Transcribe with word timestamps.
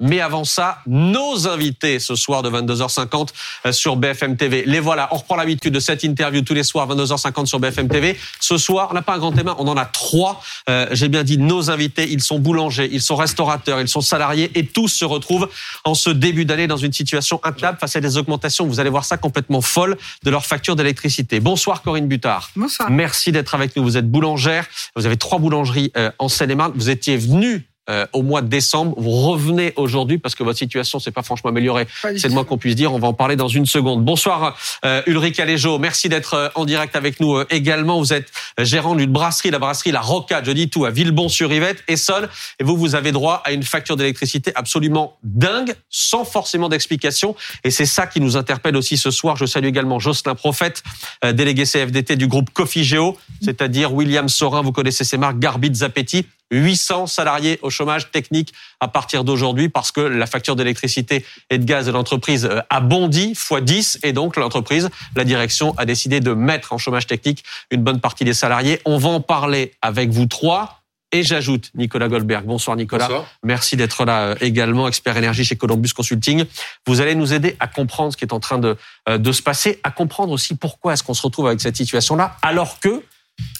Mais 0.00 0.20
avant 0.20 0.44
ça, 0.44 0.78
nos 0.86 1.48
invités 1.48 1.98
ce 1.98 2.14
soir 2.14 2.42
de 2.42 2.50
22h50 2.50 3.28
euh, 3.66 3.72
sur 3.72 3.96
BFM 3.96 4.36
TV. 4.36 4.64
Les 4.66 4.80
voilà. 4.80 5.08
On 5.12 5.16
reprend 5.16 5.36
l'habitude 5.36 5.74
de 5.74 5.80
cette 5.80 6.02
interview 6.02 6.42
tous 6.42 6.54
les 6.54 6.62
soirs 6.62 6.88
22h50 6.88 7.46
sur 7.46 7.58
BFM 7.58 7.88
TV. 7.88 8.18
Ce 8.40 8.56
soir, 8.56 8.88
on 8.90 8.94
n'a 8.94 9.02
pas 9.02 9.14
un 9.14 9.18
grand 9.18 9.32
thème, 9.32 9.52
on 9.58 9.68
en 9.68 9.76
a 9.76 9.84
trois. 9.84 10.42
Euh, 10.68 10.86
J'ai 10.92 11.08
bien 11.08 11.24
dit 11.24 11.38
nos 11.38 11.70
invités. 11.70 12.08
Ils 12.10 12.22
sont 12.22 12.38
boulangers, 12.38 12.88
ils 12.90 13.02
sont 13.02 13.16
restaurateurs, 13.16 13.80
ils 13.80 13.88
sont 13.88 14.00
salariés 14.00 14.50
et 14.54 14.66
tous 14.66 14.88
se 14.88 15.04
retrouvent 15.04 15.48
en 15.84 15.94
ce 15.94 16.10
début 16.10 16.44
d'année 16.44 16.66
dans 16.66 16.76
une 16.76 16.92
situation 16.92 17.40
intenable 17.42 17.78
face 17.78 17.96
à 17.96 18.00
des 18.00 18.16
augmentations. 18.16 18.66
Vous 18.66 18.80
allez 18.80 18.90
voir 18.90 19.04
ça 19.04 19.16
complètement 19.16 19.60
folle 19.60 19.96
de 20.22 20.30
leur 20.30 20.46
facture 20.46 20.76
d'électricité. 20.76 21.40
Bonsoir 21.40 21.82
Corinne 21.82 22.08
Butard. 22.08 22.50
Bonsoir. 22.56 22.90
Merci 22.90 23.32
d'être 23.32 23.54
avec 23.54 23.76
nous. 23.76 23.82
Vous 23.82 23.96
êtes 23.96 24.10
boulangère. 24.10 24.66
Vous 24.96 25.06
avez 25.06 25.16
trois 25.16 25.38
boulangeries 25.38 25.92
euh, 25.96 26.10
en 26.18 26.28
Seine-et-Marne. 26.28 26.72
Vous 26.74 26.90
étiez 26.90 27.16
venue 27.16 27.67
euh, 27.88 28.06
au 28.12 28.22
mois 28.22 28.42
de 28.42 28.48
décembre. 28.48 28.94
Vous 28.96 29.10
revenez 29.10 29.72
aujourd'hui 29.76 30.18
parce 30.18 30.34
que 30.34 30.42
votre 30.42 30.58
situation 30.58 30.98
s'est 30.98 31.10
pas 31.10 31.22
franchement 31.22 31.50
améliorée. 31.50 31.86
C'est 32.02 32.28
le 32.28 32.34
moins 32.34 32.44
qu'on 32.44 32.58
puisse 32.58 32.76
dire. 32.76 32.92
On 32.92 32.98
va 32.98 33.08
en 33.08 33.12
parler 33.12 33.36
dans 33.36 33.48
une 33.48 33.66
seconde. 33.66 34.04
Bonsoir 34.04 34.56
euh, 34.84 35.02
Ulrich 35.06 35.40
Aléjo. 35.40 35.78
Merci 35.78 36.08
d'être 36.08 36.34
euh, 36.34 36.48
en 36.54 36.64
direct 36.64 36.96
avec 36.96 37.20
nous 37.20 37.36
euh, 37.36 37.46
également. 37.50 37.98
Vous 37.98 38.12
êtes 38.12 38.30
gérant 38.58 38.94
d'une 38.94 39.12
brasserie, 39.12 39.50
la 39.50 39.58
brasserie 39.58 39.92
La 39.92 40.00
Rocade, 40.00 40.44
je 40.44 40.52
dis 40.52 40.68
tout, 40.68 40.84
à 40.84 40.90
Villebon-sur-Yvette, 40.90 41.82
Essonne. 41.88 42.28
Et 42.58 42.64
vous, 42.64 42.76
vous 42.76 42.94
avez 42.94 43.12
droit 43.12 43.42
à 43.44 43.52
une 43.52 43.62
facture 43.62 43.96
d'électricité 43.96 44.52
absolument 44.54 45.18
dingue, 45.22 45.74
sans 45.90 46.24
forcément 46.24 46.68
d'explication. 46.68 47.34
Et 47.64 47.70
c'est 47.70 47.86
ça 47.86 48.06
qui 48.06 48.20
nous 48.20 48.36
interpelle 48.36 48.76
aussi 48.76 48.96
ce 48.96 49.10
soir. 49.10 49.36
Je 49.36 49.46
salue 49.46 49.66
également 49.66 49.98
Jocelyn 49.98 50.34
Prophète, 50.34 50.82
euh, 51.24 51.32
délégué 51.32 51.64
CFDT 51.64 52.16
du 52.16 52.26
groupe 52.26 52.50
Cofigeo, 52.50 53.16
c'est-à-dire 53.42 53.92
William 53.92 54.28
Sorin, 54.28 54.62
vous 54.62 54.72
connaissez 54.72 55.04
ces 55.04 55.18
marques, 55.18 55.38
Garbit, 55.38 55.74
Zapetti. 55.74 56.26
800 56.50 57.06
salariés 57.06 57.58
au 57.62 57.70
chômage 57.70 58.10
technique 58.10 58.52
à 58.80 58.88
partir 58.88 59.24
d'aujourd'hui 59.24 59.68
parce 59.68 59.92
que 59.92 60.00
la 60.00 60.26
facture 60.26 60.56
d'électricité 60.56 61.24
et 61.50 61.58
de 61.58 61.64
gaz 61.64 61.86
de 61.86 61.92
l'entreprise 61.92 62.46
euh, 62.46 62.60
a 62.70 62.80
bondi 62.80 63.30
x 63.32 63.52
10 63.60 64.00
et 64.02 64.12
donc 64.12 64.36
l'entreprise, 64.36 64.90
la 65.16 65.24
direction 65.24 65.74
a 65.76 65.84
décidé 65.84 66.20
de 66.20 66.32
mettre 66.32 66.72
en 66.72 66.78
chômage 66.78 67.06
technique 67.06 67.44
une 67.70 67.82
bonne 67.82 68.00
partie 68.00 68.24
des 68.24 68.34
salariés. 68.34 68.80
On 68.84 68.98
va 68.98 69.10
en 69.10 69.20
parler 69.20 69.74
avec 69.82 70.10
vous 70.10 70.26
trois. 70.26 70.74
Et 71.10 71.22
j'ajoute 71.22 71.70
Nicolas 71.74 72.08
Goldberg. 72.08 72.44
Bonsoir 72.44 72.76
Nicolas. 72.76 73.06
Bonsoir. 73.06 73.26
Merci 73.42 73.76
d'être 73.76 74.04
là 74.04 74.24
euh, 74.24 74.34
également, 74.42 74.86
expert 74.86 75.16
énergie 75.16 75.42
chez 75.42 75.56
Columbus 75.56 75.88
Consulting. 75.96 76.44
Vous 76.86 77.00
allez 77.00 77.14
nous 77.14 77.32
aider 77.32 77.56
à 77.60 77.66
comprendre 77.66 78.12
ce 78.12 78.18
qui 78.18 78.24
est 78.26 78.34
en 78.34 78.40
train 78.40 78.58
de, 78.58 78.76
euh, 79.08 79.16
de 79.16 79.32
se 79.32 79.40
passer, 79.40 79.80
à 79.84 79.90
comprendre 79.90 80.32
aussi 80.32 80.54
pourquoi 80.54 80.92
est-ce 80.92 81.02
qu'on 81.02 81.14
se 81.14 81.22
retrouve 81.22 81.46
avec 81.46 81.62
cette 81.62 81.78
situation-là, 81.78 82.36
alors 82.42 82.78
que 82.78 83.02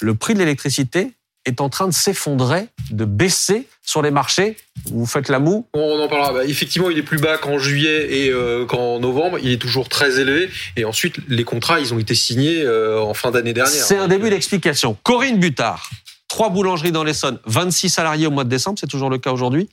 le 0.02 0.14
prix 0.14 0.34
de 0.34 0.40
l'électricité 0.40 1.14
est 1.48 1.60
en 1.60 1.68
train 1.68 1.86
de 1.88 1.92
s'effondrer, 1.92 2.68
de 2.90 3.04
baisser 3.04 3.66
sur 3.82 4.02
les 4.02 4.10
marchés. 4.10 4.56
Vous 4.86 5.06
faites 5.06 5.28
la 5.28 5.38
moue. 5.38 5.66
On 5.74 6.00
en 6.00 6.08
parlera. 6.08 6.32
Bah, 6.32 6.44
effectivement, 6.44 6.90
il 6.90 6.98
est 6.98 7.02
plus 7.02 7.18
bas 7.18 7.38
qu'en 7.38 7.58
juillet 7.58 8.24
et 8.24 8.30
euh, 8.30 8.64
qu'en 8.66 9.00
novembre. 9.00 9.38
Il 9.42 9.50
est 9.50 9.58
toujours 9.58 9.88
très 9.88 10.20
élevé. 10.20 10.50
Et 10.76 10.84
ensuite, 10.84 11.16
les 11.28 11.44
contrats, 11.44 11.80
ils 11.80 11.92
ont 11.92 11.98
été 11.98 12.14
signés 12.14 12.62
euh, 12.62 13.00
en 13.00 13.14
fin 13.14 13.30
d'année 13.30 13.52
dernière. 13.52 13.72
C'est 13.82 13.98
un 13.98 14.08
début 14.08 14.30
d'explication. 14.30 14.96
Corinne 15.02 15.38
Butard, 15.38 15.90
trois 16.28 16.50
boulangeries 16.50 16.92
dans 16.92 17.04
l'Essonne, 17.04 17.38
26 17.46 17.88
salariés 17.88 18.26
au 18.26 18.30
mois 18.30 18.44
de 18.44 18.50
décembre, 18.50 18.78
c'est 18.78 18.86
toujours 18.86 19.10
le 19.10 19.18
cas 19.18 19.32
aujourd'hui? 19.32 19.68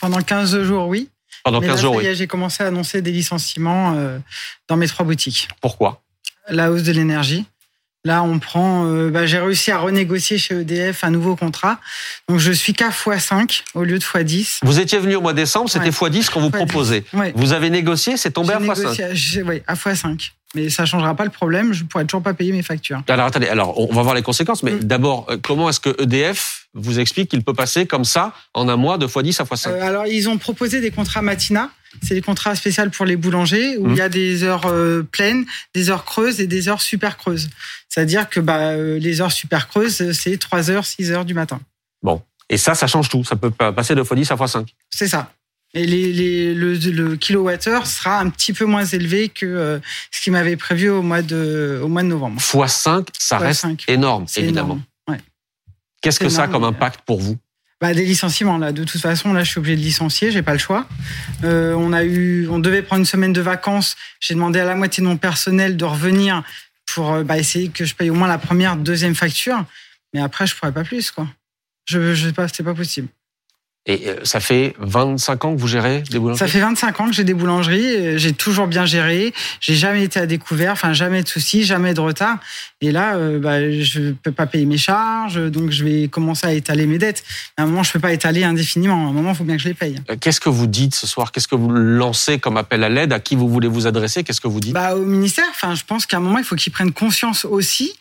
Pendant 0.00 0.20
15 0.20 0.62
jours, 0.62 0.88
oui. 0.88 1.08
Pendant 1.44 1.60
Mais 1.60 1.66
15 1.68 1.76
là, 1.76 1.82
jours, 1.82 1.96
oui. 1.96 2.14
j'ai 2.14 2.26
commencé 2.26 2.62
à 2.62 2.66
annoncer 2.66 3.02
des 3.02 3.12
licenciements 3.12 3.94
euh, 3.96 4.18
dans 4.68 4.76
mes 4.76 4.86
trois 4.86 5.04
boutiques. 5.06 5.48
Pourquoi? 5.60 6.02
La 6.48 6.70
hausse 6.70 6.82
de 6.82 6.92
l'énergie. 6.92 7.46
Là, 8.04 8.24
on 8.24 8.40
prend. 8.40 8.84
euh, 8.86 9.10
bah, 9.10 9.26
j'ai 9.26 9.38
réussi 9.38 9.70
à 9.70 9.78
renégocier 9.78 10.36
chez 10.36 10.56
EDF 10.62 11.04
un 11.04 11.10
nouveau 11.10 11.36
contrat. 11.36 11.78
Donc, 12.28 12.40
je 12.40 12.50
suis 12.50 12.72
qu'à 12.72 12.88
x5 12.90 13.62
au 13.74 13.84
lieu 13.84 13.96
de 13.98 14.02
x10. 14.04 14.58
Vous 14.64 14.80
étiez 14.80 14.98
venu 14.98 15.14
au 15.14 15.20
mois 15.20 15.32
de 15.32 15.36
décembre, 15.38 15.70
c'était 15.70 15.84
Ouais. 15.84 15.90
x10 15.92 16.28
qu'on 16.30 16.40
vous 16.40 16.48
X10. 16.50 16.56
proposait. 16.66 17.04
Ouais. 17.12 17.32
Vous 17.36 17.52
avez 17.52 17.70
négocié, 17.70 18.16
c'est 18.16 18.32
tombé 18.32 18.54
à 18.54 18.58
x5. 18.58 18.60
négocié 18.80 19.04
à- 19.04 19.14
j'ai- 19.14 19.42
ouais, 19.44 19.62
à 19.68 19.74
x5. 19.74 20.32
Mais 20.56 20.68
ça 20.68 20.84
changera 20.84 21.14
pas 21.14 21.24
le 21.24 21.30
problème. 21.30 21.72
Je 21.72 21.84
pourrais 21.84 22.04
toujours 22.04 22.22
pas 22.24 22.34
payer 22.34 22.50
mes 22.52 22.62
factures. 22.64 23.02
Alors 23.08 23.26
attendez, 23.26 23.46
alors 23.48 23.78
on 23.78 23.94
va 23.94 24.02
voir 24.02 24.14
les 24.16 24.22
conséquences, 24.22 24.64
mais 24.64 24.72
Mm. 24.72 24.80
d'abord, 24.80 25.26
euh, 25.30 25.36
comment 25.40 25.68
est-ce 25.70 25.80
que 25.80 25.94
EDF 26.02 26.66
vous 26.74 26.98
explique 26.98 27.30
qu'il 27.30 27.42
peut 27.44 27.54
passer 27.54 27.86
comme 27.86 28.04
ça 28.04 28.32
en 28.52 28.68
un 28.68 28.76
mois 28.76 28.98
de 28.98 29.06
x10 29.06 29.40
à 29.40 29.44
x5 29.44 29.68
Euh, 29.70 29.80
alors, 29.86 30.06
ils 30.08 30.28
ont 30.28 30.38
proposé 30.38 30.80
des 30.80 30.90
contrats 30.90 31.22
matina. 31.22 31.70
C'est 32.02 32.14
des 32.14 32.22
contrats 32.22 32.54
spéciaux 32.54 32.84
pour 32.90 33.04
les 33.04 33.16
boulangers 33.16 33.76
où 33.76 33.86
Mhm. 33.86 33.92
il 33.92 33.98
y 33.98 34.00
a 34.00 34.08
des 34.08 34.42
heures 34.44 34.66
euh, 34.66 35.02
pleines, 35.02 35.44
des 35.74 35.90
heures 35.90 36.04
creuses 36.04 36.40
et 36.40 36.46
des 36.46 36.68
heures 36.68 36.80
super 36.80 37.16
creuses. 37.18 37.50
C'est-à-dire 37.88 38.28
que 38.30 38.40
bah, 38.40 38.70
euh, 38.70 38.98
les 38.98 39.20
heures 39.20 39.32
super 39.32 39.68
creuses, 39.68 40.00
euh, 40.00 40.12
c'est 40.12 40.38
3 40.38 40.70
heures, 40.70 40.86
6 40.86 41.10
heures 41.12 41.24
du 41.24 41.34
matin. 41.34 41.60
Et 42.50 42.58
ça, 42.58 42.74
ça 42.74 42.86
change 42.86 43.08
tout. 43.08 43.24
Ça 43.24 43.36
peut 43.36 43.50
pas 43.50 43.72
passer 43.72 43.94
de 43.94 44.02
x10 44.02 44.30
à 44.30 44.36
x5. 44.36 44.66
C'est 44.90 45.08
ça. 45.08 45.32
Et 45.74 45.86
les, 45.86 46.12
les- 46.12 46.54
le, 46.54 46.74
le 46.74 47.16
kilowattheure 47.16 47.86
sera 47.86 48.18
un 48.20 48.28
petit 48.28 48.52
peu 48.52 48.66
moins 48.66 48.84
élevé 48.84 49.30
que 49.30 49.46
euh, 49.46 49.78
ce 50.10 50.20
qui 50.20 50.30
m'avait 50.30 50.56
prévu 50.56 50.90
au 50.90 51.00
mois 51.00 51.22
de, 51.22 51.80
au 51.82 51.88
mois 51.88 52.02
de 52.02 52.08
novembre. 52.08 52.38
x5, 52.42 53.06
ça 53.18 53.38
reste 53.38 53.64
énorme, 53.88 54.26
évidemment. 54.36 54.80
Ouais. 55.08 55.18
Qu'est-ce 56.02 56.20
que 56.20 56.28
ça 56.28 56.42
a 56.42 56.48
comme 56.48 56.64
impact 56.64 57.00
pour 57.06 57.20
vous? 57.20 57.38
Bah, 57.82 57.94
des 57.94 58.04
licenciements 58.04 58.58
là. 58.58 58.70
De 58.70 58.84
toute 58.84 59.00
façon, 59.00 59.32
là, 59.32 59.42
je 59.42 59.50
suis 59.50 59.58
obligé 59.58 59.74
de 59.74 59.80
licencier. 59.80 60.30
J'ai 60.30 60.42
pas 60.42 60.52
le 60.52 60.60
choix. 60.60 60.86
Euh, 61.42 61.74
on 61.74 61.92
a 61.92 62.04
eu, 62.04 62.46
on 62.48 62.60
devait 62.60 62.80
prendre 62.80 63.00
une 63.00 63.06
semaine 63.06 63.32
de 63.32 63.40
vacances. 63.40 63.96
J'ai 64.20 64.34
demandé 64.34 64.60
à 64.60 64.64
la 64.64 64.76
moitié 64.76 65.02
de 65.02 65.08
mon 65.08 65.16
personnel 65.16 65.76
de 65.76 65.84
revenir 65.84 66.44
pour 66.94 67.12
euh, 67.12 67.24
bah, 67.24 67.38
essayer 67.38 67.70
que 67.70 67.84
je 67.84 67.96
paye 67.96 68.08
au 68.08 68.14
moins 68.14 68.28
la 68.28 68.38
première, 68.38 68.76
deuxième 68.76 69.16
facture. 69.16 69.64
Mais 70.14 70.20
après, 70.20 70.46
je 70.46 70.54
pourrais 70.54 70.70
pas 70.70 70.84
plus 70.84 71.10
quoi. 71.10 71.26
Je, 71.86 72.14
je 72.14 72.28
sais 72.28 72.32
pas, 72.32 72.46
c'est 72.46 72.62
pas 72.62 72.72
possible. 72.72 73.08
Et 73.84 74.06
euh, 74.06 74.20
ça 74.22 74.38
fait 74.38 74.74
25 74.78 75.44
ans 75.44 75.54
que 75.54 75.60
vous 75.60 75.66
gérez 75.66 76.02
des 76.10 76.20
boulangeries? 76.20 76.38
Ça 76.38 76.46
fait 76.46 76.60
25 76.60 77.00
ans 77.00 77.06
que 77.08 77.14
j'ai 77.14 77.24
des 77.24 77.34
boulangeries. 77.34 78.16
J'ai 78.16 78.32
toujours 78.32 78.68
bien 78.68 78.86
géré. 78.86 79.34
J'ai 79.60 79.74
jamais 79.74 80.04
été 80.04 80.20
à 80.20 80.26
découvert. 80.26 80.72
Enfin, 80.72 80.92
jamais 80.92 81.22
de 81.22 81.28
soucis, 81.28 81.64
jamais 81.64 81.92
de 81.92 82.00
retard. 82.00 82.38
Et 82.80 82.92
là, 82.92 83.16
euh, 83.16 83.40
bah, 83.40 83.58
je 83.70 84.12
peux 84.12 84.30
pas 84.30 84.46
payer 84.46 84.66
mes 84.66 84.78
charges. 84.78 85.34
Donc, 85.50 85.70
je 85.70 85.84
vais 85.84 86.06
commencer 86.06 86.46
à 86.46 86.52
étaler 86.52 86.86
mes 86.86 86.98
dettes. 86.98 87.24
À 87.56 87.64
un 87.64 87.66
moment, 87.66 87.82
je 87.82 87.92
peux 87.92 87.98
pas 87.98 88.12
étaler 88.12 88.44
indéfiniment. 88.44 89.06
À 89.06 89.10
un 89.10 89.12
moment, 89.12 89.30
il 89.30 89.36
faut 89.36 89.44
bien 89.44 89.56
que 89.56 89.62
je 89.62 89.68
les 89.68 89.74
paye. 89.74 89.96
Euh, 90.10 90.16
Qu'est-ce 90.20 90.40
que 90.40 90.48
vous 90.48 90.68
dites 90.68 90.94
ce 90.94 91.08
soir? 91.08 91.32
Qu'est-ce 91.32 91.48
que 91.48 91.56
vous 91.56 91.70
lancez 91.70 92.38
comme 92.38 92.56
appel 92.56 92.84
à 92.84 92.88
l'aide? 92.88 93.12
À 93.12 93.18
qui 93.18 93.34
vous 93.34 93.48
voulez 93.48 93.68
vous 93.68 93.88
adresser? 93.88 94.22
Qu'est-ce 94.22 94.40
que 94.40 94.48
vous 94.48 94.60
dites? 94.60 94.74
Bah, 94.74 94.94
au 94.94 95.04
ministère, 95.04 95.46
enfin, 95.50 95.74
je 95.74 95.82
pense 95.84 96.06
qu'à 96.06 96.18
un 96.18 96.20
moment, 96.20 96.38
il 96.38 96.44
faut 96.44 96.54
qu'ils 96.54 96.72
prennent 96.72 96.92
conscience 96.92 97.44
aussi 97.44 97.92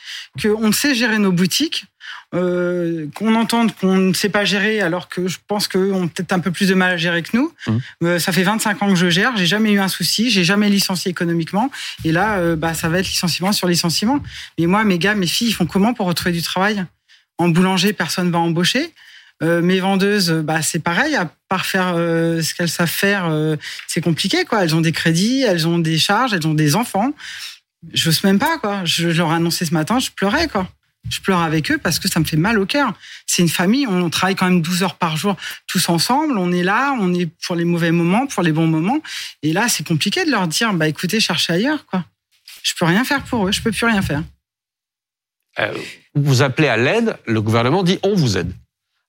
qu'on 0.41 0.72
sait 0.72 0.94
gérer 0.94 1.18
nos 1.18 1.31
boutiques, 1.31 1.86
euh, 2.34 3.08
qu'on 3.16 3.36
entende 3.36 3.75
qu'on 3.75 3.96
ne 3.96 4.14
sait 4.14 4.30
pas 4.30 4.46
gérer, 4.46 4.81
alors 4.81 5.09
que 5.09 5.28
je 5.28 5.38
pense 5.47 5.68
qu'eux 5.68 5.92
ont 5.94 6.08
peut-être 6.08 6.31
un 6.31 6.40
peu 6.40 6.52
plus 6.52 6.69
de 6.69 6.74
mal 6.74 6.92
à 6.92 6.97
gérer 6.97 7.22
que 7.24 7.36
nous. 7.36 7.52
Mhm. 7.68 7.81
Euh, 8.03 8.19
ça 8.19 8.31
fait 8.31 8.44
25 8.44 8.81
ans 8.81 8.90
que 8.90 8.96
je 8.96 9.09
gère, 9.09 9.36
j'ai 9.36 9.46
jamais 9.46 9.72
eu 9.72 9.80
un 9.80 9.88
souci, 9.88 10.30
j'ai 10.30 10.44
jamais 10.44 10.70
licencié 10.70 11.12
économiquement, 11.12 11.70
et 12.03 12.12
là, 12.12 12.38
euh, 12.38 12.56
bah, 12.56 12.74
ça 12.74 12.90
va 12.90 13.00
être 13.00 13.08
licenciement 13.08 13.52
sur 13.52 13.68
licenciement. 13.68 14.20
Mais 14.58 14.66
moi, 14.66 14.84
mes 14.84 14.97
gars, 14.97 15.16
mes 15.16 15.28
filles, 15.28 15.50
ils 15.50 15.53
font 15.53 15.66
comment 15.66 15.94
pour 15.94 16.08
retrouver 16.08 16.31
du 16.31 16.41
travail? 16.41 16.86
En 17.38 17.50
boulanger, 17.50 17.94
personne 17.94 18.31
va 18.31 18.40
embaucher. 18.40 18.94
Euh, 19.44 19.62
mes 19.62 19.80
vendeuses, 19.80 20.31
bah, 20.31 20.62
c'est 20.62 20.80
pareil, 20.80 21.16
à 21.16 21.31
part 21.50 21.66
faire 21.66 21.94
euh, 21.96 22.41
ce 22.41 22.53
qu'elles 22.53 22.70
savent 22.70 22.88
faire, 22.88 23.25
euh, 23.25 23.56
c'est 23.88 24.02
compliqué, 24.02 24.46
quoi. 24.46 24.64
Elles 24.64 24.75
ont 24.75 24.81
des 24.81 24.91
crédits, 24.91 25.41
elles 25.41 25.68
ont 25.68 25.80
des 25.80 25.97
charges, 25.97 26.34
elles 26.34 26.46
ont 26.46 26.53
des 26.53 26.75
enfants. 26.75 27.12
Je 27.94 28.09
n'ose 28.09 28.24
même 28.24 28.38
pas, 28.38 28.59
quoi. 28.59 28.86
Je 28.86 29.08
leur 29.08 29.31
ai 29.31 29.36
annoncé 29.36 29.66
ce 29.66 29.74
matin, 29.74 29.97
je 29.97 30.12
pleurais, 30.12 30.47
quoi. 30.47 30.70
Je 31.10 31.20
pleure 31.20 31.40
avec 31.40 31.72
eux 31.72 31.78
parce 31.78 32.00
que 32.00 32.08
ça 32.08 32.20
me 32.20 32.26
fait 32.26 32.38
mal 32.38 32.60
au 32.60 32.66
cœur. 32.66 32.94
C'est 33.26 33.42
une 33.42 33.50
famille, 33.50 33.88
on 33.88 34.10
travaille 34.10 34.36
quand 34.36 34.46
même 34.46 34.62
12 34.62 34.84
heures 34.84 34.96
par 34.96 35.18
jour 35.18 35.36
tous 35.68 35.90
ensemble, 35.90 36.38
on 36.38 36.52
est 36.52 36.64
là, 36.64 36.96
on 37.00 37.14
est 37.14 37.26
pour 37.46 37.56
les 37.56 37.66
mauvais 37.66 37.92
moments, 37.92 38.28
pour 38.28 38.44
les 38.44 38.52
bons 38.52 38.68
moments. 38.68 39.00
Et 39.42 39.52
là, 39.52 39.68
c'est 39.68 39.86
compliqué 39.86 40.26
de 40.26 40.32
leur 40.32 40.48
dire, 40.48 40.74
bah 40.74 40.88
écoutez, 40.88 41.20
cherchez 41.20 41.54
ailleurs, 41.54 41.86
quoi. 41.86 42.06
Je 42.64 42.74
peux 42.78 42.86
rien 42.86 43.04
faire 43.04 43.24
pour 43.24 43.48
eux, 43.48 43.52
je 43.52 43.62
peux 43.62 43.72
plus 43.72 43.86
rien 43.86 44.02
faire. 44.02 44.24
Euh, 45.60 45.74
Vous 46.14 46.42
appelez 46.42 46.68
à 46.68 46.78
l'aide, 46.78 47.18
le 47.26 47.42
gouvernement 47.42 47.84
dit 47.84 48.00
on 48.04 48.16
vous 48.16 48.38
aide. 48.38 48.54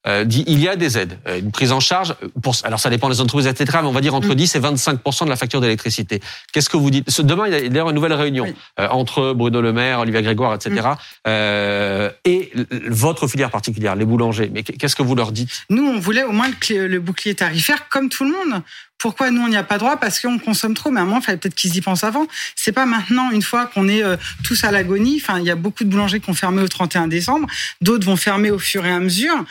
Euh, 0.09 0.25
dit 0.25 0.43
il 0.49 0.59
y 0.59 0.67
a 0.69 0.75
des 0.75 0.99
aides, 0.99 1.17
euh, 1.29 1.39
une 1.39 1.53
prise 1.53 1.71
en 1.71 1.79
charge. 1.79 2.17
Pour, 2.43 2.57
alors 2.65 2.81
ça 2.81 2.91
dépend 2.91 3.09
des 3.09 3.21
entreprises, 3.21 3.47
etc. 3.47 3.79
Mais 3.83 3.87
on 3.89 3.93
va 3.93 4.01
dire 4.01 4.15
entre 4.17 4.31
Mm. 4.31 4.35
10 4.35 4.55
et 4.57 4.61
25% 4.61 5.25
de 5.27 5.31
la 5.31 5.37
facture 5.37 5.61
d'électricité. 5.61 6.21
Qu'est-ce 6.53 6.69
que 6.69 6.77
vous 6.77 6.91
dites? 6.91 7.21
Demain, 7.21 7.47
il 7.47 7.53
y 7.53 7.57
a 7.57 7.69
d'ailleurs 7.69 7.89
une 7.91 7.95
nouvelle 7.95 8.13
réunion 8.15 8.45
Oui. 8.45 8.55
euh, 8.81 8.89
entre 8.89 9.33
Bruno 9.33 9.61
Le 9.61 9.73
Maire, 9.73 10.01
Olivier 10.01 10.23
Grégoire, 10.23 10.55
etc. 10.55 10.71
Mm. 10.75 10.97
Euh, 11.29 12.11
et 12.25 12.51
votre 12.89 13.29
filière 13.29 13.51
particulière, 13.51 13.95
les 13.95 14.05
boulangers. 14.05 14.51
Mais 14.53 14.65
qu'est-ce 14.65 14.97
que 14.97 15.03
vous 15.05 15.15
leur 15.15 15.31
dites? 15.31 15.51
Nous, 15.71 15.85
on 15.87 16.01
voulait 16.01 16.25
au 16.25 16.33
moins 16.33 16.49
le, 16.49 16.87
le 16.89 16.99
bouclier 17.01 17.35
tarifaire 17.37 17.89
comme 17.89 18.09
tout 18.09 18.25
le 18.25 18.31
monde. 18.33 18.63
Pourquoi 18.99 19.31
nous, 19.31 19.43
on 19.43 19.49
n'y 19.49 19.57
a 19.57 19.65
pas 19.65 19.79
droit? 19.79 19.97
Parce 19.97 20.21
qu'on 20.21 20.39
consomme 20.39 20.75
trop. 20.75 20.91
Mais 20.91 21.01
à 21.01 21.03
un 21.03 21.07
moment, 21.07 21.19
il 21.21 21.25
fallait 21.25 21.39
peut-être 21.39 21.55
qu'ils 21.55 21.77
y 21.77 21.81
pensent 21.81 22.05
avant. 22.05 22.27
C'est 22.57 22.73
pas 22.73 22.87
maintenant, 22.87 23.31
une 23.31 23.43
fois 23.43 23.67
qu'on 23.67 23.89
est 23.89 24.03
euh, 24.03 24.17
tous 24.45 24.65
à 24.65 24.71
l'agonie. 24.73 25.21
Enfin, 25.23 25.39
il 25.39 25.45
y 25.45 25.51
a 25.51 25.57
beaucoup 25.57 25.85
de 25.85 25.89
boulangers 25.89 26.19
qui 26.21 26.29
ont 26.31 26.35
fermé 26.35 26.61
au 26.63 26.69
31 26.69 27.07
décembre. 27.09 27.47
D'autres 27.81 28.05
vont 28.07 28.17
fermer 28.17 28.51
au 28.51 28.59
fur 28.59 28.85
et 28.85 28.91
à 28.93 28.99
mesure. 28.99 29.45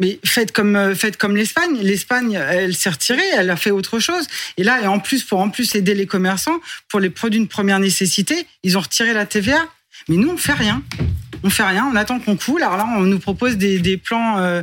Mais 0.00 0.18
faites 0.24 0.52
comme 0.52 0.76
euh, 0.76 0.94
faites 0.94 1.16
comme 1.16 1.36
l'Espagne. 1.36 1.78
L'Espagne, 1.80 2.32
elle 2.32 2.74
s'est 2.74 2.90
retirée, 2.90 3.22
elle 3.36 3.50
a 3.50 3.56
fait 3.56 3.70
autre 3.70 3.98
chose. 3.98 4.26
Et 4.56 4.64
là, 4.64 4.80
et 4.80 4.86
en 4.86 4.98
plus 4.98 5.24
pour 5.24 5.40
en 5.40 5.50
plus 5.50 5.74
aider 5.74 5.94
les 5.94 6.06
commerçants 6.06 6.58
pour 6.88 7.00
les 7.00 7.10
produits 7.10 7.40
de 7.40 7.46
première 7.46 7.78
nécessité, 7.78 8.46
ils 8.62 8.76
ont 8.76 8.80
retiré 8.80 9.12
la 9.12 9.26
TVA. 9.26 9.66
Mais 10.08 10.16
nous, 10.16 10.30
on 10.30 10.36
fait 10.36 10.54
rien. 10.54 10.82
on 11.42 11.50
fait 11.50 11.62
rien, 11.62 11.88
on 11.92 11.96
attend 11.96 12.18
qu'on 12.18 12.36
coule. 12.36 12.62
Alors 12.62 12.76
là, 12.76 12.86
on 12.96 13.02
nous 13.02 13.18
propose 13.18 13.56
des, 13.56 13.78
des 13.78 13.96
plans, 13.96 14.38
euh, 14.38 14.62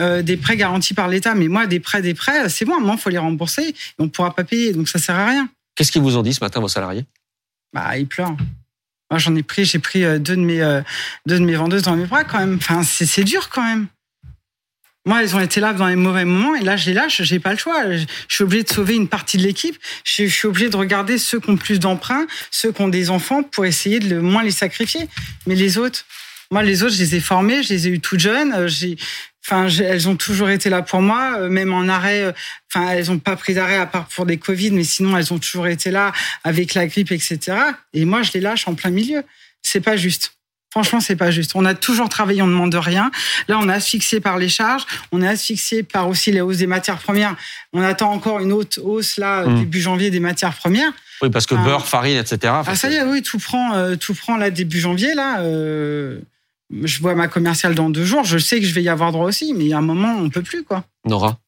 euh, 0.00 0.22
des 0.22 0.36
prêts 0.36 0.56
garantis 0.56 0.94
par 0.94 1.08
l'État. 1.08 1.34
Mais 1.34 1.48
moi, 1.48 1.66
des 1.66 1.80
prêts, 1.80 2.02
des 2.02 2.14
prêts, 2.14 2.48
c'est 2.48 2.64
bon. 2.64 2.74
À 2.74 2.76
un 2.76 2.80
moment, 2.80 2.94
il 2.94 3.00
faut 3.00 3.10
les 3.10 3.18
rembourser. 3.18 3.68
Et 3.68 3.74
on 3.98 4.08
pourra 4.08 4.34
pas 4.34 4.44
payer, 4.44 4.72
donc 4.72 4.88
ça 4.88 4.98
sert 4.98 5.16
à 5.16 5.26
rien. 5.26 5.48
Qu'est-ce 5.74 5.92
qu'ils 5.92 6.02
vous 6.02 6.16
ont 6.16 6.22
dit 6.22 6.32
ce 6.32 6.42
matin, 6.42 6.60
vos 6.60 6.68
salariés? 6.68 7.04
Bah, 7.72 7.98
ils 7.98 8.06
pleurent. 8.06 8.36
Moi, 9.10 9.18
j'en 9.18 9.34
ai 9.36 9.42
pris, 9.42 9.64
j'ai 9.64 9.78
pris 9.78 10.02
deux 10.02 10.36
de 10.36 10.40
mes 10.40 10.60
euh, 10.62 10.82
deux 11.26 11.38
de 11.38 11.44
mes 11.44 11.54
vendeuses 11.54 11.82
dans 11.82 11.96
mes 11.96 12.06
bras 12.06 12.24
quand 12.24 12.38
même. 12.38 12.56
Enfin, 12.56 12.82
c'est 12.82 13.24
dur 13.24 13.48
quand 13.50 13.62
même. 13.62 13.86
Moi, 15.06 15.22
elles 15.22 15.34
ont 15.36 15.40
été 15.40 15.60
là 15.60 15.72
dans 15.72 15.86
les 15.86 15.96
mauvais 15.96 16.24
moments 16.24 16.54
et 16.56 16.62
là, 16.62 16.76
je 16.76 16.86
les 16.86 16.92
lâche. 16.92 17.22
J'ai 17.22 17.38
pas 17.38 17.52
le 17.52 17.58
choix. 17.58 17.84
Je 17.96 18.04
suis 18.28 18.44
obligé 18.44 18.64
de 18.64 18.68
sauver 18.68 18.94
une 18.96 19.08
partie 19.08 19.38
de 19.38 19.42
l'équipe. 19.44 19.78
Je 20.04 20.26
suis 20.26 20.46
obligé 20.48 20.68
de 20.68 20.76
regarder 20.76 21.16
ceux 21.16 21.38
qui 21.40 21.48
ont 21.50 21.56
plus 21.56 21.78
d'emprunts, 21.78 22.26
ceux 22.50 22.72
qui 22.72 22.82
ont 22.82 22.88
des 22.88 23.08
enfants 23.08 23.42
pour 23.44 23.64
essayer 23.64 24.00
de 24.00 24.08
le 24.16 24.20
moins 24.20 24.42
les 24.42 24.50
sacrifier. 24.50 25.08
Mais 25.46 25.54
les 25.54 25.78
autres, 25.78 26.04
moi, 26.50 26.62
les 26.64 26.82
autres, 26.82 26.94
je 26.94 27.00
les 27.00 27.14
ai 27.14 27.20
formés, 27.20 27.62
je 27.62 27.68
les 27.72 27.86
ai 27.86 27.90
eu 27.92 28.00
toutes 28.00 28.20
jeunes. 28.20 28.52
euh, 28.52 28.68
J'ai, 28.68 28.96
enfin, 29.44 29.68
elles 29.68 30.08
ont 30.08 30.16
toujours 30.16 30.50
été 30.50 30.70
là 30.70 30.82
pour 30.82 31.02
moi, 31.02 31.38
euh, 31.38 31.48
même 31.48 31.72
en 31.72 31.88
arrêt. 31.88 32.22
euh, 32.24 32.32
Enfin, 32.74 32.90
elles 32.90 33.10
ont 33.12 33.18
pas 33.20 33.36
pris 33.36 33.54
d'arrêt 33.54 33.76
à 33.78 33.86
part 33.86 34.06
pour 34.08 34.26
des 34.26 34.36
Covid, 34.38 34.72
mais 34.72 34.84
sinon, 34.84 35.16
elles 35.16 35.32
ont 35.32 35.38
toujours 35.38 35.68
été 35.68 35.90
là 35.92 36.12
avec 36.44 36.74
la 36.74 36.86
grippe, 36.88 37.12
etc. 37.12 37.38
Et 37.94 38.04
moi, 38.04 38.22
je 38.22 38.32
les 38.34 38.40
lâche 38.40 38.66
en 38.68 38.74
plein 38.74 38.90
milieu. 38.90 39.22
C'est 39.62 39.80
pas 39.80 39.96
juste. 39.96 40.35
Franchement, 40.76 41.00
c'est 41.00 41.16
pas 41.16 41.30
juste. 41.30 41.52
On 41.54 41.64
a 41.64 41.72
toujours 41.72 42.10
travaillé, 42.10 42.42
on 42.42 42.46
ne 42.46 42.52
demande 42.52 42.74
rien. 42.74 43.10
Là, 43.48 43.58
on 43.58 43.66
est 43.70 43.72
asphyxié 43.72 44.20
par 44.20 44.36
les 44.36 44.50
charges, 44.50 44.84
on 45.10 45.22
est 45.22 45.26
asphyxié 45.26 45.82
par 45.82 46.06
aussi 46.06 46.30
les 46.32 46.42
hausses 46.42 46.58
des 46.58 46.66
matières 46.66 46.98
premières. 46.98 47.34
On 47.72 47.80
attend 47.80 48.12
encore 48.12 48.40
une 48.40 48.52
autre 48.52 48.78
hausse 48.84 49.16
là 49.16 49.46
Mm. 49.46 49.60
début 49.60 49.80
janvier 49.80 50.10
des 50.10 50.20
matières 50.20 50.52
premières. 50.54 50.92
Oui, 51.22 51.30
parce 51.30 51.46
que 51.46 51.54
Ah. 51.54 51.64
beurre, 51.64 51.86
farine, 51.86 52.18
etc. 52.18 52.52
Enfin, 52.58 52.72
Ah 52.72 52.76
ça 52.76 52.90
y 52.90 52.94
est, 52.96 53.02
oui, 53.04 53.22
tout 53.22 53.38
prend, 53.38 53.72
euh, 53.72 53.96
tout 53.96 54.12
prend 54.12 54.36
là 54.36 54.50
début 54.50 54.78
janvier 54.78 55.14
là. 55.14 55.40
euh, 55.40 56.20
je 56.82 57.00
vois 57.00 57.14
ma 57.14 57.26
commerciale 57.28 57.74
dans 57.74 57.88
deux 57.88 58.04
jours. 58.04 58.24
Je 58.24 58.36
sais 58.36 58.60
que 58.60 58.66
je 58.66 58.74
vais 58.74 58.82
y 58.82 58.90
avoir 58.90 59.12
droit 59.12 59.24
aussi, 59.24 59.54
mais 59.54 59.64
il 59.64 59.68
y 59.68 59.72
a 59.72 59.78
un 59.78 59.80
moment, 59.82 60.14
on 60.20 60.28
peut 60.28 60.42
plus 60.42 60.62
quoi. 60.62 60.84
Nora. 61.06 61.38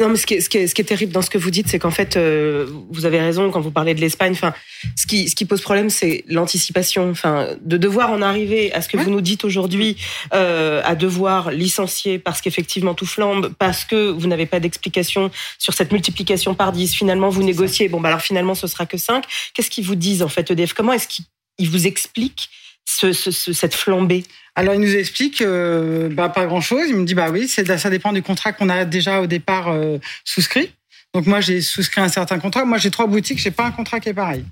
Non, 0.00 0.08
mais 0.08 0.16
ce 0.16 0.26
qui 0.26 0.34
est, 0.34 0.40
ce 0.40 0.48
qui 0.48 0.58
est, 0.58 0.66
ce 0.66 0.74
qui 0.74 0.80
est 0.82 0.84
terrible 0.84 1.12
dans 1.12 1.22
ce 1.22 1.30
que 1.30 1.38
vous 1.38 1.50
dites, 1.50 1.68
c'est 1.68 1.78
qu'en 1.78 1.90
fait, 1.90 2.16
euh, 2.16 2.66
vous 2.90 3.04
avez 3.04 3.20
raison 3.20 3.50
quand 3.50 3.60
vous 3.60 3.70
parlez 3.70 3.94
de 3.94 4.00
l'Espagne. 4.00 4.32
Enfin, 4.32 4.54
ce 4.96 5.06
qui, 5.06 5.28
ce 5.28 5.34
qui 5.34 5.44
pose 5.44 5.60
problème, 5.60 5.90
c'est 5.90 6.24
l'anticipation. 6.28 7.10
Enfin, 7.10 7.48
de 7.60 7.76
devoir 7.76 8.10
en 8.10 8.22
arriver 8.22 8.72
à 8.72 8.82
ce 8.82 8.88
que 8.88 8.96
Ouais. 8.96 9.04
vous 9.04 9.10
nous 9.10 9.20
dites 9.20 9.44
aujourd'hui, 9.44 9.96
euh, 10.34 10.80
à 10.84 10.94
devoir 10.94 11.50
licencier 11.50 12.18
parce 12.18 12.40
qu'effectivement 12.40 12.94
tout 12.94 13.06
flambe, 13.06 13.52
parce 13.58 13.84
que 13.84 14.10
vous 14.10 14.26
n'avez 14.26 14.46
pas 14.46 14.60
d'explication 14.60 15.30
sur 15.58 15.74
cette 15.74 15.92
multiplication 15.92 16.54
par 16.54 16.72
10. 16.72 16.94
Finalement, 16.94 17.28
vous 17.28 17.42
négociez. 17.42 17.88
Bon, 17.88 18.00
bah 18.00 18.08
alors 18.08 18.20
finalement, 18.20 18.54
ce 18.54 18.66
sera 18.66 18.86
que 18.86 18.96
5. 18.96 19.24
Qu'est-ce 19.54 19.70
qu'ils 19.70 19.84
vous 19.84 19.94
disent 19.96 20.22
en 20.22 20.28
fait, 20.28 20.50
EDF? 20.50 20.72
Comment 20.74 20.92
est-ce 20.92 21.08
qu'ils 21.08 21.24
ils 21.58 21.68
vous 21.68 21.86
expliquent 21.86 22.48
ce, 22.84 23.12
ce, 23.12 23.30
ce- 23.30 23.52
cette 23.52 23.74
flambée 23.74 24.24
Alors 24.54 24.74
il 24.74 24.80
nous 24.80 24.94
explique 24.96 25.40
euh, 25.40 26.08
bah, 26.08 26.28
pas 26.28 26.46
grand 26.46 26.60
chose. 26.60 26.86
Il 26.88 26.96
me 26.96 27.04
dit 27.04 27.14
bah 27.14 27.30
oui, 27.30 27.48
ça 27.48 27.90
dépend 27.90 28.12
du 28.12 28.22
contrat 28.22 28.52
qu'on 28.52 28.68
a 28.68 28.84
déjà 28.84 29.20
au 29.20 29.26
départ 29.26 29.68
euh, 29.68 29.98
souscrit. 30.24 30.72
Donc 31.14 31.26
moi 31.26 31.40
j'ai 31.40 31.60
souscrit 31.60 32.00
un 32.00 32.08
certain 32.08 32.38
contrat. 32.38 32.64
Moi 32.64 32.78
j'ai 32.78 32.90
trois 32.90 33.06
boutiques, 33.06 33.38
j'ai 33.38 33.50
pas 33.50 33.64
un 33.66 33.72
contrat 33.72 34.00
qui 34.00 34.08
est 34.08 34.14
pareil. 34.14 34.44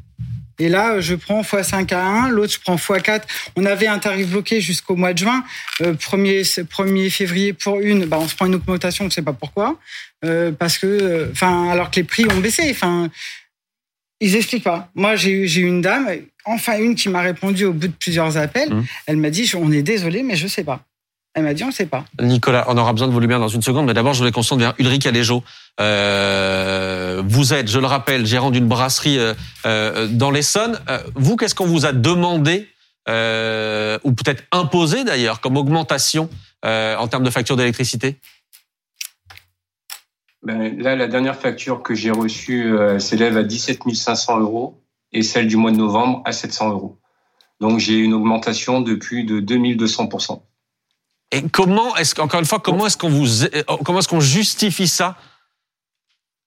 Et 0.59 0.69
là, 0.69 1.01
je 1.01 1.15
prends 1.15 1.41
x5 1.41 1.95
à 1.95 2.05
1, 2.05 2.29
l'autre, 2.29 2.53
je 2.53 2.59
prends 2.61 2.77
x4. 2.77 3.23
On 3.57 3.65
avait 3.65 3.87
un 3.87 3.99
tarif 3.99 4.29
bloqué 4.29 4.61
jusqu'au 4.61 4.95
mois 4.95 5.15
de 5.15 5.19
juin. 5.19 5.43
Euh, 5.81 5.95
1er, 5.95 6.65
1er 6.67 7.09
février 7.09 7.55
pour 7.55 7.81
une, 7.81 8.05
bah, 8.05 8.19
on 8.21 8.29
se 8.29 8.35
prend 8.35 8.45
une 8.45 8.57
augmentation, 8.57 9.05
on 9.05 9.09
ne 9.09 9.13
sait 9.13 9.23
pas 9.23 9.33
pourquoi. 9.33 9.79
Euh, 10.23 10.53
parce 10.53 10.77
que, 10.77 10.87
euh, 10.87 11.29
enfin, 11.33 11.71
alors 11.71 11.91
que 11.91 11.97
les 11.97 12.05
prix 12.05 12.27
ont 12.31 12.41
baissé. 12.41 12.69
Enfin, 12.71 13.09
ils 14.21 14.37
expliquent 14.37 14.65
pas. 14.65 14.91
Moi, 14.95 15.17
j'ai 15.17 15.31
eu 15.31 15.67
une 15.67 15.81
dame, 15.81 16.07
enfin 16.45 16.79
une 16.79 16.95
qui 16.95 17.09
m'a 17.09 17.21
répondu 17.21 17.65
au 17.65 17.73
bout 17.73 17.89
de 17.89 17.93
plusieurs 17.93 18.37
appels. 18.37 18.73
Mmh. 18.73 18.85
Elle 19.07 19.17
m'a 19.17 19.31
dit, 19.31 19.51
on 19.57 19.71
est 19.73 19.83
désolé, 19.83 20.23
mais 20.23 20.37
je 20.37 20.47
sais 20.47 20.65
pas. 20.65 20.81
Elle 21.35 21.45
m'a 21.45 21.55
dit, 21.55 21.63
on 21.63 21.71
sait 21.71 21.87
pas. 21.87 22.05
Nicolas, 22.21 22.65
on 22.69 22.77
aura 22.77 22.93
besoin 22.93 23.07
de 23.07 23.13
vos 23.13 23.21
lumières 23.21 23.39
dans 23.39 23.49
une 23.49 23.63
seconde, 23.63 23.87
mais 23.87 23.95
d'abord, 23.95 24.15
je 24.15 24.19
voulais 24.19 24.33
qu'on 24.33 24.43
se 24.43 24.55
vers 24.57 24.75
Ulrich 24.79 25.07
Aléjo. 25.07 25.45
Euh, 25.81 27.23
vous 27.25 27.55
êtes, 27.55 27.71
je 27.71 27.79
le 27.79 27.87
rappelle, 27.87 28.27
gérant 28.27 28.51
d'une 28.51 28.67
brasserie 28.67 29.19
euh, 29.19 29.35
euh, 29.65 30.09
dans 30.09 30.33
l'Essonne. 30.33 30.81
Euh, 30.89 30.99
vous, 31.15 31.37
qu'est-ce 31.37 31.55
qu'on 31.55 31.67
vous 31.67 31.87
a 31.87 31.93
demandé, 31.93 32.69
euh, 33.09 33.97
ou 34.03 34.13
peut-être 34.13 34.43
imposé 34.51 35.05
d'ailleurs, 35.05 35.41
comme 35.41 35.57
augmentation 35.57 36.29
euh, 36.65 36.97
en 36.97 37.07
termes 37.07 37.25
de 37.25 37.31
facture 37.31 37.57
d'électricité? 37.57 38.17
Ben, 40.43 40.77
là, 40.81 40.97
la 40.97 41.07
dernière 41.07 41.37
facture 41.37 41.83
que 41.83 41.95
j'ai 41.95 42.11
reçue 42.11 42.73
euh, 42.73 42.99
s'élève 42.99 43.37
à 43.37 43.45
17 43.45 43.83
500 43.95 44.41
euros 44.41 44.83
et 45.13 45.23
celle 45.23 45.47
du 45.47 45.57
mois 45.57 45.71
de 45.73 45.77
novembre 45.77 46.23
à 46.25 46.33
700 46.33 46.71
euros. 46.71 46.99
Donc 47.61 47.79
j'ai 47.79 47.99
une 47.99 48.15
augmentation 48.15 48.81
de 48.81 48.95
plus 48.95 49.25
de 49.25 49.41
2200 49.41 50.09
Et 51.33 51.43
comment 51.49 51.95
est-ce 51.97 52.15
qu'encore 52.15 52.41
une 52.41 52.47
fois, 52.47 52.59
comment 52.61 52.87
est-ce 52.87 52.97
qu'on 52.97 53.09
vous, 53.11 53.45
euh, 53.45 53.63
comment 53.85 53.99
est-ce 53.99 54.09
qu'on 54.09 54.21
justifie 54.21 54.89
ça? 54.89 55.17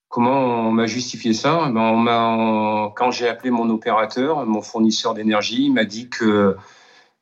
Comment 0.09 0.67
on 0.67 0.71
m'a 0.71 0.85
justifié 0.85 1.33
ça? 1.33 1.69
Ben, 1.71 1.81
on 1.81 1.97
m'a, 1.97 2.27
on- 2.29 2.89
Quand 2.91 3.09
j'ai 3.11 3.27
appelé 3.27 3.49
mon 3.49 3.69
opérateur, 3.69 4.45
mon 4.45 4.61
fournisseur 4.61 5.13
d'énergie, 5.15 5.65
il 5.65 5.73
m'a 5.73 5.85
dit 5.85 6.09
que 6.09 6.55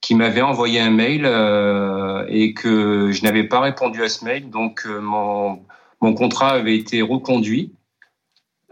qu'il 0.02 0.18
m'avait 0.18 0.42
envoyé 0.42 0.80
un 0.80 0.90
mail 0.90 1.26
euh, 1.26 2.26
et 2.28 2.54
que 2.56 3.12
je 3.12 3.24
n'avais 3.24 3.44
pas 3.44 3.60
répondu 3.60 4.04
à 4.04 4.10
ce 4.10 4.26
mail, 4.26 4.50
donc 4.50 4.84
euh, 4.88 5.00
mon 5.00 5.64
mon 6.02 6.14
contrat 6.16 6.50
avait 6.54 6.76
été 6.76 7.04
reconduit 7.04 7.72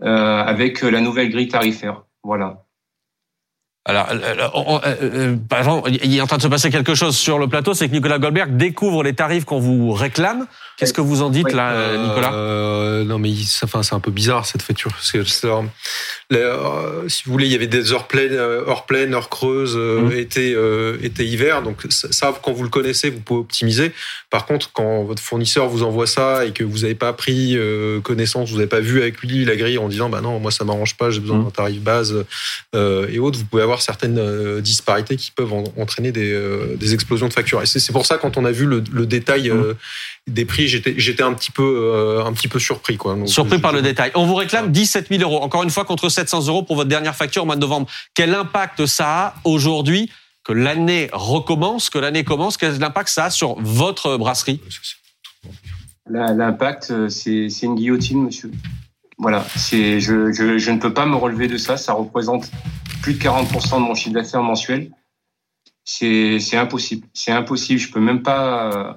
euh, 0.02 0.42
avec 0.44 0.82
la 0.82 1.00
nouvelle 1.02 1.30
grille 1.30 1.48
tarifaire. 1.48 2.04
Voilà. 2.24 2.66
Alors, 3.86 4.08
euh, 4.12 4.36
on- 4.54 4.76
on- 4.76 4.82
euh, 4.86 4.96
euh, 5.02 5.36
par 5.48 5.60
exemple, 5.60 5.90
il 6.04 6.16
est 6.16 6.22
en 6.22 6.28
train 6.28 6.38
de 6.38 6.42
se 6.42 6.48
passer 6.48 6.70
quelque 6.70 6.96
chose 6.96 7.16
sur 7.18 7.40
le 7.40 7.48
plateau, 7.48 7.74
c'est 7.74 7.88
que 7.88 7.94
Nicolas 7.94 8.20
Goldberg 8.20 8.56
découvre 8.58 9.04
les 9.04 9.14
tarifs 9.14 9.46
qu'on 9.46 9.60
vous 9.60 9.94
réclame. 9.94 10.46
Qu'est-ce 10.78 10.94
que 10.94 11.02
vous 11.02 11.22
en 11.22 11.30
dites 11.30 11.52
là, 11.52 11.72
euh, 11.72 12.08
Nicolas? 12.08 12.34
Euh, 12.34 13.04
Non, 13.04 13.18
mais 13.20 13.32
enfin, 13.64 13.82
c'est 13.84 13.96
un 13.96 14.00
peu 14.00 14.12
bizarre 14.12 14.46
cette 14.46 14.62
facture. 14.62 14.92
Parce 14.92 15.12
que, 15.12 15.24
c'est, 15.24 15.48
les, 16.30 16.38
euh, 16.38 17.08
si 17.10 17.24
vous 17.26 17.32
voulez, 17.32 17.48
il 17.48 17.52
y 17.52 17.56
avait 17.56 17.68
des 17.68 17.92
heures 17.92 18.08
pleines, 18.08 18.34
heures 18.34 18.86
pleines, 18.86 19.14
heures 19.14 19.30
creuses, 19.30 19.76
Mhm. 19.76 20.12
été, 20.12 20.56
été, 21.02 21.26
hiver. 21.26 21.62
Donc 21.64 21.86
ça, 21.90 22.34
quand 22.44 22.52
vous 22.54 22.64
le 22.64 22.70
connaissez, 22.70 23.10
vous 23.10 23.20
pouvez 23.22 23.40
optimiser. 23.42 23.92
Par 24.30 24.46
contre, 24.46 24.72
quand 24.72 25.04
votre 25.04 25.22
fournisseur 25.22 25.68
vous 25.68 25.84
envoie 25.84 26.08
ça 26.08 26.46
et 26.46 26.52
que 26.52 26.64
vous 26.64 26.80
n'avez 26.80 26.96
pas 26.96 27.14
pris 27.14 27.58
connaissance, 28.04 28.50
vous 28.50 28.58
n'avez 28.58 28.68
pas 28.70 28.80
vu 28.82 29.02
avec 29.02 29.20
lui 29.22 29.44
la 29.46 29.56
grille 29.56 29.78
en 29.78 29.88
disant, 29.90 30.10
bah 30.10 30.22
non, 30.22 30.40
moi 30.40 30.52
ça 30.52 30.64
m'arrange 30.66 30.96
pas, 30.98 31.10
j'ai 31.10 31.20
besoin 31.22 31.38
Mhm. 31.38 31.44
d'un 31.46 31.52
tarif 31.52 31.82
base 31.82 32.16
et 32.76 33.20
autres, 33.20 33.40
vous 33.40 33.46
pouvez 33.46 33.64
avoir 33.64 33.69
certaines 33.78 34.18
euh, 34.18 34.60
disparités 34.62 35.16
qui 35.16 35.32
peuvent 35.32 35.54
en- 35.54 35.64
entraîner 35.78 36.12
des, 36.12 36.32
euh, 36.32 36.76
des 36.78 36.94
explosions 36.94 37.28
de 37.28 37.34
factures. 37.34 37.62
Et 37.62 37.66
c'est 37.66 37.94
pour 37.94 38.06
ça 38.06 38.18
quand 38.18 38.38
on 38.38 38.46
a 38.46 38.52
vu 38.52 38.66
le, 38.66 38.84
le 38.92 39.06
détail 39.06 39.50
euh, 39.50 39.74
des 40.28 40.46
prix, 40.46 40.68
j'étais 40.68 40.96
j'étais 40.98 41.24
un 41.24 41.34
petit 41.34 41.52
peu 41.52 41.64
euh, 41.64 42.26
un 42.26 42.34
petit 42.34 42.48
peu 42.48 42.60
surpris 42.60 42.98
quoi. 42.98 43.16
Donc, 43.16 43.30
Surpris 43.30 43.58
je- 43.58 43.62
par 43.62 43.72
le 43.72 43.82
détail. 43.82 44.12
On 44.16 44.26
vous 44.26 44.36
réclame 44.36 44.72
17 44.72 45.08
000 45.10 45.22
euros. 45.22 45.42
Encore 45.44 45.64
une 45.64 45.70
fois, 45.70 45.86
contre 45.86 46.10
700 46.10 46.48
euros 46.48 46.64
pour 46.64 46.76
votre 46.76 46.90
dernière 46.90 47.16
facture 47.16 47.44
au 47.44 47.46
mois 47.46 47.56
de 47.56 47.62
novembre. 47.62 47.88
Quel 48.16 48.34
impact 48.34 48.86
ça 48.88 49.08
a 49.28 49.36
aujourd'hui 49.44 50.10
que 50.44 50.54
l'année 50.54 51.10
recommence, 51.14 51.90
que 51.90 52.00
l'année 52.00 52.24
commence? 52.24 52.58
Quel 52.58 52.84
impact 52.84 53.10
ça 53.10 53.26
a 53.26 53.30
sur 53.30 53.56
votre 53.62 54.18
brasserie? 54.18 54.60
L'impact, 56.10 56.92
c'est 57.10 57.48
une 57.62 57.76
guillotine, 57.76 58.24
monsieur. 58.24 58.50
Voilà, 59.20 59.46
c'est 59.56 60.00
je, 60.00 60.32
je, 60.32 60.58
je 60.58 60.72
ne 60.72 60.80
peux 60.80 60.94
pas 60.94 61.06
me 61.06 61.16
relever 61.16 61.48
de 61.48 61.58
ça. 61.58 61.78
Ça 61.78 61.94
représente 61.94 62.50
plus 63.02 63.14
de 63.14 63.20
40% 63.24 63.76
de 63.76 63.80
mon 63.82 63.96
chiffre 63.96 64.14
d'affaires 64.14 64.44
mensuel. 64.44 64.92
C'est 65.84 66.40
c'est 66.40 66.58
impossible. 66.58 67.08
C'est 67.14 67.32
impossible. 67.32 67.80
Je 67.80 67.92
peux 67.92 68.00
même 68.00 68.22
pas 68.22 68.72
euh, 68.74 68.94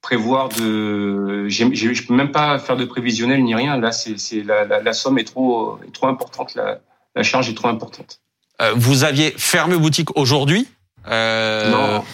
prévoir 0.00 0.48
de. 0.48 1.46
j'ai- 1.48 1.74
j'ai- 1.74 1.94
Je 1.94 2.06
peux 2.06 2.14
même 2.14 2.32
pas 2.32 2.58
faire 2.58 2.76
de 2.76 2.84
prévisionnel 2.84 3.42
ni 3.44 3.54
rien. 3.54 3.76
Là, 3.78 3.92
c'est 3.92 4.18
c'est 4.18 4.42
la, 4.42 4.64
la, 4.64 4.80
la 4.82 4.92
somme 4.92 5.18
est 5.18 5.24
trop 5.24 5.78
est 5.86 5.92
trop 5.92 6.06
importante. 6.08 6.54
La, 6.54 6.80
la 7.14 7.22
charge 7.22 7.48
est 7.50 7.54
trop 7.54 7.68
importante. 7.68 8.20
Euh, 8.60 8.72
Vous 8.76 9.04
aviez 9.04 9.32
fermé 9.36 9.76
boutique 9.76 10.16
aujourd'hui 10.16 10.66
Euh, 11.08 11.70
Non. 11.70 12.04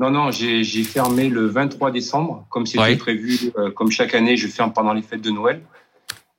Non, 0.00 0.10
non, 0.10 0.30
j'ai 0.30 0.62
j'ai 0.62 0.84
fermé 0.84 1.28
le 1.28 1.46
23 1.46 1.90
décembre, 1.90 2.46
comme 2.50 2.66
c'était 2.66 2.78
Ouais. 2.82 2.96
prévu, 2.96 3.50
euh, 3.58 3.70
comme 3.72 3.90
chaque 3.90 4.14
année, 4.14 4.36
je 4.36 4.46
ferme 4.46 4.72
pendant 4.72 4.92
les 4.92 5.02
fêtes 5.02 5.20
de 5.22 5.30
Noël. 5.30 5.60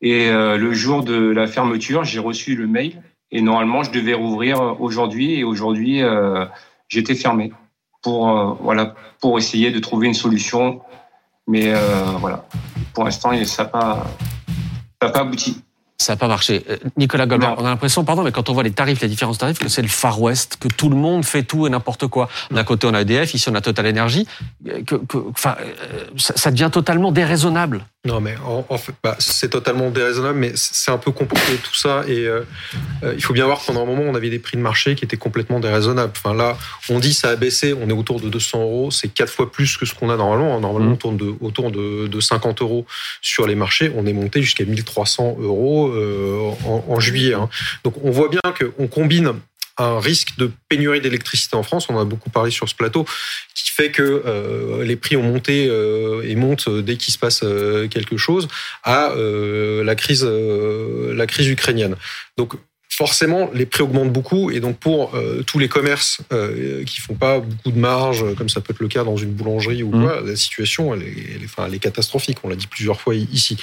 Et 0.01 0.29
le 0.31 0.73
jour 0.73 1.03
de 1.03 1.13
la 1.29 1.45
fermeture, 1.45 2.05
j'ai 2.05 2.19
reçu 2.19 2.55
le 2.55 2.67
mail 2.67 3.01
et 3.31 3.41
normalement, 3.41 3.83
je 3.83 3.91
devais 3.91 4.13
rouvrir 4.13 4.79
aujourd'hui 4.81 5.36
et 5.39 5.43
aujourd'hui, 5.43 6.01
euh, 6.01 6.45
j'étais 6.88 7.15
fermé 7.15 7.51
pour 8.01 8.29
euh, 8.29 8.53
voilà 8.62 8.95
pour 9.21 9.38
essayer 9.38 9.71
de 9.71 9.79
trouver 9.79 10.07
une 10.07 10.13
solution. 10.13 10.81
Mais 11.48 11.74
euh, 11.74 11.79
voilà, 12.19 12.45
pour 12.93 13.03
l'instant, 13.05 13.31
ça 13.45 13.63
n'a 13.63 13.69
pas 13.69 14.07
pas 15.00 15.09
abouti. 15.19 15.62
Ça 16.01 16.13
n'a 16.13 16.17
pas 16.17 16.27
marché. 16.29 16.63
Euh, 16.69 16.77
Nicolas 16.95 17.25
Goldberg, 17.25 17.57
Non. 17.57 17.63
on 17.63 17.65
a 17.65 17.69
l'impression, 17.69 18.05
pardon, 18.05 18.24
mais 18.24 18.31
quand 18.31 18.48
on 18.50 18.53
voit 18.53 18.63
les 18.63 18.71
tarifs, 18.71 19.01
les 19.01 19.09
différents 19.09 19.33
tarifs, 19.33 19.59
que 19.59 19.67
c'est 19.67 19.81
le 19.81 19.89
Far 19.89 20.21
West, 20.21 20.55
que 20.57 20.69
tout 20.69 20.88
le 20.89 20.95
monde 20.95 21.25
fait 21.25 21.43
tout 21.43 21.67
et 21.67 21.69
n'importe 21.69 22.07
quoi. 22.07 22.29
D'un 22.51 22.63
côté, 22.63 22.88
on 22.88 22.93
a 22.93 23.01
EDF, 23.01 23.33
ici, 23.33 23.50
on 23.50 23.55
a 23.55 23.59
Total 23.62 23.86
Energy. 23.88 24.25
euh, 24.67 24.81
Que, 24.83 24.95
que- 24.95 25.17
enfin, 25.31 25.55
euh, 25.59 26.05
ça 26.15 26.51
devient 26.51 26.69
totalement 26.71 27.12
déraisonnable. 27.12 27.86
Non, 28.06 28.22
mais 28.22 28.36
en, 28.46 28.77
fait, 28.77 28.94
bah, 29.03 29.18
c'est 29.20 29.50
totalement 29.50 29.89
déraisonnable, 29.89 30.39
mais 30.39 30.53
c'est 30.56 30.89
un 30.89 30.98
peu 30.98 31.12
compliqué 31.12 31.58
tout 31.62 31.75
ça. 31.75 32.03
Et 32.08 32.27
euh, 32.27 32.44
euh, 33.03 33.13
il 33.13 33.22
faut 33.22 33.34
bien 33.34 33.46
voir 33.46 33.60
que 33.60 33.65
pendant 33.65 33.82
un 33.82 33.86
moment, 33.86 34.03
on 34.03 34.15
avait 34.15 34.29
des 34.29 34.39
prix 34.39 34.56
de 34.56 34.62
marché 34.62 34.96
qui 34.96 35.03
étaient 35.03 35.18
complètement 35.18 35.60
déraisonnables. 35.60 36.13
Enfin, 36.15 36.34
là, 36.34 36.58
on 36.89 37.00
dit 37.00 37.13
ça 37.13 37.27
a 37.27 37.36
baissé, 37.36 37.74
on 37.74 37.89
est 37.89 37.94
autour 37.94 38.22
de 38.22 38.29
200 38.29 38.62
euros, 38.62 38.89
c'est 38.89 39.10
quatre 39.10 39.34
fois 39.34 39.51
plus 39.51 39.75
que 39.75 39.86
ce 39.86 39.94
qu'on 39.94 40.10
a 40.10 40.15
normalement. 40.15 40.58
Normalement, 40.62 40.91
mmh. 40.91 40.94
on 40.94 40.96
tourne 40.96 41.18
de, 41.18 41.34
autour 41.41 41.72
de, 41.72 42.08
de, 42.08 42.20
50 42.22 42.62
euros 42.62 42.86
sur 43.22 43.46
les 43.48 43.56
marchés. 43.56 43.91
On 43.94 44.06
est 44.06 44.13
monté 44.13 44.41
jusqu'à 44.41 44.63
1300 44.63 45.36
euros 45.41 45.89
euh, 45.89 46.51
en, 46.65 46.86
en, 46.88 47.00
juillet. 47.01 47.34
Hein. 47.34 47.50
Donc, 47.84 47.96
on 48.01 48.12
voit 48.12 48.29
bien 48.29 48.53
qu'on 48.58 48.88
combine 48.88 49.34
un 49.79 50.00
risque 50.00 50.38
de 50.38 50.51
pénurie 50.67 51.01
d'électricité 51.01 51.55
en 51.55 51.63
France. 51.63 51.89
On 51.89 51.95
en 51.95 52.01
a 52.01 52.05
beaucoup 52.05 52.29
parlé 52.29 52.51
sur 52.51 52.67
ce 52.67 52.75
plateau, 52.75 53.05
qui 53.55 53.71
fait 53.71 53.91
que 53.91 54.24
euh, 54.25 54.83
les 54.83 54.95
prix 54.95 55.15
ont 55.15 55.24
monté 55.24 55.67
euh, 55.69 56.21
et 56.24 56.36
montent 56.36 56.69
dès 56.69 56.98
qu'il 56.98 57.13
se 57.13 57.17
passe 57.17 57.41
euh, 57.43 57.88
quelque 57.88 58.17
chose 58.17 58.48
à 58.83 59.13
la 59.15 59.95
crise, 59.95 60.24
la 60.25 61.27
crise 61.27 61.48
ukrainienne. 61.48 61.95
Forcément, 63.00 63.50
les 63.53 63.65
prix 63.65 63.82
augmentent 63.82 64.12
beaucoup 64.12 64.51
et 64.51 64.60
donc 64.60 64.77
pour 64.77 65.15
euh, 65.15 65.41
tous 65.48 65.58
les 65.58 65.70
commerces 65.70 66.20
euh, 66.34 66.84
qui 66.84 67.00
font 67.00 67.13
pas 67.13 67.39
beaucoup 67.39 67.72
de 67.72 67.79
marge, 67.79 68.25
comme 68.36 68.50
ça 68.50 68.60
peut 68.60 68.74
être 68.74 68.82
le 68.82 68.89
cas 68.89 69.06
dans 69.06 69.15
une 69.15 69.32
boulangerie 69.32 69.84
ou 69.84 69.96
mmh. 69.96 70.03
quoi, 70.03 70.22
la 70.25 70.36
situation 70.36 70.94
elle 70.94 71.03
est, 71.03 71.15
elle 71.36 71.41
est, 71.41 71.46
enfin, 71.46 71.63
elle 71.65 71.74
est 71.74 71.79
catastrophique. 71.79 72.39
On 72.44 72.50
l'a 72.50 72.58
dit 72.58 72.68
plusieurs 72.68 73.00
fois 73.00 73.15
ici. 73.15 73.56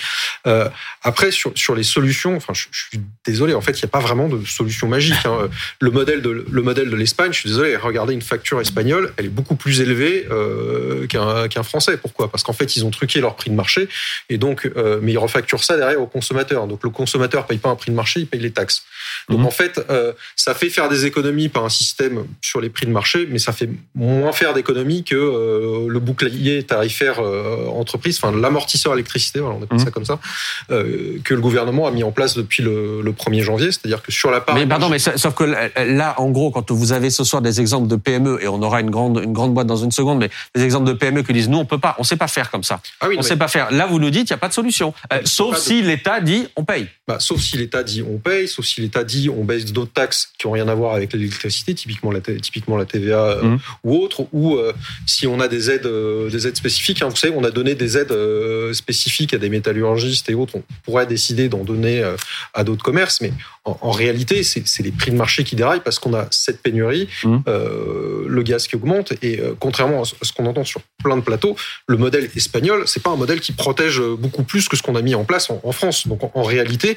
Euh, 0.47 0.71
après, 1.03 1.31
sur, 1.31 1.53
sur 1.55 1.75
les 1.75 1.83
solutions, 1.83 2.35
enfin, 2.35 2.55
je, 2.55 2.69
je 2.71 2.87
suis 2.87 3.01
désolé, 3.27 3.53
en 3.53 3.61
fait, 3.61 3.73
il 3.73 3.85
n'y 3.85 3.89
a 3.89 3.89
pas 3.89 4.01
vraiment 4.01 4.27
de 4.29 4.43
solution 4.47 4.89
magique. 4.89 5.27
Hein. 5.27 5.51
Le 5.81 5.91
modèle 5.91 6.23
de 6.23 6.47
le 6.51 6.63
modèle 6.63 6.89
de 6.89 6.97
l'Espagne, 6.97 7.33
je 7.33 7.41
suis 7.41 7.51
désolé, 7.51 7.77
regardez 7.77 8.15
une 8.15 8.23
facture 8.23 8.61
espagnole, 8.61 9.13
elle 9.17 9.27
est 9.27 9.37
beaucoup 9.41 9.57
plus 9.57 9.81
élevée 9.81 10.27
euh, 10.31 11.07
qu'un 11.07 11.49
qu'un 11.49 11.63
français. 11.63 11.99
Pourquoi? 11.99 12.31
Parce 12.31 12.43
qu'en 12.43 12.53
fait, 12.55 12.77
ils 12.77 12.85
ont 12.85 12.91
truqué 12.91 13.21
leur 13.21 13.37
prix 13.37 13.51
de 13.51 13.55
marché 13.55 13.89
et 14.31 14.39
donc, 14.39 14.71
euh, 14.77 14.99
mais 15.03 15.13
ils 15.13 15.19
refacturent 15.19 15.65
ça 15.65 15.77
derrière 15.77 16.01
au 16.01 16.07
consommateur. 16.07 16.67
Donc 16.67 16.83
le 16.83 16.91
consommateur 16.91 17.47
paye 17.47 17.59
pas 17.59 17.69
un 17.69 17.77
prix 17.77 17.91
de 17.91 17.97
marché, 17.97 18.21
il 18.21 18.27
paye 18.27 18.41
les 18.41 18.53
taxes. 18.53 18.85
Donc 19.29 19.41
mhm. 19.41 19.47
en 19.47 19.51
fait, 19.51 19.85
euh, 19.91 20.13
ça 20.37 20.55
fait 20.55 20.71
faire 20.71 20.89
des 20.89 21.05
économies 21.05 21.49
par 21.49 21.65
un 21.65 21.69
système 21.69 22.27
sur 22.41 22.61
les 22.61 22.71
prix 22.71 22.87
de 22.87 22.93
marché, 22.93 23.27
mais 23.29 23.39
ça 23.39 23.53
fait 23.53 23.69
moins 23.95 24.33
faire 24.33 24.55
d'économies 24.55 25.03
que 25.03 25.17
euh, 25.17 25.89
le 25.89 25.99
bouclier 25.99 26.63
tarifaire 26.63 27.19
euh, 27.21 27.67
entreprise, 27.67 28.21
enfin 28.23 28.37
l'amortisseur 28.37 28.93
électricité, 28.95 29.41
voilà, 29.41 29.57
on 29.57 29.63
appelle 29.65 29.81
ça 29.81 29.87
mhm. 29.87 29.91
comme 29.91 30.05
ça, 30.05 30.21
que 30.69 31.35
le 31.35 31.41
gouvernement 31.41 31.87
a 31.87 31.91
mis 31.91 32.05
en 32.05 32.13
place 32.13 32.37
depuis 32.37 32.63
le, 32.63 33.03
le 33.03 33.13
1er 33.13 33.43
janvier. 33.43 33.73
C'est-à-dire 33.73 34.03
que 34.03 34.13
sur 34.13 34.31
la 34.31 34.41
part. 34.41 34.55
Mais 34.55 34.67
pardon, 34.67 34.89
mais 34.89 34.99
sauf 34.99 35.35
que 35.35 35.45
là, 35.45 36.15
en 36.19 36.31
gros, 36.31 36.51
quand 36.51 36.71
vous 36.71 36.93
avez 36.93 37.11
ce 37.11 37.25
soir 37.25 37.43
des 37.43 37.61
exemples 37.61 37.89
de 37.89 37.97
PME, 37.97 38.43
et 38.43 38.49
on 38.49 38.63
aura 38.63 38.81
une 38.81 38.91
grande, 38.91 39.21
une 39.23 39.33
grande 39.33 39.55
boîte 39.55 39.67
dans 39.67 39.77
une 39.77 39.91
seconde, 39.91 40.19
mais 40.19 40.31
des 40.55 40.63
exemples 40.63 40.87
de 40.87 40.93
PME 40.93 41.23
qui 41.23 41.33
disent 41.33 41.49
nous, 41.49 41.59
on 41.59 41.65
peut 41.65 41.79
pas, 41.79 41.97
on 41.99 42.05
sait 42.05 42.17
pas 42.17 42.29
faire 42.29 42.51
comme 42.51 42.63
ça. 42.63 42.81
Ah 43.01 43.09
oui, 43.09 43.17
on 43.19 43.23
sait 43.23 43.37
pas 43.37 43.49
faire. 43.49 43.73
Là, 43.73 43.87
vous 43.87 43.99
nous 43.99 44.11
dites, 44.11 44.31
il 44.31 44.33
n'y 44.33 44.37
a 44.37 44.39
pas 44.39 44.49
de 44.49 44.55
solution. 44.55 44.95
sauf 45.25 45.59
si 45.59 45.83
l'État 45.83 46.21
dit 46.21 46.47
on 46.57 46.65
paye. 46.65 46.89
Bah, 47.09 47.19
sauf 47.21 47.41
si 47.41 47.57
l'État 47.57 47.83
dit 47.83 48.03
on 48.03 48.19
paye, 48.19 48.49
sauf 48.49 48.65
si 48.65 48.81
l'État 48.81 49.05
dit 49.05 49.16
on 49.29 49.45
baisse 49.45 49.73
d'autres 49.73 49.93
taxes 49.93 50.31
qui 50.39 50.47
ont 50.47 50.53
rien 50.53 50.69
à 50.69 50.75
voir 50.75 50.95
avec 50.95 51.13
l'électricité, 51.13 51.75
typiquement 51.75 52.11
la, 52.11 52.21
typiquement 52.21 52.77
la 52.77 52.85
TVA 52.85 53.19
euh, 53.19 53.43
mmh. 53.43 53.59
ou 53.85 53.97
autre, 53.97 54.27
ou 54.33 54.57
euh, 54.57 54.73
si 55.07 55.27
on 55.27 55.41
a 55.41 55.49
des 55.49 55.71
aides, 55.71 55.87
euh, 55.87 56.31
des 56.31 56.47
aides 56.47 56.57
spécifiques. 56.57 57.03
Hein, 57.03 57.09
vous 57.09 57.17
savez, 57.17 57.35
on 57.37 57.45
a 57.45 57.51
donné 57.51 57.75
des 57.75 57.97
aides 57.97 58.15
spécifiques 58.73 59.35
à 59.35 59.39
des 59.39 59.49
métallurgistes 59.49 60.29
et 60.31 60.35
autres. 60.35 60.57
On 60.57 60.63
pourrait 60.85 61.07
décider 61.07 61.49
d'en 61.49 61.65
donner 61.65 62.03
à 62.55 62.65
d'autres 62.65 62.83
commerces, 62.83 63.21
mais 63.21 63.33
en, 63.65 63.91
réalité, 63.91 64.43
c'est 64.43 64.83
les 64.83 64.93
prix 64.93 65.11
de 65.11 65.17
marché 65.17 65.45
qui 65.45 65.57
déraillent 65.57 65.83
parce 65.85 65.99
qu'on 65.99 66.15
a 66.15 66.27
cette 66.31 66.63
pénurie, 66.63 67.09
mmh. 67.25 67.39
le 67.47 68.43
gaz 68.43 68.67
qui 68.67 68.77
augmente, 68.77 69.13
et 69.23 69.41
contrairement 69.59 70.03
à 70.03 70.05
ce 70.05 70.33
qu'on 70.33 70.47
entend 70.47 70.65
sur 70.65 70.81
plein 71.03 71.17
de 71.17 71.23
plateaux, 71.23 71.57
le 71.87 71.97
modèle 71.97 72.29
espagnol, 72.37 72.85
c'est 72.87 73.03
pas 73.03 73.11
un 73.11 73.17
modèle 73.17 73.41
qui 73.41 73.53
protège 73.53 74.01
beaucoup 74.01 74.43
plus 74.45 74.69
que 74.69 74.77
ce 74.77 74.83
qu'on 74.83 74.97
a 74.97 75.03
mis 75.03 75.15
en 75.15 75.25
place 75.25 75.51
en, 75.51 75.61
en 75.63 75.73
France. 75.73 76.07
Donc 76.07 76.21
en 76.35 76.43
réalité, 76.43 76.97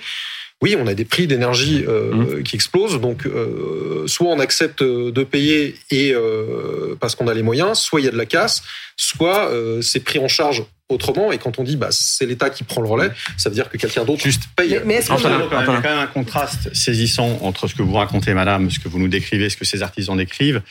oui, 0.62 0.76
on 0.78 0.88
a 0.88 0.94
des 0.94 1.06
prix 1.06 1.26
d'énergie 1.26 1.86
euh, 1.88 2.12
mmh. 2.14 2.44
qui 2.44 2.56
explosent. 2.56 3.00
Donc, 3.00 3.26
euh, 3.26 4.06
soit 4.08 4.28
on 4.28 4.40
accepte 4.40 4.84
de 4.84 5.24
payer 5.24 5.76
et 5.90 6.14
euh, 6.14 6.98
parce 7.00 7.16
qu'on 7.16 7.28
a 7.28 7.34
les 7.34 7.44
moyens, 7.44 7.80
soit 7.80 8.02
il 8.02 8.06
y 8.06 8.08
a 8.10 8.12
de 8.12 8.18
la 8.18 8.26
casse, 8.26 8.64
soit 8.98 9.50
c'est 9.82 10.02
pris 10.02 10.20
en 10.20 10.28
charge 10.28 10.66
autrement. 10.90 11.32
Et 11.32 11.38
quand 11.38 11.60
on 11.60 11.64
dit 11.64 11.78
bah, 11.78 11.90
c'est 11.92 12.26
l'État 12.26 12.50
qui 12.50 12.66
prend 12.66 12.82
le 12.82 12.90
relais, 12.90 13.12
ça 13.38 13.50
veut 13.50 13.56
dire 13.56 13.70
que 13.70 13.78
quelqu'un 13.78 14.04
d'autre 14.04 14.24
juste 14.24 14.44
paye. 14.56 14.82
Mais, 14.86 14.96
est-ce 14.96 15.14
qu'il 15.14 15.24
y 15.24 15.28
a 15.28 15.64
quand 15.66 15.82
même 15.82 15.98
un 15.98 16.08
contraste 16.08 16.74
saisissant 16.76 17.40
entre 17.42 17.68
ce 17.68 17.76
que 17.76 17.82
vous 17.82 17.94
racontez, 17.94 18.34
Madame, 18.34 18.70
ce 18.70 18.80
que 18.80 18.90
vous 18.90 19.00
nous 19.00 19.08
décrivez, 19.08 19.50
ce 19.50 19.56
que 19.56 19.66
ces 19.66 19.82
artisans 19.82 20.18
décrivent, 20.18 20.62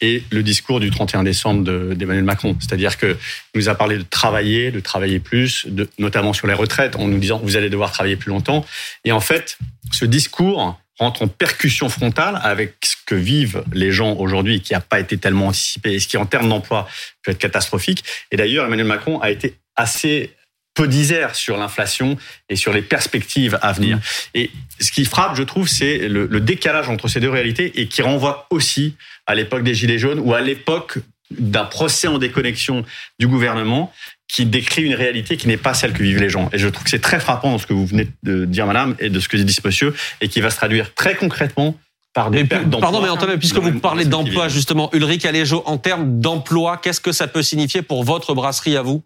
et 0.00 0.22
le 0.30 0.42
discours 0.42 0.80
du 0.80 0.90
31 0.90 1.22
décembre 1.22 1.94
d'Emmanuel 1.94 2.24
Macron. 2.24 2.56
C'est-à-dire 2.60 2.98
qu'il 2.98 3.16
nous 3.54 3.68
a 3.68 3.74
parlé 3.74 3.98
de 3.98 4.04
travailler, 4.08 4.70
de 4.70 4.80
travailler 4.80 5.20
plus, 5.20 5.66
de, 5.66 5.88
notamment 5.98 6.32
sur 6.32 6.46
les 6.46 6.54
retraites, 6.54 6.96
en 6.96 7.08
nous 7.08 7.18
disant 7.18 7.40
vous 7.42 7.56
allez 7.56 7.70
devoir 7.70 7.92
travailler 7.92 8.16
plus 8.16 8.30
longtemps. 8.30 8.64
Et 9.04 9.12
en 9.12 9.20
fait, 9.20 9.58
ce 9.92 10.04
discours 10.04 10.78
rentre 10.98 11.22
en 11.22 11.28
percussion 11.28 11.88
frontale 11.88 12.40
avec 12.42 12.74
ce 12.84 12.96
que 13.04 13.14
vivent 13.14 13.62
les 13.72 13.92
gens 13.92 14.14
aujourd'hui, 14.14 14.60
qui 14.60 14.72
n'a 14.72 14.80
pas 14.80 15.00
été 15.00 15.18
tellement 15.18 15.48
anticipé, 15.48 15.94
et 15.94 16.00
ce 16.00 16.08
qui, 16.08 16.16
en 16.16 16.26
termes 16.26 16.48
d'emploi, 16.48 16.88
peut 17.22 17.32
être 17.32 17.38
catastrophique. 17.38 18.04
Et 18.30 18.36
d'ailleurs, 18.36 18.66
Emmanuel 18.66 18.86
Macron 18.86 19.20
a 19.20 19.30
été 19.30 19.56
assez 19.76 20.30
peu 20.76 20.86
disert 20.86 21.34
sur 21.34 21.56
l'inflation 21.56 22.16
et 22.48 22.54
sur 22.54 22.72
les 22.72 22.82
perspectives 22.82 23.58
à 23.62 23.72
venir. 23.72 23.96
Mmh. 23.96 24.00
Et 24.34 24.50
ce 24.78 24.92
qui 24.92 25.04
frappe, 25.04 25.34
je 25.34 25.42
trouve, 25.42 25.66
c'est 25.66 26.06
le, 26.06 26.26
le, 26.26 26.40
décalage 26.40 26.88
entre 26.88 27.08
ces 27.08 27.18
deux 27.18 27.30
réalités 27.30 27.80
et 27.80 27.88
qui 27.88 28.02
renvoie 28.02 28.46
aussi 28.50 28.94
à 29.26 29.34
l'époque 29.34 29.64
des 29.64 29.74
Gilets 29.74 29.98
jaunes 29.98 30.20
ou 30.20 30.34
à 30.34 30.40
l'époque 30.40 30.98
d'un 31.30 31.64
procès 31.64 32.06
en 32.06 32.18
déconnexion 32.18 32.84
du 33.18 33.26
gouvernement 33.26 33.92
qui 34.28 34.44
décrit 34.44 34.82
une 34.82 34.94
réalité 34.94 35.36
qui 35.36 35.48
n'est 35.48 35.56
pas 35.56 35.74
celle 35.74 35.92
que 35.92 36.02
vivent 36.02 36.20
les 36.20 36.30
gens. 36.30 36.48
Et 36.52 36.58
je 36.58 36.68
trouve 36.68 36.84
que 36.84 36.90
c'est 36.90 37.00
très 37.00 37.20
frappant 37.20 37.52
dans 37.52 37.58
ce 37.58 37.66
que 37.66 37.72
vous 37.72 37.86
venez 37.86 38.08
de 38.22 38.44
dire, 38.44 38.66
madame, 38.66 38.96
et 38.98 39.08
de 39.08 39.20
ce 39.20 39.28
que 39.28 39.36
dit 39.36 39.52
ce 39.52 39.60
monsieur, 39.64 39.94
et 40.20 40.28
qui 40.28 40.40
va 40.40 40.50
se 40.50 40.56
traduire 40.56 40.94
très 40.94 41.14
concrètement 41.14 41.76
par 42.12 42.30
des 42.30 42.44
pertes 42.44 42.64
d'emploi. 42.64 42.80
Pardon, 42.80 43.02
mais 43.02 43.08
Antoine, 43.08 43.38
puisque 43.38 43.58
vous 43.58 43.78
parlez 43.78 44.04
d'emploi, 44.04 44.48
justement, 44.48 44.90
Ulrich 44.92 45.24
Aléjo, 45.26 45.62
en 45.66 45.78
termes 45.78 46.20
d'emploi, 46.20 46.78
qu'est-ce 46.78 47.00
que 47.00 47.12
ça 47.12 47.28
peut 47.28 47.42
signifier 47.42 47.82
pour 47.82 48.04
votre 48.04 48.34
brasserie 48.34 48.76
à 48.76 48.82
vous? 48.82 49.02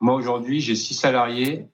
Moi, 0.00 0.14
aujourd'hui, 0.14 0.60
j'ai 0.60 0.74
six 0.74 0.94
salariés 0.94 1.66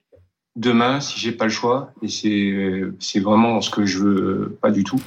demain, 0.55 0.99
si 0.99 1.19
j'ai 1.19 1.31
pas 1.31 1.45
le 1.45 1.51
choix, 1.51 1.91
et 2.01 2.07
c'est 2.07 2.83
c'est 2.99 3.19
vraiment 3.19 3.61
ce 3.61 3.69
que 3.69 3.85
je 3.85 3.99
veux 3.99 4.57
pas 4.61 4.71
du 4.71 4.83
tout, 4.83 4.99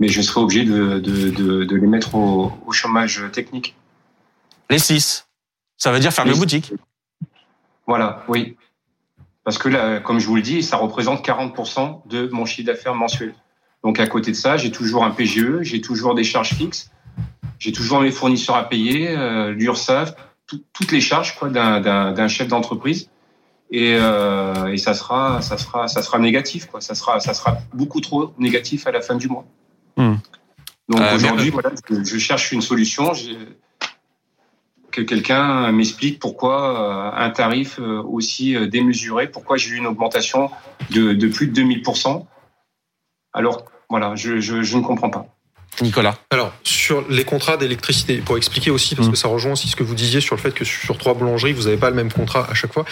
mais 0.00 0.08
je 0.08 0.22
serai 0.22 0.40
obligé 0.40 0.64
de, 0.64 0.98
de, 0.98 1.30
de, 1.30 1.64
de 1.64 1.76
les 1.76 1.86
mettre 1.86 2.14
au, 2.14 2.52
au, 2.66 2.72
chômage 2.72 3.22
technique. 3.32 3.76
Les 4.70 4.78
six, 4.78 5.28
ça 5.76 5.92
veut 5.92 6.00
dire 6.00 6.12
fermer 6.12 6.32
les 6.32 6.38
boutique. 6.38 6.72
Voilà, 7.86 8.24
oui, 8.28 8.56
parce 9.44 9.58
que 9.58 9.68
là, 9.68 10.00
comme 10.00 10.18
je 10.18 10.26
vous 10.26 10.36
le 10.36 10.42
dis, 10.42 10.62
ça 10.62 10.78
représente 10.78 11.24
40% 11.24 12.08
de 12.08 12.28
mon 12.28 12.46
chiffre 12.46 12.66
d'affaires 12.66 12.94
mensuel. 12.94 13.34
Donc 13.82 14.00
à 14.00 14.06
côté 14.06 14.30
de 14.30 14.36
ça, 14.36 14.56
j'ai 14.56 14.72
toujours 14.72 15.04
un 15.04 15.10
PGE, 15.10 15.60
j'ai 15.60 15.82
toujours 15.82 16.14
des 16.14 16.24
charges 16.24 16.54
fixes, 16.54 16.90
j'ai 17.58 17.72
toujours 17.72 18.00
mes 18.00 18.10
fournisseurs 18.10 18.56
à 18.56 18.66
payer, 18.66 19.10
euh, 19.10 19.52
l'URSSAF, 19.52 20.14
toutes 20.46 20.92
les 20.92 21.00
charges 21.00 21.36
quoi 21.36 21.48
d'un 21.48 22.28
chef 22.28 22.48
d'entreprise. 22.48 23.10
Et, 23.70 23.96
euh, 23.98 24.72
et 24.72 24.76
ça 24.76 24.94
sera 24.94 25.40
ça 25.40 25.56
sera 25.58 25.88
ça 25.88 26.02
sera 26.02 26.18
négatif 26.18 26.66
quoi. 26.66 26.80
Ça 26.80 26.94
sera 26.94 27.18
ça 27.18 27.34
sera 27.34 27.58
beaucoup 27.72 28.00
trop 28.00 28.32
négatif 28.38 28.86
à 28.86 28.92
la 28.92 29.00
fin 29.00 29.16
du 29.16 29.28
mois. 29.28 29.46
Hmm. 29.96 30.16
donc 30.88 31.00
euh, 31.00 31.14
aujourd'hui 31.14 31.50
voilà 31.50 31.70
je, 31.88 32.18
cherche 32.18 32.52
une 32.52 32.62
solution. 32.62 33.12
Que 34.90 35.00
quelqu'un 35.00 35.72
m'explique 35.72 36.20
pourquoi 36.20 37.14
euh, 37.16 37.24
un 37.24 37.30
tarif 37.30 37.80
euh, 37.80 38.00
aussi 38.02 38.56
démesuré 38.68 39.28
pourquoi 39.28 39.56
j'ai 39.56 39.70
eu 39.70 39.76
une 39.78 39.86
augmentation 39.86 40.50
de, 40.90 41.12
de 41.12 41.26
plus 41.26 41.48
de 41.48 41.62
2000% 41.62 42.24
alors 43.32 43.64
voilà 43.90 44.14
je, 44.14 44.38
je, 44.38 44.62
je 44.62 44.76
ne 44.76 44.82
comprends 44.82 45.10
pas 45.10 45.26
Nicolas. 45.82 46.16
Alors, 46.30 46.52
sur 46.62 47.04
les 47.08 47.24
contrats 47.24 47.56
d'électricité, 47.56 48.18
pour 48.18 48.36
expliquer 48.36 48.70
aussi, 48.70 48.94
parce 48.94 49.08
que 49.08 49.12
mm. 49.12 49.16
ça 49.16 49.28
rejoint 49.28 49.52
aussi 49.52 49.68
ce 49.68 49.76
que 49.76 49.82
vous 49.82 49.94
disiez 49.94 50.20
sur 50.20 50.36
le 50.36 50.40
fait 50.40 50.52
que 50.52 50.64
sur 50.64 50.96
trois 50.98 51.14
boulangeries, 51.14 51.52
vous 51.52 51.64
n'avez 51.64 51.76
pas 51.76 51.90
le 51.90 51.96
même 51.96 52.12
contrat 52.12 52.46
à 52.50 52.54
chaque 52.54 52.72
fois. 52.72 52.84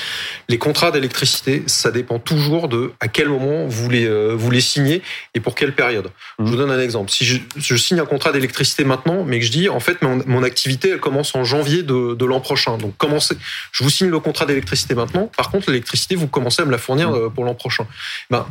Les 0.48 0.58
contrats 0.58 0.90
d'électricité, 0.90 1.62
ça 1.66 1.90
dépend 1.90 2.18
toujours 2.18 2.68
de 2.68 2.92
à 3.00 3.08
quel 3.08 3.28
moment 3.28 3.66
vous 3.66 3.88
les, 3.88 4.06
euh, 4.06 4.34
vous 4.34 4.50
les 4.50 4.60
signez 4.60 5.02
et 5.34 5.40
pour 5.40 5.54
quelle 5.54 5.74
période. 5.74 6.10
Je 6.38 6.44
vous 6.44 6.54
mm. 6.54 6.56
donne 6.56 6.70
un 6.70 6.80
exemple. 6.80 7.10
Si 7.10 7.24
je, 7.24 7.38
je 7.56 7.76
signe 7.76 8.00
un 8.00 8.06
contrat 8.06 8.32
d'électricité 8.32 8.84
maintenant, 8.84 9.24
mais 9.24 9.38
que 9.38 9.46
je 9.46 9.52
dis, 9.52 9.68
en 9.68 9.80
fait, 9.80 10.02
mon, 10.02 10.22
mon 10.26 10.42
activité, 10.42 10.90
elle 10.90 11.00
commence 11.00 11.34
en 11.34 11.44
janvier 11.44 11.82
de, 11.82 12.14
de 12.14 12.24
l'an 12.24 12.40
prochain. 12.40 12.78
Donc, 12.78 12.96
commencez, 12.96 13.36
je 13.72 13.84
vous 13.84 13.90
signe 13.90 14.08
le 14.08 14.20
contrat 14.20 14.46
d'électricité 14.46 14.94
maintenant. 14.94 15.30
Par 15.36 15.50
contre, 15.50 15.70
l'électricité, 15.70 16.14
vous 16.14 16.26
commencez 16.26 16.62
à 16.62 16.64
me 16.64 16.72
la 16.72 16.78
fournir 16.78 17.10
mm. 17.10 17.14
euh, 17.14 17.28
pour 17.28 17.44
l'an 17.44 17.54
prochain. 17.54 17.86
Ben, 18.30 18.46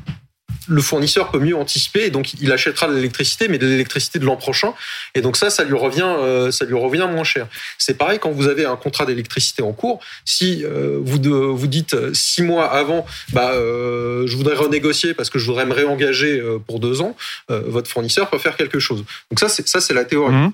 le 0.68 0.82
fournisseur 0.82 1.32
peut 1.32 1.40
mieux 1.40 1.56
anticiper 1.56 2.06
et 2.06 2.10
donc 2.10 2.34
il 2.34 2.52
achètera 2.52 2.88
de 2.88 2.94
l'électricité, 2.94 3.48
mais 3.48 3.58
de 3.58 3.68
l'électricité 3.68 4.20
de 4.20 4.26
l'an 4.26 4.36
prochain. 4.36 4.74
Et 5.16 5.22
donc 5.22 5.38
ça, 5.38 5.50
ça 5.50 5.64
lui 5.64 5.76
revient, 5.76 6.02
euh, 6.04 6.52
ça 6.52 6.66
lui 6.66 6.76
revient 6.76 7.08
moins 7.12 7.24
cher. 7.24 7.48
C'est 7.78 7.98
pareil 7.98 8.20
quand 8.20 8.32
vous 8.32 8.48
avez 8.48 8.66
un 8.66 8.76
contrat 8.76 9.06
d'électricité 9.06 9.62
en 9.62 9.74
cours. 9.74 10.00
Si 10.26 10.64
euh, 10.64 11.00
vous 11.02 11.18
de, 11.18 11.30
vous 11.30 11.68
dites 11.68 11.94
euh, 11.94 12.14
six 12.14 12.44
mois 12.44 12.72
avant, 12.72 13.06
bah 13.34 13.52
je 13.54 14.36
voudrais 14.36 14.56
renégocier 14.56 15.14
parce 15.14 15.30
que 15.30 15.40
je 15.40 15.46
voudrais 15.46 15.66
me 15.66 15.74
réengager 15.74 16.42
pour 16.68 16.80
deux 16.80 17.02
ans, 17.02 17.16
votre 17.50 17.90
fournisseur 17.90 18.30
peut 18.30 18.38
faire 18.38 18.56
quelque 18.56 18.80
chose. 18.80 19.04
Donc 19.30 19.40
ça, 19.40 19.50
c'est 19.50 19.68
ça, 19.68 19.82
c'est 19.82 19.94
la 19.94 20.06
théorie. 20.06 20.34
Mmh. 20.34 20.52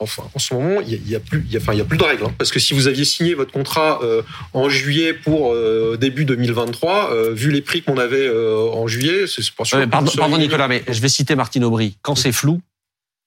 Enfin, 0.00 0.24
en 0.34 0.38
ce 0.38 0.54
moment, 0.54 0.80
il 0.80 1.08
y, 1.08 1.16
a, 1.16 1.20
plus, 1.20 1.44
il 1.46 1.52
y 1.52 1.56
a, 1.56 1.60
enfin, 1.60 1.72
il 1.72 1.78
y 1.78 1.82
a 1.82 1.84
plus 1.84 1.98
de 1.98 2.04
règles, 2.04 2.24
hein. 2.24 2.34
parce 2.38 2.50
que 2.50 2.60
si 2.60 2.74
vous 2.74 2.86
aviez 2.86 3.04
signé 3.04 3.34
votre 3.34 3.52
contrat 3.52 4.00
euh, 4.02 4.22
en 4.52 4.68
juillet 4.68 5.12
pour 5.12 5.52
euh, 5.52 5.96
début 6.00 6.24
2023, 6.24 7.12
euh, 7.12 7.32
vu 7.32 7.50
les 7.50 7.62
prix 7.62 7.82
qu'on 7.82 7.98
avait 7.98 8.28
en 8.30 8.86
juillet, 8.86 9.26
c'est 9.26 9.50
pas 9.54 9.64
sûr. 9.64 9.88
pardon, 9.88 10.10
pardon 10.16 10.38
Nicolas, 10.38 10.68
mais 10.68 10.84
je 10.88 11.00
vais 11.00 11.08
citer 11.08 11.34
Martine 11.34 11.64
Aubry. 11.64 11.96
Quand 12.02 12.14
c'est 12.14 12.32
flou, 12.32 12.60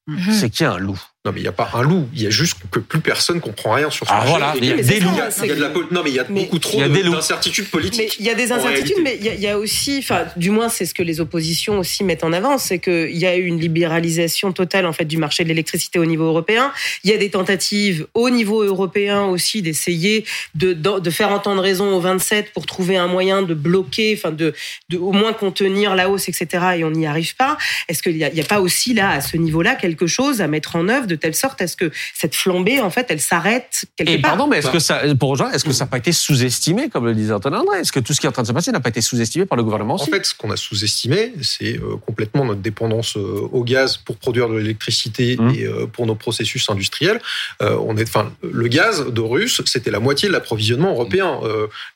mhm. 0.07 0.31
c'est 0.31 0.49
qu'il 0.49 0.63
y 0.63 0.67
a 0.67 0.73
un 0.73 0.77
loup. 0.77 1.01
Non, 1.23 1.31
mais 1.31 1.41
il 1.41 1.43
n'y 1.43 1.49
a 1.49 1.51
pas 1.51 1.69
un 1.75 1.83
loup. 1.83 2.09
Il 2.15 2.23
y 2.23 2.25
a 2.25 2.31
juste 2.31 2.55
que 2.71 2.79
plus 2.79 2.99
personne 2.99 3.41
comprend 3.41 3.73
rien 3.73 3.91
sur 3.91 4.07
ce 4.07 4.11
ah, 4.11 4.23
Voilà, 4.25 4.55
il 4.57 4.65
y 4.65 4.71
a 4.71 4.75
des 4.77 4.99
loups. 4.99 5.11
Il 5.43 5.49
y 5.49 5.51
a 5.51 5.55
de 5.55 5.61
la... 5.61 5.69
Non, 5.69 6.01
mais 6.03 6.09
il 6.09 6.15
y 6.15 6.19
a 6.19 6.23
beaucoup 6.23 6.57
trop 6.57 6.81
d'incertitudes 6.81 7.69
politiques. 7.69 8.15
il 8.19 8.25
y 8.25 8.29
a 8.31 8.33
des 8.33 8.51
incertitudes, 8.51 8.97
mais 9.03 9.19
il 9.21 9.39
y, 9.39 9.47
a, 9.47 9.59
aussi, 9.59 9.99
enfin, 9.99 10.25
du 10.35 10.49
moins, 10.49 10.67
c'est 10.67 10.87
ce 10.87 10.95
que 10.95 11.03
les 11.03 11.21
oppositions 11.21 11.77
aussi 11.77 12.03
mettent 12.03 12.23
en 12.23 12.33
avant, 12.33 12.57
c'est 12.57 12.79
qu'il 12.79 13.15
y 13.15 13.27
a 13.27 13.35
eu 13.37 13.45
une 13.45 13.59
libéralisation 13.59 14.51
totale, 14.51 14.87
en 14.87 14.93
fait, 14.93 15.05
du 15.05 15.17
marché 15.17 15.43
de 15.43 15.49
l'électricité 15.49 15.99
au 15.99 16.05
niveau 16.05 16.23
européen. 16.23 16.71
Il 17.03 17.11
y 17.11 17.13
a 17.13 17.17
des 17.17 17.29
tentatives 17.29 18.07
au 18.15 18.31
niveau 18.31 18.63
européen 18.63 19.25
aussi 19.25 19.61
d'essayer 19.61 20.25
de, 20.55 20.73
de, 20.73 21.09
faire 21.11 21.31
entendre 21.31 21.61
raison 21.61 21.95
aux 21.95 21.99
27 21.99 22.51
pour 22.51 22.65
trouver 22.65 22.97
un 22.97 23.07
moyen 23.07 23.43
de 23.43 23.53
bloquer, 23.53 24.15
enfin, 24.17 24.31
de, 24.31 24.55
de 24.89 24.97
au 24.97 25.11
moins 25.11 25.33
contenir 25.33 25.93
la 25.93 26.09
hausse, 26.09 26.29
etc. 26.29 26.47
Et 26.77 26.83
on 26.83 26.89
n'y 26.89 27.05
arrive 27.05 27.35
pas. 27.35 27.59
Est-ce 27.89 28.01
qu'il 28.01 28.15
n'y 28.15 28.23
a, 28.23 28.31
a 28.35 28.47
pas 28.47 28.59
aussi 28.59 28.95
là, 28.95 29.11
à 29.11 29.21
ce 29.21 29.37
niveau-là, 29.37 29.75
quelque 29.75 30.07
chose 30.07 30.41
à 30.41 30.47
mettre 30.47 30.75
en 30.75 30.89
œuvre 30.89 31.10
de 31.11 31.15
telle 31.15 31.35
sorte 31.35 31.61
à 31.61 31.67
ce 31.67 31.75
que 31.75 31.91
cette 32.13 32.35
flambée, 32.35 32.79
en 32.79 32.89
fait, 32.89 33.07
elle 33.09 33.19
s'arrête 33.19 33.85
quelque 33.95 34.09
et 34.09 34.21
part. 34.21 34.31
Pardon, 34.31 34.47
mais 34.47 34.57
est-ce 34.57 34.71
que 34.71 34.79
ça, 34.79 35.01
pour 35.19 35.29
rejoindre, 35.29 35.53
est-ce 35.53 35.65
que 35.65 35.73
ça 35.73 35.85
n'a 35.85 35.89
pas 35.89 35.97
été 35.97 36.11
sous-estimé, 36.11 36.89
comme 36.89 37.05
le 37.05 37.13
disait 37.13 37.33
Antoine 37.33 37.55
André? 37.55 37.79
Est-ce 37.79 37.91
que 37.91 37.99
tout 37.99 38.13
ce 38.13 38.19
qui 38.19 38.25
est 38.25 38.29
en 38.29 38.31
train 38.31 38.43
de 38.43 38.47
se 38.47 38.53
passer 38.53 38.71
n'a 38.71 38.79
pas 38.79 38.89
été 38.89 39.01
sous-estimé 39.01 39.45
par 39.45 39.57
le 39.57 39.63
gouvernement 39.63 39.95
En 39.95 40.05
fait, 40.05 40.25
ce 40.25 40.33
qu'on 40.33 40.51
a 40.51 40.57
sous-estimé, 40.57 41.33
c'est 41.41 41.77
euh, 41.77 41.97
complètement 42.05 42.45
notre 42.45 42.61
dépendance 42.61 43.17
euh, 43.17 43.49
au 43.51 43.63
gaz 43.63 43.97
pour 43.97 44.17
produire 44.17 44.49
de 44.49 44.55
l'électricité 44.55 45.37
mmh. 45.37 45.49
et 45.55 45.63
euh, 45.63 45.85
pour 45.87 46.05
nos 46.05 46.15
processus 46.15 46.69
industriels. 46.69 47.19
on 47.59 47.97
est, 47.97 48.03
enfin, 48.03 48.31
le 48.43 48.67
gaz 48.67 49.05
de 49.07 49.21
russe, 49.21 49.61
c'était 49.65 49.91
la 49.91 49.99
moitié 49.99 50.27
de 50.27 50.33
l'approvisionnement 50.33 50.91
européen. 50.91 51.39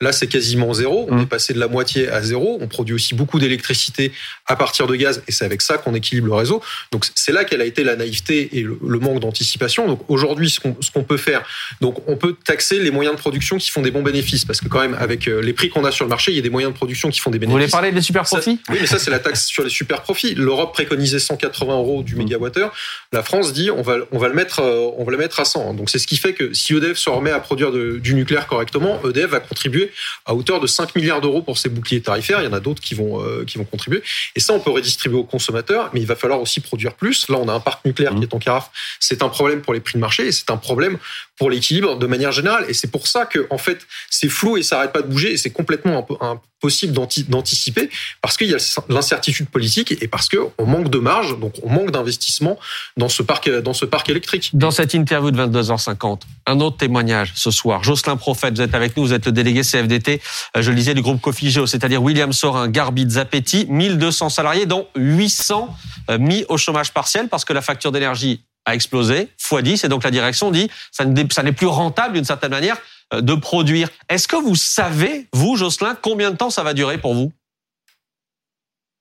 là, 0.02 0.12
c'est 0.12 0.28
quasiment 0.28 0.74
zéro. 0.74 1.08
On 1.10 1.16
mmh. 1.16 1.22
est 1.22 1.26
passé 1.26 1.54
de 1.54 1.60
la 1.60 1.68
moitié 1.68 2.10
à 2.10 2.22
zéro. 2.22 2.58
On 2.62 2.68
produit 2.68 2.94
aussi 2.94 3.16
beaucoup 3.16 3.40
d'électricité 3.40 4.12
à 4.46 4.56
partir 4.56 4.88
de 4.88 4.96
gaz, 4.96 5.24
et 5.28 5.32
c'est 5.32 5.46
avec 5.46 5.62
ça 5.62 5.78
qu'on 5.78 5.94
équilibre 5.94 6.28
le 6.28 6.34
réseau. 6.34 6.62
Donc, 6.92 7.06
c'est 7.16 7.32
là 7.32 7.44
qu'elle 7.44 7.62
a 7.62 7.66
été 7.66 7.84
la 7.84 7.96
naïveté 7.96 8.58
et 8.58 8.62
le, 8.62 8.78
le 8.86 9.00
manque 9.06 9.20
d'anticipation 9.20 9.76
donc 9.88 10.02
aujourd'hui, 10.08 10.50
ce 10.50 10.60
qu'on 10.60 11.04
peut 11.04 11.18
faire, 11.18 11.44
donc 11.82 11.98
on 12.08 12.16
peut 12.16 12.36
taxer 12.44 12.80
les 12.80 12.92
moyens 12.92 13.16
de 13.16 13.20
production 13.20 13.58
qui 13.58 13.70
font 13.70 13.82
des 13.82 13.92
bons 13.92 14.02
bénéfices, 14.02 14.46
parce 14.46 14.62
que 14.62 14.68
quand 14.68 14.80
même 14.80 14.96
avec 15.00 15.28
euh, 15.28 15.42
les 15.42 15.54
prix 15.54 15.70
qu'on 15.70 15.86
a 15.86 15.92
sur 15.92 16.06
le 16.06 16.10
marché, 16.10 16.32
il 16.32 16.36
y 16.36 16.40
a 16.40 16.42
des 16.42 16.50
moyens 16.50 16.74
de 16.74 16.78
production 16.78 17.10
qui 17.10 17.20
font 17.20 17.32
des 17.32 17.40
bénéfices. 17.40 17.54
Vous 17.54 17.60
voulez 17.60 17.72
parler 17.72 17.92
des 17.92 18.02
super 18.02 18.24
profits? 18.24 18.60
Oui, 18.70 18.78
mais 18.80 18.88
ça 18.88 19.00
c'est 19.00 19.12
la 19.12 19.20
taxe 19.20 19.46
sur 19.46 19.64
les 19.64 19.70
super 19.70 20.02
profits. 20.02 20.36
L'Europe 20.36 20.74
préconisait 20.74 21.20
180 21.20 21.74
euros 21.74 22.04
du 22.04 22.16
mmh. 22.16 22.18
mégawattheure. 22.20 22.74
La 23.12 23.24
France 23.24 23.54
dit 23.54 23.70
on 23.72 23.82
va 23.82 23.98
on 24.12 24.18
va 24.18 24.28
le 24.28 24.34
mettre 24.34 24.60
euh, 24.60 24.90
on 24.98 25.04
va 25.04 25.12
le 25.12 25.18
mettre 25.18 25.40
à 25.40 25.46
100. 25.46 25.74
Donc 25.76 25.90
c'est 25.90 26.00
ce 26.00 26.08
qui 26.08 26.18
fait 26.18 26.34
que 26.34 26.54
si 26.54 26.74
EDF 26.74 26.98
se 26.98 27.10
remet 27.10 27.32
à 27.32 27.40
produire 27.40 27.72
du 27.72 28.14
nucléaire 28.14 28.48
correctement, 28.48 29.00
EDF 29.04 29.30
va 29.30 29.40
contribuer 29.40 29.92
à 30.26 30.34
hauteur 30.34 30.60
de 30.60 30.68
5 30.68 30.96
milliards 30.96 31.22
d'euros 31.22 31.42
pour 31.42 31.58
ses 31.58 31.70
boucliers 31.70 32.02
tarifaires. 32.02 32.42
Il 32.42 32.46
y 32.46 32.48
en 32.48 32.54
a 32.54 32.60
d'autres 32.60 32.82
qui 32.82 32.96
vont 32.96 33.22
euh, 33.22 33.44
qui 33.46 33.58
vont 33.58 33.66
contribuer. 33.66 34.02
Et 34.36 34.40
ça 34.40 34.54
on 34.54 34.60
peut 34.60 34.72
redistribuer 34.72 35.18
aux 35.18 35.24
consommateurs, 35.24 35.90
mais 35.94 36.02
il 36.02 36.08
va 36.08 36.16
falloir 36.16 36.42
aussi 36.42 36.60
produire 36.60 36.94
plus. 36.94 37.30
Là 37.30 37.38
on 37.40 37.48
a 37.48 37.54
un 37.54 37.60
parc 37.60 37.86
nucléaire 37.86 38.14
mmh. 38.14 38.20
qui 38.20 38.24
est 38.24 38.34
en 38.34 38.40
carafe. 38.40 38.70
C'est 39.00 39.24
un 39.24 39.30
problème 39.30 39.62
pour 39.62 39.74
les 39.74 39.80
prix 39.80 39.94
de 39.96 40.00
marché 40.00 40.28
et 40.28 40.32
c'est 40.32 40.50
un 40.52 40.58
problème 40.58 40.98
pour 41.38 41.50
l'équilibre 41.50 41.98
de 41.98 42.08
manière 42.08 42.32
générale. 42.32 42.66
Et 42.70 42.74
c'est 42.74 42.90
pour 42.90 43.08
ça 43.08 43.26
que, 43.26 43.46
en 43.50 43.58
fait, 43.58 43.86
c'est 44.10 44.30
flou 44.30 44.58
et 44.58 44.64
ça 44.64 44.78
n'arrête 44.78 44.94
pas 44.94 45.02
de 45.02 45.08
bouger 45.08 45.34
et 45.34 45.38
c'est 45.38 45.50
complètement 45.50 46.08
impossible 46.22 46.94
d'anticiper 46.94 47.90
parce 48.22 48.38
qu'il 48.38 48.48
y 48.48 48.56
a 48.56 48.82
l'incertitude 48.90 49.50
politique 49.50 49.92
et 50.02 50.08
parce 50.08 50.30
qu'on 50.30 50.66
manque 50.66 50.90
de 50.90 50.98
marge, 50.98 51.38
donc 51.40 51.54
on 51.64 51.70
manque 51.70 51.92
d'investissement 51.92 52.58
dans 52.98 53.10
ce 53.10 53.22
parc, 53.22 53.50
dans 53.50 53.74
ce 53.74 53.86
parc 53.86 54.10
électrique. 54.10 54.52
Dans 54.54 54.72
cette 54.72 54.94
interview 54.94 55.32
de 55.32 55.46
22h50, 55.46 56.22
un 56.48 56.60
autre 56.62 56.78
témoignage 56.78 57.34
ce 57.36 57.52
soir. 57.52 57.84
Jocelyn 57.84 58.18
Prophète, 58.18 58.56
vous 58.56 58.62
êtes 58.62 58.74
avec 58.74 58.98
nous, 58.98 59.04
vous 59.06 59.14
êtes 59.14 59.26
le 59.26 59.32
délégué 59.32 59.62
CFDT, 59.62 60.22
euh, 60.56 60.62
je 60.62 60.72
le 60.72 60.78
disais, 60.78 60.94
du 60.94 61.02
groupe 61.02 61.22
Cofigeo, 61.22 61.68
c'est-à-dire 61.68 62.02
William 62.02 62.34
Sorin, 62.34 62.68
Garbit, 62.68 63.10
Zapetti, 63.10 63.66
1200 63.70 64.30
salariés, 64.30 64.66
dont 64.66 64.88
800 64.96 65.76
euh, 66.10 66.18
mis 66.18 66.46
au 66.50 66.58
chômage 66.58 66.94
partiel 66.94 67.28
parce 67.30 67.46
que 67.46 67.54
la 67.54 67.62
facture 67.62 67.92
d'énergie 67.92 68.44
a 68.66 68.76
explosé, 68.76 69.30
x 69.40 69.64
10, 69.64 69.84
et 69.84 69.88
donc 69.88 70.04
la 70.04 70.12
direction 70.12 70.52
dit 70.52 70.70
ça 70.92 71.06
n'est 71.06 71.52
plus 71.52 71.68
rentable 71.68 72.16
d'une 72.16 72.26
certaine 72.26 72.52
manière 72.52 72.78
euh, 73.14 73.22
de 73.22 73.36
produire. 73.36 73.90
Est-ce 74.10 74.28
que 74.28 74.36
vous 74.36 74.56
savez, 74.56 75.28
vous, 75.32 75.56
Jocelyn, 75.56 75.96
combien 76.02 76.32
de 76.32 76.38
temps 76.38 76.50
ça 76.50 76.64
va 76.64 76.74
durer 76.74 76.98
pour 76.98 77.14
vous? 77.14 77.32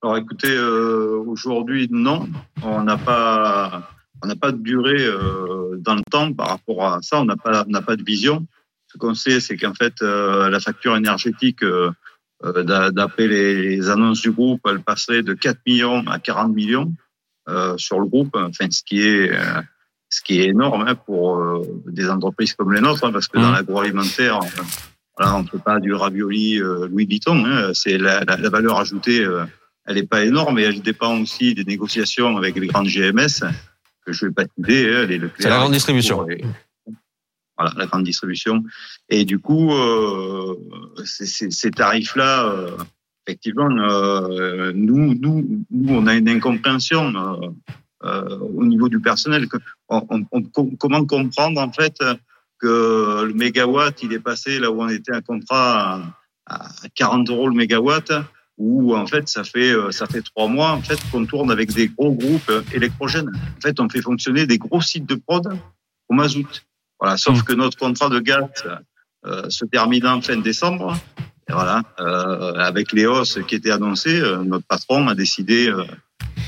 Alors 0.02 0.18
écoutez, 0.18 0.50
euh, 0.50 1.22
aujourd'hui, 1.26 1.88
non, 1.90 2.28
on 2.62 2.82
n'a 2.82 2.98
pas, 2.98 3.88
pas 4.38 4.52
de 4.52 4.58
durée 4.58 5.02
euh, 5.02 5.76
dans 5.78 5.94
le 5.94 6.02
temps 6.10 6.30
par 6.34 6.48
rapport 6.48 6.84
à 6.84 7.00
ça, 7.00 7.20
on 7.20 7.24
n'a 7.24 7.36
pas, 7.36 7.64
n'a 7.66 7.80
pas 7.80 7.96
de 7.96 8.02
vision. 8.02 8.46
Ce 8.92 8.98
qu'on 8.98 9.14
sait, 9.14 9.40
c'est 9.40 9.56
qu'en 9.56 9.72
fait, 9.74 10.02
la 10.02 10.60
facture 10.60 10.94
énergétique, 10.96 11.64
d'après 12.44 13.26
les 13.26 13.88
annonces 13.88 14.20
du 14.20 14.30
groupe, 14.30 14.60
elle 14.66 14.80
passerait 14.80 15.22
de 15.22 15.34
4 15.34 15.58
millions 15.66 16.06
à 16.06 16.20
40 16.20 16.54
millions. 16.54 16.92
Euh, 17.46 17.76
sur 17.76 18.00
le 18.00 18.06
groupe, 18.06 18.34
enfin 18.36 18.70
ce 18.70 18.82
qui 18.82 19.02
est 19.02 19.30
euh, 19.30 19.60
ce 20.08 20.22
qui 20.22 20.40
est 20.40 20.46
énorme 20.46 20.86
hein, 20.88 20.94
pour 20.94 21.36
euh, 21.36 21.62
des 21.86 22.08
entreprises 22.08 22.54
comme 22.54 22.72
les 22.72 22.80
nôtres, 22.80 23.04
hein, 23.04 23.12
parce 23.12 23.28
que 23.28 23.36
dans 23.36 23.50
mmh. 23.50 23.54
l'agroalimentaire, 23.54 24.40
voilà, 25.18 25.36
on 25.36 25.42
ne 25.42 25.48
fait 25.48 25.62
pas 25.62 25.78
du 25.78 25.92
ravioli 25.92 26.56
Louis 26.56 27.04
Vuitton. 27.04 27.44
Hein, 27.44 27.72
c'est 27.74 27.98
la, 27.98 28.24
la, 28.24 28.48
valeur 28.48 28.80
ajoutée, 28.80 29.26
elle 29.84 29.96
n'est 29.96 30.06
pas 30.06 30.24
énorme 30.24 30.58
et 30.58 30.62
elle 30.62 30.80
dépend 30.80 31.20
aussi 31.20 31.54
des 31.54 31.64
négociations 31.64 32.34
avec 32.38 32.56
les 32.56 32.66
grandes 32.66 32.88
GMS 32.88 33.44
que 34.06 34.12
je 34.14 34.24
vais 34.24 34.32
pas 34.32 34.44
citer. 34.56 34.94
Hein, 34.94 35.04
les 35.04 35.20
c'est 35.38 35.50
la 35.50 35.58
grande 35.58 35.72
distribution. 35.72 36.26
voilà, 37.58 37.72
la 37.76 37.84
grande 37.84 38.04
distribution. 38.04 38.64
Et 39.10 39.26
du 39.26 39.38
coup, 39.38 39.70
euh, 39.74 40.56
ces 41.04 41.70
tarifs-là, 41.72 42.50
effectivement, 43.26 43.70
euh, 43.70 44.72
nous, 44.74 45.14
nous, 45.14 45.64
nous, 45.70 45.94
on 45.94 46.06
a 46.06 46.14
une 46.14 46.28
incompréhension 46.28 47.14
euh, 47.14 47.48
euh 48.04 48.38
au 48.38 48.64
niveau 48.64 48.88
du 48.88 49.00
personnel. 49.00 49.46
On, 49.88 50.26
on, 50.30 50.42
comment 50.78 51.04
comprendre 51.06 51.60
en 51.60 51.72
fait 51.72 51.96
que 52.58 53.24
le 53.24 53.34
mégawatt, 53.34 54.02
il 54.02 54.12
est 54.12 54.20
passé 54.20 54.58
là 54.58 54.70
où 54.70 54.82
on 54.82 54.88
était 54.88 55.12
un 55.12 55.22
contrat 55.22 56.02
à, 56.46 56.68
40 56.94 57.30
euros 57.30 57.48
le 57.48 57.54
mégawatt, 57.54 58.12
où 58.58 58.94
en 58.94 59.06
fait 59.06 59.28
ça 59.28 59.42
fait 59.42 59.72
euh, 59.72 59.90
ça 59.90 60.06
fait 60.06 60.22
trois 60.22 60.48
mois 60.48 60.72
en 60.72 60.82
fait 60.82 60.98
qu'on 61.10 61.24
tourne 61.24 61.50
avec 61.50 61.72
des 61.72 61.88
gros 61.88 62.12
groupes 62.12 62.52
électrogènes. 62.72 63.30
En 63.56 63.60
fait, 63.60 63.80
on 63.80 63.88
fait 63.88 64.02
fonctionner 64.02 64.46
des 64.46 64.58
gros 64.58 64.82
sites 64.82 65.06
de 65.06 65.14
prod 65.14 65.58
au 66.08 66.14
mazout. 66.14 66.62
Voilà, 67.00 67.16
sauf 67.16 67.40
mmh. 67.40 67.42
que 67.44 67.52
notre 67.54 67.78
contrat 67.78 68.08
de 68.08 68.20
gaz 68.20 68.48
euh, 69.26 69.48
se 69.48 69.64
termine 69.64 70.06
en 70.06 70.20
fin 70.20 70.36
décembre 70.36 70.94
et 71.48 71.52
voilà, 71.52 71.82
euh, 72.00 72.54
avec 72.54 72.92
les 72.92 73.06
hausses 73.06 73.38
qui 73.46 73.56
étaient 73.56 73.70
annoncées, 73.70 74.20
euh, 74.20 74.42
notre 74.44 74.66
patron 74.66 75.08
a 75.08 75.14
décidé 75.14 75.68
euh, 75.68 75.84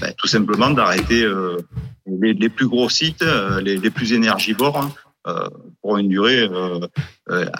ben, 0.00 0.12
tout 0.16 0.26
simplement 0.26 0.70
d'arrêter 0.70 1.22
euh, 1.22 1.58
les, 2.06 2.32
les, 2.32 2.48
plus 2.48 2.66
gros 2.66 2.88
sites, 2.88 3.24
les, 3.62 3.76
les 3.76 3.90
plus 3.90 4.12
énergivores, 4.12 4.78
hein, 4.78 4.90
pour 5.82 5.98
une 5.98 6.08
durée 6.08 6.48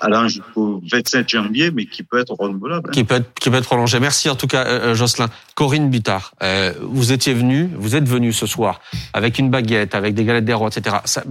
allant 0.01 0.29
jusqu'au 0.29 0.81
27 0.89 1.29
janvier, 1.29 1.73
mais 1.73 1.87
qui 1.87 2.05
peut 2.05 2.21
être 2.21 2.33
renouvelable. 2.33 2.89
Hein. 2.89 2.93
Qui 2.93 3.03
peut 3.03 3.17
être, 3.17 3.35
qui 3.35 3.51
peut 3.51 3.57
être 3.57 3.65
prolongé. 3.65 3.99
Merci 3.99 4.31
en 4.31 4.37
tout 4.37 4.47
cas, 4.47 4.95
Jocelyn. 4.95 5.29
Corinne 5.57 5.91
Butard, 5.91 6.33
vous 6.81 7.11
étiez 7.11 7.35
venu, 7.35 7.69
vous 7.75 7.97
êtes 7.97 8.09
venu 8.09 8.33
ce 8.33 8.47
soir 8.47 8.81
avec 9.13 9.41
une 9.41 9.51
baguette, 9.51 9.97
avec 9.97 10.15
des 10.15 10.25
galettes 10.25 10.45
des 10.45 10.55
rois, 10.55 10.69
etc. 10.69 10.99
Ça, 11.07 11.25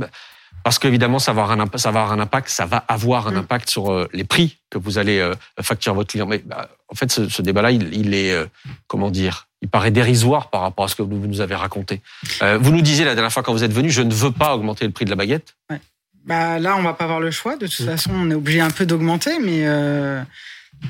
parce 0.66 0.80
qu'évidemment, 0.80 1.20
ça 1.20 1.32
va 1.32 1.44
avoir 1.44 1.60
un, 1.60 1.78
ça 1.78 1.92
va 1.92 2.02
avoir 2.02 2.18
un 2.18 2.20
impact, 2.20 2.50
ça 2.50 2.66
va 2.66 2.78
avoir 2.88 3.28
un 3.28 3.34
mm. 3.34 3.38
impact 3.38 3.70
sur 3.70 3.92
euh, 3.92 4.10
les 4.14 4.24
prix 4.24 4.58
que 4.72 4.80
vous 4.80 4.98
allez 4.98 5.20
euh, 5.20 5.36
facturer 5.62 5.92
à 5.92 5.94
votre 5.94 6.10
client. 6.10 6.26
Mais 6.26 6.40
bah, 6.40 6.70
en 6.88 6.96
fait, 6.96 7.12
ce, 7.12 7.30
ce 7.30 7.44
débat-là, 7.44 7.70
il, 7.70 7.94
il, 7.94 8.16
est, 8.16 8.32
euh, 8.32 8.48
comment 8.88 9.12
dire, 9.12 9.48
il 9.62 9.70
paraît 9.70 9.92
dérisoire 9.92 10.50
par 10.50 10.62
rapport 10.62 10.86
à 10.86 10.88
ce 10.88 10.96
que 10.96 11.04
vous 11.04 11.16
nous 11.28 11.40
avez 11.40 11.54
raconté. 11.54 12.02
vous 12.42 12.72
nous 12.72 12.82
disiez 12.82 13.06
la 13.06 13.14
dernière 13.14 13.32
fois 13.32 13.44
quand 13.44 13.54
vous 13.54 13.64
êtes 13.64 13.74
venu, 13.74 13.92
je 13.92 14.02
ne 14.02 14.12
veux 14.12 14.32
pas 14.32 14.56
augmenter 14.56 14.86
le 14.86 14.92
prix 14.92 15.06
de 15.06 15.12
la 15.12 15.16
baguette. 15.16 15.54
Ouais. 15.70 15.80
Bah 16.26 16.58
là, 16.58 16.76
on 16.78 16.82
va 16.82 16.94
pas 16.94 17.04
avoir 17.04 17.20
le 17.20 17.30
choix. 17.30 17.58
De 17.58 17.68
toute 17.68 17.82
mm. 17.82 17.86
façon, 17.86 18.10
on 18.16 18.32
est 18.32 18.36
obligé 18.36 18.60
un 18.60 18.72
peu 18.72 18.88
d'augmenter, 18.88 19.38
mais 19.44 19.68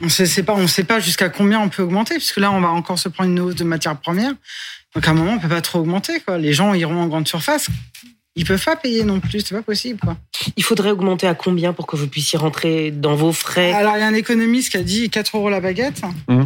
on 0.01 0.07
sait, 0.07 0.25
sait 0.25 0.43
pas, 0.43 0.53
on 0.53 0.67
sait 0.67 0.85
pas 0.85 1.01
jusqu'à 1.01 1.27
combien 1.27 1.59
on 1.59 1.67
peut 1.67 1.83
augmenter, 1.83 2.15
puisque 2.15 2.37
là, 2.37 2.49
on 2.53 2.61
va 2.61 2.69
encore 2.69 2.97
se 2.97 3.09
prendre 3.09 3.29
une 3.29 3.41
hausse 3.41 3.55
de 3.55 3.65
matières 3.65 3.97
premières. 3.97 4.35
Donc 4.93 5.05
à 5.05 5.11
un 5.11 5.15
moment, 5.15 5.33
on 5.33 5.39
peut 5.39 5.49
pas 5.49 5.59
trop 5.59 5.79
augmenter. 5.79 6.21
Quoi. 6.21 6.37
Les 6.37 6.53
gens 6.53 6.73
iront 6.73 7.01
en 7.01 7.07
grande 7.07 7.27
surface 7.27 7.67
ils 8.35 8.45
peuvent 8.45 8.63
pas 8.63 8.75
payer 8.75 9.03
non 9.03 9.19
plus, 9.19 9.41
c'est 9.41 9.55
pas 9.55 9.61
possible. 9.61 9.99
Quoi. 9.99 10.17
Il 10.57 10.63
faudrait 10.63 10.91
augmenter 10.91 11.27
à 11.27 11.35
combien 11.35 11.73
pour 11.73 11.87
que 11.87 11.95
vous 11.95 12.07
puissiez 12.07 12.37
rentrer 12.37 12.91
dans 12.91 13.15
vos 13.15 13.31
frais? 13.31 13.71
Alors 13.71 13.95
il 13.95 14.01
y 14.01 14.03
a 14.03 14.07
un 14.07 14.13
économiste 14.13 14.71
qui 14.71 14.77
a 14.77 14.83
dit 14.83 15.09
4 15.09 15.37
euros 15.37 15.49
la 15.49 15.61
baguette. 15.61 16.01
Mmh. 16.27 16.43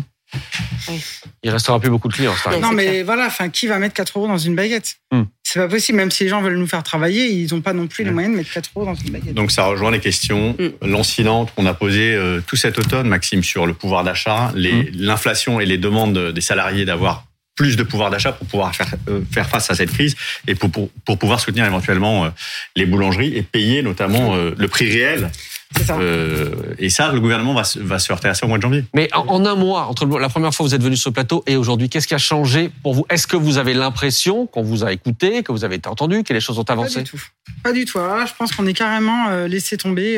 Oui. 0.89 1.03
Il 1.41 1.49
restera 1.49 1.79
plus 1.79 1.89
beaucoup 1.89 2.07
de 2.07 2.13
clients. 2.13 2.35
non, 2.61 2.71
mais 2.71 3.01
voilà, 3.01 3.25
enfin, 3.25 3.49
qui 3.49 3.65
va 3.65 3.79
mettre 3.79 3.95
4 3.95 4.19
euros 4.19 4.27
dans 4.27 4.37
une 4.37 4.55
baguette? 4.55 4.97
Mmh. 5.11 5.23
C'est 5.41 5.59
pas 5.59 5.67
possible. 5.67 5.97
Même 5.97 6.11
si 6.11 6.23
les 6.23 6.29
gens 6.29 6.41
veulent 6.41 6.57
nous 6.57 6.67
faire 6.67 6.83
travailler, 6.83 7.31
ils 7.31 7.51
n'ont 7.51 7.61
pas 7.61 7.73
non 7.73 7.87
plus 7.87 8.03
les 8.03 8.11
mmh. 8.11 8.13
moyens 8.13 8.33
de 8.33 8.37
mettre 8.37 8.53
4 8.53 8.69
euros 8.75 8.85
dans 8.85 8.93
une 8.93 9.09
baguette. 9.09 9.33
Donc 9.33 9.51
ça 9.51 9.65
rejoint 9.65 9.89
les 9.89 9.99
questions 9.99 10.55
lancinantes 10.83 11.51
qu'on 11.55 11.65
a 11.65 11.73
posées 11.73 12.13
euh, 12.13 12.41
tout 12.45 12.55
cet 12.55 12.77
automne, 12.77 13.07
Maxime, 13.07 13.43
sur 13.43 13.65
le 13.65 13.73
pouvoir 13.73 14.03
d'achat, 14.03 14.51
l'inflation 14.55 15.59
et 15.59 15.65
les 15.65 15.79
demandes 15.79 16.31
des 16.31 16.41
salariés 16.41 16.85
d'avoir 16.85 17.25
plus 17.59 17.75
de 17.75 17.83
pouvoir 17.83 18.09
d'achat 18.09 18.31
pour 18.31 18.47
pouvoir 18.47 18.73
faire, 18.73 18.91
euh, 19.09 19.19
faire 19.33 19.49
face 19.49 19.69
à 19.69 19.75
cette 19.75 19.91
crise 19.91 20.15
et 20.47 20.55
pour, 20.55 20.71
pour, 20.71 20.89
pour 21.05 21.17
pouvoir 21.19 21.41
soutenir 21.41 21.65
éventuellement 21.65 22.23
euh, 22.23 22.29
les 22.77 22.85
boulangeries 22.85 23.35
et 23.35 23.41
payer 23.41 23.81
notamment 23.83 24.33
euh, 24.35 24.55
le 24.57 24.67
prix 24.69 24.89
réel. 24.89 25.29
C'est 25.75 25.83
ça. 25.83 25.97
Euh, 25.99 26.73
et 26.79 26.89
ça, 26.89 27.11
le 27.11 27.19
gouvernement 27.19 27.53
va, 27.53 27.65
se- 27.65 27.79
va 27.79 27.99
se 27.99 28.11
heurter 28.13 28.29
à 28.29 28.33
ça 28.33 28.45
au 28.45 28.49
mois 28.49 28.57
de 28.59 28.63
janvier. 28.63 28.85
Mais 28.95 29.09
en, 29.13 29.27
en 29.27 29.45
un 29.45 29.55
mois, 29.55 29.87
entre 29.87 30.05
le- 30.05 30.17
la 30.19 30.29
première 30.29 30.53
fois 30.53 30.63
que 30.63 30.69
vous 30.69 30.75
êtes 30.75 30.81
venu 30.81 30.95
sur 30.95 31.09
ce 31.09 31.13
plateau 31.13 31.43
et 31.47 31.57
aujourd'hui, 31.57 31.89
qu'est-ce 31.89 32.07
qui 32.07 32.15
a 32.15 32.17
changé 32.17 32.71
pour 32.81 32.93
vous? 32.93 33.05
Est-ce 33.09 33.27
que 33.27 33.35
vous 33.35 33.57
avez 33.57 33.73
l'impression 33.73 34.47
qu'on 34.47 34.63
vous 34.63 34.85
a 34.85 34.93
écouté, 34.93 35.43
que 35.43 35.51
vous 35.51 35.65
avez 35.65 35.75
été 35.75 35.89
entendu, 35.89 36.23
que 36.23 36.31
les 36.33 36.39
choses 36.39 36.57
ont 36.59 36.63
Pas 36.63 36.73
avancé? 36.73 37.03
du 37.03 37.09
tout. 37.09 37.21
Pas 37.61 37.73
du 37.73 37.83
tout. 37.83 37.99
Alors 37.99 38.15
là, 38.15 38.25
je 38.25 38.33
pense 38.39 38.53
qu'on 38.53 38.65
est 38.67 38.73
carrément 38.73 39.27
euh, 39.29 39.47
laissé 39.49 39.75
tomber. 39.75 40.15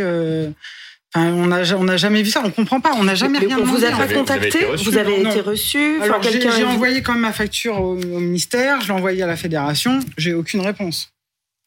Euh, 1.17 1.19
Enfin, 1.19 1.33
on 1.33 1.47
n'a 1.47 1.61
on 1.77 1.83
n'a 1.83 1.97
jamais 1.97 2.23
vu 2.23 2.29
ça. 2.31 2.41
On 2.45 2.51
comprend 2.51 2.79
pas. 2.79 2.93
On 2.97 3.03
n'a 3.03 3.15
jamais 3.15 3.39
Mais 3.39 3.45
rien 3.47 3.57
on 3.59 3.63
vous 3.65 3.77
demandé. 3.79 3.93
a 3.93 3.97
pas 3.97 4.13
contacté 4.13 4.47
été 4.47 4.65
reçu 4.65 4.85
Vous 4.89 4.97
avez 4.97 5.19
été 5.19 5.41
reçu 5.41 5.99
j'ai 6.01 6.63
a 6.63 6.67
envoyé 6.67 7.01
quand 7.01 7.13
même 7.13 7.21
ma 7.21 7.33
facture 7.33 7.81
au, 7.81 7.93
au 7.95 8.19
ministère, 8.19 8.81
je 8.81 8.87
l'ai 8.87 8.93
envoyée 8.93 9.21
à 9.23 9.27
la 9.27 9.35
fédération, 9.35 9.99
j'ai 10.17 10.33
aucune 10.33 10.61
réponse. 10.61 11.11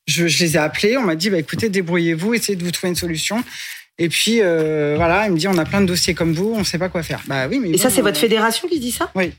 Je, 0.07 0.27
je 0.29 0.45
les 0.45 0.57
ai 0.57 0.59
appelés, 0.59 0.97
on 0.97 1.03
m'a 1.03 1.15
dit 1.15 1.31
bah, 1.31 1.39
écoutez, 1.39 1.69
débrouillez-vous, 1.69 2.35
essayez 2.35 2.57
de 2.57 2.65
vous 2.65 2.71
trouver 2.71 2.91
une 2.91 2.97
solution. 2.97 3.43
Et 3.99 4.09
puis 4.09 4.41
euh, 4.41 4.95
voilà, 4.97 5.27
il 5.27 5.33
me 5.33 5.39
dit 5.39 5.47
on 5.49 5.57
a 5.59 5.65
plein 5.65 5.81
de 5.81 5.87
dossiers 5.87 6.15
comme 6.15 6.33
vous, 6.33 6.53
on 6.55 6.59
ne 6.61 6.65
sait 6.65 6.79
pas 6.79 6.89
quoi 6.89 7.03
faire. 7.03 7.21
Bah 7.27 7.47
oui, 7.49 7.59
mais 7.61 7.71
Et 7.71 7.79
ça, 7.79 7.91
c'est 7.91 8.03
votre 8.03 8.17
euh, 8.19 8.21
fédération 8.21 8.67
qui 8.69 8.81
dit 8.81 8.91
ça 8.93 9.11
Oui. 9.15 9.33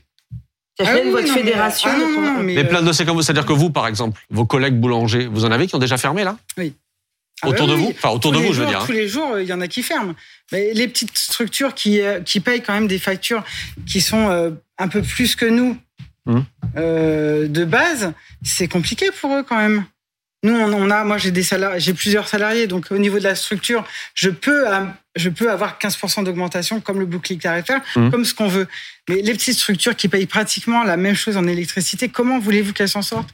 A 0.78 0.84
ah 0.86 0.94
oui, 1.02 1.10
votre 1.10 1.26
non, 1.26 1.32
mais- 1.34 1.40
fédération. 1.40 1.90
ah 1.92 1.98
non, 1.98 2.08
non, 2.20 2.32
mais, 2.42 2.54
Mais 2.54 2.58
euh, 2.58 2.64
plein 2.64 2.80
de 2.82 2.86
dossiers 2.86 3.06
comme 3.06 3.16
vous, 3.16 3.22
c'est-à-dire 3.22 3.46
que 3.46 3.52
vous, 3.54 3.70
par 3.70 3.86
exemple, 3.86 4.20
vos 4.30 4.44
collègues 4.44 4.74
boulangers, 4.74 5.26
vous 5.26 5.44
en 5.46 5.50
avez 5.50 5.66
qui 5.66 5.74
ont 5.74 5.78
déjà 5.78 5.96
fermé 5.96 6.22
là? 6.22 6.36
Ah 7.42 7.46
bah 7.46 7.52
Autour 7.52 7.66
de 7.68 7.74
oui, 7.74 7.80
vous 7.82 7.90
Enfin, 7.90 8.10
autour 8.10 8.32
de 8.32 8.38
vous, 8.38 8.44
je 8.44 8.48
veux 8.48 8.54
jours, 8.62 8.66
dire. 8.68 8.80
hein. 8.80 8.86
Tous 8.86 8.92
les 8.92 9.08
jours, 9.08 9.32
euh, 9.34 9.42
il 9.42 9.48
y 9.48 9.52
en 9.52 9.60
a 9.60 9.68
qui 9.68 9.82
ferment. 9.82 10.14
Mais 10.52 10.72
les 10.72 10.88
petites 10.88 11.16
structures 11.16 11.74
qui, 11.74 12.00
euh, 12.00 12.20
qui 12.20 12.40
payent 12.40 12.62
quand 12.62 12.72
même 12.74 12.88
des 12.88 12.98
factures 12.98 13.44
qui 13.86 14.00
sont 14.00 14.30
euh, 14.30 14.50
un 14.78 14.88
peu 14.88 15.02
plus 15.02 15.36
que 15.36 15.46
nous 15.46 15.76
euh, 16.76 17.46
de 17.48 17.64
base, 17.64 18.12
c'est 18.42 18.68
compliqué 18.68 19.10
pour 19.20 19.34
eux 19.34 19.42
quand 19.42 19.56
même. 19.56 19.84
Nous, 20.42 20.54
on, 20.54 20.90
a, 20.90 21.02
moi, 21.04 21.18
j'ai 21.18 21.30
des 21.30 21.42
salariés, 21.42 21.80
j'ai 21.80 21.94
plusieurs 21.94 22.28
salariés, 22.28 22.66
donc 22.66 22.86
au 22.90 22.98
niveau 22.98 23.18
de 23.18 23.24
la 23.24 23.34
structure, 23.34 23.84
je 24.14 24.28
peux, 24.30 24.64
je 25.16 25.28
peux 25.28 25.50
avoir 25.50 25.78
15% 25.78 26.24
d'augmentation 26.24 26.80
comme 26.80 27.00
le 27.00 27.06
bouclier 27.06 27.38
tarifaire, 27.38 27.80
Mhm. 27.96 28.10
comme 28.10 28.24
ce 28.24 28.34
qu'on 28.34 28.46
veut. 28.48 28.68
Mais 29.08 29.22
les 29.22 29.32
petites 29.32 29.56
structures 29.58 29.96
qui 29.96 30.08
payent 30.08 30.26
pratiquement 30.26 30.84
la 30.84 30.96
même 30.96 31.14
chose 31.16 31.36
en 31.36 31.46
électricité, 31.48 32.08
comment 32.08 32.38
voulez-vous 32.38 32.72
qu'elles 32.72 32.88
s'en 32.88 33.02
sortent? 33.02 33.30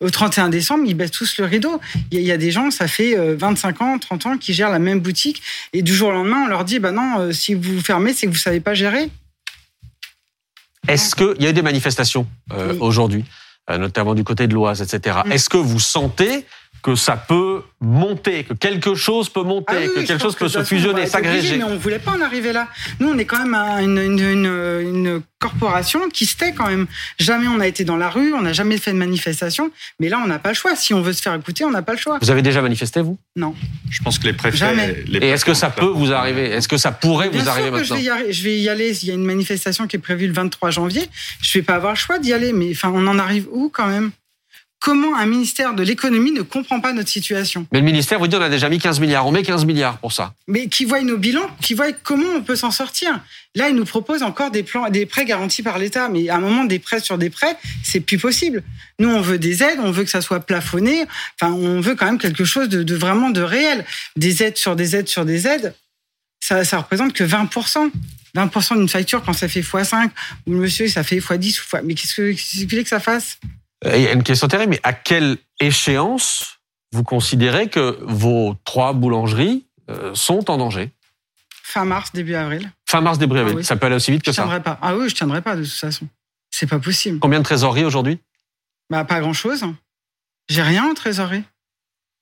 Au 0.00 0.08
31 0.08 0.48
décembre, 0.48 0.84
ils 0.86 0.94
baissent 0.94 1.10
tous 1.10 1.36
le 1.36 1.44
rideau. 1.44 1.78
Il 2.10 2.20
y 2.22 2.32
a- 2.32 2.38
des 2.38 2.50
gens, 2.50 2.70
ça 2.70 2.88
fait 2.88 3.18
euh, 3.18 3.36
25 3.38 3.82
ans, 3.82 3.98
30 3.98 4.26
ans, 4.26 4.38
qui 4.38 4.54
gèrent 4.54 4.70
la 4.70 4.78
même 4.78 5.00
boutique, 5.00 5.42
et 5.74 5.82
du 5.82 5.94
jour 5.94 6.08
au 6.08 6.12
lendemain, 6.12 6.44
on 6.46 6.48
leur 6.48 6.64
dit, 6.64 6.78
bah 6.78 6.90
non, 6.90 7.18
euh, 7.20 7.32
si 7.32 7.52
vous 7.54 7.80
fermez, 7.82 8.14
c'est 8.14 8.26
que 8.26 8.32
vous 8.32 8.38
savez 8.38 8.60
pas 8.60 8.72
gérer. 8.72 9.10
Est-ce 10.88 11.14
qu'il 11.14 11.42
y 11.42 11.46
a 11.46 11.50
eu 11.50 11.52
des 11.52 11.60
manifestations 11.62 12.26
euh, 12.52 12.72
Oui. 12.72 12.78
aujourd'hui, 12.80 13.24
euh, 13.68 13.76
notamment 13.76 14.14
du 14.14 14.24
côté 14.24 14.46
de 14.46 14.54
l'Oise, 14.54 14.80
etc. 14.80 15.18
Mm. 15.26 15.32
Est-ce 15.32 15.50
que 15.50 15.58
vous 15.58 15.78
sentez 15.80 16.46
que 16.82 16.94
ça 16.94 17.16
peut 17.16 17.62
monter, 17.80 18.44
que 18.44 18.54
quelque 18.54 18.94
chose 18.94 19.28
peut 19.28 19.42
monter, 19.42 19.74
Ah 19.76 19.80
oui, 19.82 19.88
que 19.94 20.00
je 20.02 20.06
quelque 20.06 20.22
chose 20.22 20.34
que 20.34 20.40
peut 20.44 20.48
se 20.48 20.64
fusionner, 20.64 21.06
s'agréger 21.06 21.56
Mais 21.58 21.64
on 21.64 21.76
voulait 21.76 21.98
pas 21.98 22.12
en 22.12 22.20
arriver 22.20 22.52
là. 22.52 22.68
Nous, 23.00 23.08
on 23.08 23.18
est 23.18 23.24
quand 23.24 23.38
même 23.38 23.54
un- 23.54 23.80
une, 23.80 23.98
une, 23.98 24.18
une, 24.18 24.80
une 24.82 25.22
corporation 25.38 26.08
qui 26.10 26.26
se 26.26 26.36
tait 26.36 26.52
quand 26.52 26.66
même. 26.68 26.86
Jamais 27.18 27.46
on 27.48 27.60
a 27.60 27.66
été 27.66 27.84
dans 27.84 27.96
la 27.96 28.10
rue, 28.10 28.32
on 28.34 28.42
n'a 28.42 28.52
jamais 28.52 28.76
fait 28.78 28.92
de 28.92 28.98
manifestation. 28.98 29.70
Mais 29.98 30.08
là, 30.08 30.20
on 30.22 30.26
n'a 30.26 30.38
pas 30.38 30.50
le 30.50 30.54
choix. 30.54 30.76
Si 30.76 30.92
on 30.94 31.00
veut 31.02 31.12
se 31.14 31.22
faire 31.22 31.34
écouter, 31.34 31.64
on 31.64 31.70
n'a 31.70 31.82
pas 31.82 31.92
le 31.92 31.98
choix. 31.98 32.18
Vous 32.20 32.30
avez 32.30 32.42
déjà 32.42 32.60
manifesté, 32.62 33.00
vous? 33.00 33.18
Je 33.90 34.02
pense 34.02 34.18
que 34.18 34.26
les 34.26 34.32
préfets. 34.34 34.56
Jamais. 34.58 35.02
les 35.06 35.18
Et 35.20 35.28
est-ce 35.30 35.44
que 35.44 35.54
ça 35.54 35.70
peut 35.70 35.86
vous 35.86 36.12
arriver? 36.12 36.44
Est-ce 36.50 36.68
que 36.68 36.76
ça 36.76 36.92
pourrait 36.92 37.30
Bien 37.30 37.42
vous 37.42 37.48
arriver 37.48 37.68
sûr 37.68 37.78
que 37.78 37.84
je 37.84 37.92
maintenant 37.94 37.96
vais, 37.96 38.22
y 38.24 38.28
arri- 38.28 38.32
je 38.32 38.42
vais 38.42 38.58
y 38.58 38.68
aller. 38.68 39.02
Il 39.02 39.08
y 39.08 39.10
a 39.10 39.14
une 39.14 39.24
manifestation 39.24 39.86
qui 39.86 39.96
est 39.96 40.00
prévue 40.00 40.26
le 40.26 40.32
23 40.34 40.70
janvier. 40.70 41.08
Je 41.42 41.58
vais 41.58 41.62
pas 41.62 41.74
avoir 41.74 41.92
le 41.92 41.98
choix 41.98 42.18
d'y 42.18 42.32
aller. 42.32 42.52
Mais 42.52 42.70
enfin, 42.72 42.90
on 42.94 43.06
en 43.06 43.18
arrive 43.18 43.46
où 43.50 43.70
quand 43.72 43.86
même? 43.86 44.10
Comment 44.80 45.14
un 45.14 45.26
ministère 45.26 45.74
de 45.74 45.82
l'économie 45.82 46.32
ne 46.32 46.40
comprend 46.40 46.80
pas 46.80 46.94
notre 46.94 47.10
situation 47.10 47.66
Mais 47.70 47.80
le 47.80 47.84
ministère 47.84 48.18
vous 48.18 48.28
dit 48.28 48.36
on 48.36 48.40
a 48.40 48.48
déjà 48.48 48.70
mis 48.70 48.78
15 48.78 48.98
milliards, 48.98 49.26
on 49.26 49.30
met 49.30 49.42
15 49.42 49.66
milliards 49.66 49.98
pour 49.98 50.12
ça. 50.12 50.32
mais 50.48 50.68
qui 50.68 50.86
voient 50.86 51.02
nos 51.02 51.18
bilans, 51.18 51.50
qui 51.60 51.74
voient 51.74 51.92
comment 51.92 52.28
on 52.34 52.42
peut 52.42 52.56
s'en 52.56 52.70
sortir. 52.70 53.20
Là, 53.54 53.68
ils 53.68 53.76
nous 53.76 53.84
proposent 53.84 54.22
encore 54.22 54.50
des 54.50 54.62
plans, 54.62 54.88
des 54.88 55.04
prêts 55.04 55.26
garantis 55.26 55.62
par 55.62 55.78
l'État, 55.78 56.08
mais 56.08 56.30
à 56.30 56.36
un 56.36 56.40
moment, 56.40 56.64
des 56.64 56.78
prêts 56.78 57.00
sur 57.00 57.18
des 57.18 57.28
prêts, 57.28 57.56
c'est 57.82 58.00
plus 58.00 58.16
possible. 58.16 58.62
Nous, 58.98 59.08
on 59.10 59.20
veut 59.20 59.38
des 59.38 59.62
aides, 59.62 59.80
on 59.80 59.90
veut 59.90 60.04
que 60.04 60.10
ça 60.10 60.22
soit 60.22 60.40
plafonné. 60.40 61.04
Enfin, 61.38 61.52
on 61.52 61.80
veut 61.80 61.94
quand 61.94 62.06
même 62.06 62.18
quelque 62.18 62.44
chose 62.44 62.68
de, 62.70 62.82
de 62.82 62.94
vraiment 62.94 63.30
de 63.30 63.42
réel. 63.42 63.84
Des 64.16 64.42
aides 64.42 64.56
sur 64.56 64.76
des 64.76 64.96
aides 64.96 65.08
sur 65.08 65.26
des 65.26 65.46
aides, 65.46 65.74
ça, 66.40 66.64
ça 66.64 66.78
représente 66.78 67.12
que 67.12 67.24
20%. 67.24 67.90
20% 68.34 68.76
d'une 68.76 68.88
facture 68.88 69.22
quand 69.24 69.32
ça 69.32 69.48
fait 69.48 69.60
x5, 69.60 70.08
ou 70.46 70.52
monsieur, 70.52 70.88
ça 70.88 71.02
fait 71.02 71.18
x10 71.18 71.34
ou 71.34 71.62
x... 71.62 71.74
Mais 71.84 71.94
qu'est-ce 71.94 72.14
que, 72.14 72.30
qu'est-ce 72.30 72.54
que 72.54 72.62
vous 72.62 72.70
voulez 72.70 72.82
que 72.84 72.88
ça 72.88 73.00
fasse? 73.00 73.38
Et 73.84 73.96
Il 73.98 74.02
y 74.02 74.06
a 74.08 74.12
une 74.12 74.22
question 74.22 74.48
terrible, 74.48 74.70
mais 74.72 74.80
à 74.82 74.92
quelle 74.92 75.38
échéance 75.60 76.58
vous 76.92 77.04
considérez 77.04 77.68
que 77.68 77.98
vos 78.02 78.56
trois 78.64 78.92
boulangeries 78.92 79.66
euh, 79.90 80.14
sont 80.14 80.50
en 80.50 80.58
danger? 80.58 80.90
Fin 81.62 81.84
mars, 81.84 82.10
début 82.12 82.34
avril. 82.34 82.70
Fin 82.88 83.00
mars, 83.00 83.18
début 83.18 83.38
avril. 83.38 83.54
Ah 83.54 83.58
oui. 83.58 83.64
Ça 83.64 83.76
peut 83.76 83.86
aller 83.86 83.94
aussi 83.96 84.10
vite 84.10 84.22
que 84.22 84.32
Je 84.32 84.36
ça. 84.36 84.42
tiendrai 84.42 84.62
pas. 84.62 84.78
Ah 84.82 84.96
oui, 84.96 85.08
je 85.08 85.14
tiendrai 85.14 85.40
pas 85.40 85.54
de 85.56 85.62
toute 85.62 85.72
façon. 85.72 86.08
C'est 86.50 86.66
pas 86.66 86.80
possible. 86.80 87.20
Combien 87.20 87.38
de 87.38 87.44
trésorerie 87.44 87.84
aujourd'hui? 87.84 88.18
Bah, 88.90 89.04
pas 89.04 89.20
grand 89.20 89.32
chose. 89.32 89.64
J'ai 90.48 90.62
rien 90.62 90.84
en 90.90 90.94
trésorerie. 90.94 91.44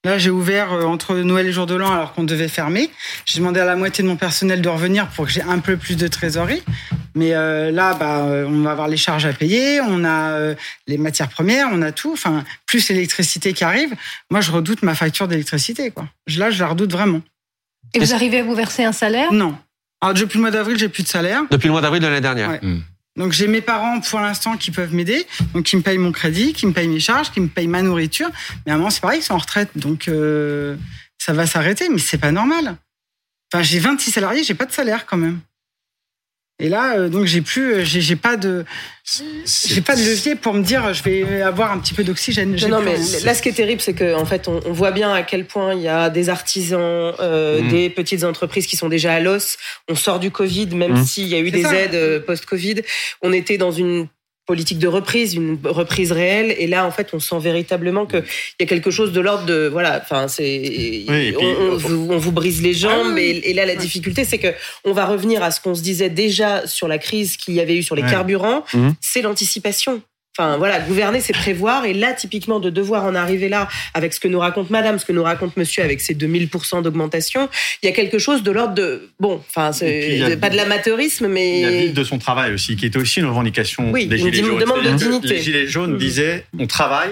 Là, 0.05 0.17
j'ai 0.17 0.31
ouvert 0.31 0.73
euh, 0.73 0.85
entre 0.85 1.17
Noël 1.17 1.47
et 1.49 1.53
Jour 1.53 1.67
de 1.67 1.75
l'An 1.75 1.91
alors 1.91 2.13
qu'on 2.13 2.23
devait 2.23 2.47
fermer. 2.49 2.89
J'ai 3.25 3.41
demandé 3.41 3.59
à 3.59 3.65
la 3.65 3.75
moitié 3.75 4.05
de 4.05 4.09
mon 4.09 4.17
personnel 4.17 4.63
de 4.63 4.69
revenir 4.69 5.09
pour 5.09 5.27
que 5.27 5.33
j'ai 5.33 5.43
un 5.43 5.59
peu 5.59 5.77
plus 5.77 5.97
de 5.97 6.07
trésorerie. 6.07 6.63
Mais 7.17 7.35
euh, 7.35 7.73
là, 7.73 7.95
bah, 7.95 8.19
euh, 8.27 8.47
on 8.47 8.63
va 8.63 8.71
avoir 8.71 8.87
les 8.87 8.97
charges 8.97 9.27
à 9.27 9.33
payer, 9.33 9.81
on 9.81 10.05
a 10.05 10.31
euh, 10.31 10.55
les 10.87 10.99
matières 10.99 11.29
premières, 11.29 11.67
on 11.73 11.83
a 11.83 11.91
tout. 11.91 12.13
Enfin, 12.13 12.45
plus 12.65 12.89
l'électricité 12.91 13.53
qui 13.53 13.65
arrive. 13.65 13.93
Moi, 14.31 14.41
je 14.41 14.53
redoute 14.53 14.83
ma 14.83 14.95
facture 14.95 15.27
d'électricité. 15.27 15.91
Quoi. 15.91 16.07
Je- 16.29 16.39
Là, 16.39 16.51
je 16.51 16.61
la 16.61 16.69
redoute 16.69 16.93
vraiment. 16.93 17.21
Et 17.93 17.99
vous 17.99 18.15
arrivez 18.15 18.39
à 18.39 18.43
vous 18.45 18.55
verser 18.55 18.85
un 18.85 18.93
salaire? 18.93 19.33
Non. 19.33 19.57
Alors, 20.01 20.15
depuis 20.15 20.37
le 20.37 20.43
mois 20.43 20.53
d'avril, 20.53 20.79
j'ai 20.79 20.89
plus 20.89 21.03
de 21.03 21.09
salaire. 21.09 21.43
Depuis 21.51 21.67
le 21.67 21.73
mois 21.73 21.81
d'avril 21.81 22.01
de 22.01 22.07
l'année 22.07 22.21
dernière. 22.21 22.51
Ouais. 22.51 22.61
Donc 23.19 23.33
j'ai 23.33 23.49
mes 23.49 23.61
parents 23.61 24.01
pour 24.01 24.21
l'instant 24.21 24.57
qui 24.57 24.71
peuvent 24.71 24.95
m'aider, 24.95 25.27
donc 25.53 25.65
qui 25.65 25.77
me 25.77 25.83
payent 25.83 25.99
mon 25.99 26.13
crédit, 26.13 26.53
qui 26.53 26.67
me 26.67 26.73
payent 26.73 26.89
mes 26.89 27.01
charges, 27.01 27.31
qui 27.31 27.41
me 27.41 27.49
payent 27.49 27.67
ma 27.67 27.83
nourriture. 27.83 28.31
Mais 28.65 28.73
à 28.73 28.77
un 28.77 28.79
moment 28.79 28.91
c'est 28.91 29.01
pareil, 29.01 29.21
ils 29.21 29.25
sont 29.25 29.35
en 29.35 29.39
retraite, 29.39 29.71
donc 29.77 30.09
euh, 30.09 30.77
ça 31.19 31.33
va 31.33 31.47
s'arrêter, 31.47 31.89
mais 31.89 31.99
c'est 31.99 32.19
pas 32.19 32.33
normal. 32.33 32.77
Enfin 33.53 33.63
j'ai 33.63 33.81
26 33.81 34.13
salariés, 34.13 34.45
j'ai 34.45 34.55
pas 34.55 34.67
de 34.67 34.73
salaire 34.73 35.05
quand 35.05 35.17
même. 35.17 35.41
Et 36.61 36.68
là 36.68 36.97
euh, 36.99 37.09
donc 37.09 37.27
j'ai 37.27 37.40
plus, 37.40 37.73
euh, 37.75 37.85
j'ai 37.85 38.01
j'ai 38.01 38.16
pas 38.16 38.37
de, 38.37 38.64
j'ai 39.44 39.81
pas 39.81 39.94
de 39.94 40.01
levier 40.01 40.35
pour 40.35 40.55
me 40.55 40.62
dire 40.62 40.92
je 40.92 41.03
vais 41.05 41.40
avoir 41.40 41.71
un 41.71 41.79
petit 41.79 41.94
peu 41.94 42.03
d'oxygène. 42.03 42.57
Non, 42.68 42.83
mais 42.83 42.97
là, 43.25 43.35
ce 43.35 43.42
qui 43.42 43.49
est 43.49 43.53
terrible, 43.53 43.81
c'est 43.81 43.94
qu'en 43.94 44.25
fait, 44.25 44.49
on, 44.49 44.61
on 44.66 44.73
voit 44.73 44.90
bien 44.90 45.12
à 45.12 45.23
quel 45.23 45.44
point 45.47 45.73
il 45.75 45.83
y 45.83 45.88
a 45.88 46.11
des 46.11 46.29
artisans, 46.29 46.81
euh, 47.21 47.62
Mm. 47.62 47.68
des 47.68 47.90
petites 47.90 48.25
entreprises 48.25 48.66
qui 48.66 48.77
sont 48.77 48.88
déjà 48.88 49.14
à 49.14 49.21
l'os. 49.21 49.57
On 49.88 49.94
sort 49.94 50.18
du 50.18 50.31
Covid, 50.33 50.66
même 50.75 50.94
Mm. 50.94 51.05
s'il 51.05 51.29
y 51.29 51.35
a 51.37 51.38
eu 51.38 51.47
C'est 51.51 51.57
des 51.59 51.62
ça. 51.62 51.75
aides 51.77 51.94
euh, 51.94 52.21
post-Covid. 52.21 52.83
On 53.23 53.33
était 53.33 53.57
dans 53.59 53.71
une 53.73 54.09
politique 54.49 54.79
de 54.79 54.89
reprise, 54.89 55.35
une 55.35 55.59
reprise 55.63 56.11
réelle. 56.11 56.55
Et 56.59 56.67
là, 56.67 56.87
en 56.87 56.91
fait, 56.91 57.11
on 57.13 57.21
sent 57.21 57.39
véritablement 57.39 58.07
qu'il 58.07 58.25
y 58.59 58.63
a 58.63 58.67
quelque 58.67 58.91
chose 58.91 59.13
de 59.13 59.21
l'ordre 59.21 59.45
de, 59.45 59.69
voilà, 59.71 60.01
enfin, 60.03 60.27
c'est, 60.27 61.05
on, 61.09 61.13
on 61.13 61.45
euh, 61.45 61.77
vous, 61.77 62.09
on 62.11 62.17
vous 62.17 62.33
brise 62.33 62.63
les 62.63 62.73
jambes. 62.73 63.09
Ah 63.11 63.15
oui, 63.15 63.21
et, 63.45 63.51
et 63.51 63.55
là, 63.55 63.67
la 63.67 63.75
Ouais. 63.75 63.79
difficulté, 63.79 64.25
c'est 64.25 64.39
que 64.39 64.49
on 64.85 64.93
va 64.93 65.05
revenir 65.05 65.43
à 65.43 65.51
ce 65.51 65.61
qu'on 65.61 65.75
se 65.75 65.83
disait 65.83 66.09
déjà 66.09 66.67
sur 66.67 66.89
la 66.89 66.97
crise 66.99 67.37
qu'il 67.37 67.53
y 67.55 67.61
avait 67.61 67.77
eu 67.77 67.83
sur 67.83 67.95
les 67.95 68.03
Ouais. 68.03 68.11
carburants. 68.11 68.65
Mhm. 68.73 68.95
C'est 69.03 69.21
l'anticipation. 69.21 70.01
Enfin 70.40 70.57
voilà, 70.57 70.79
gouverner 70.79 71.20
c'est 71.20 71.33
prévoir 71.33 71.85
et 71.85 71.92
là 71.94 72.12
typiquement 72.12 72.61
de 72.61 72.70
devoir 72.70 73.03
en 73.05 73.16
arriver 73.16 73.48
là 73.48 73.66
avec 73.92 74.14
ce 74.14 74.20
que 74.20 74.29
nous 74.29 74.38
raconte 74.38 74.70
madame, 74.70 74.96
ce 75.01 75.05
que 75.05 75.11
nous 75.11 75.24
raconte 75.24 75.57
monsieur 75.57 75.83
avec 75.83 76.01
ses 76.01 76.14
2000% 76.14 76.81
d'augmentation, 76.83 77.48
il 77.83 77.87
y 77.87 77.88
a 77.88 77.92
quelque 77.92 78.20
chose 78.20 78.44
de 78.44 78.53
l'ordre 78.53 78.74
de 78.74 79.11
bon, 79.18 79.42
enfin 79.48 79.72
pas 80.40 80.51
de 80.51 80.57
l'amateurisme 80.57 81.27
mais 81.27 81.81
vivre 81.81 81.94
de 81.94 82.05
son 82.05 82.18
travail 82.18 82.53
aussi, 82.55 82.77
qui 82.77 82.87
était 82.87 82.98
aussi 83.01 83.18
une 83.18 83.27
revendication 83.27 83.90
Oui, 83.90 84.07
des 84.07 84.16
une 84.20 84.33
Gilets 84.33 84.46
jaunes. 84.46 84.61
demande 84.61 84.85
de 84.85 84.90
dignité. 84.92 85.27
Les 85.29 85.40
Gilets 85.42 85.66
jaunes 85.66 85.92
Mhm. 85.94 85.98
disaient 85.98 86.46
on 86.57 86.68
travaille 86.68 87.11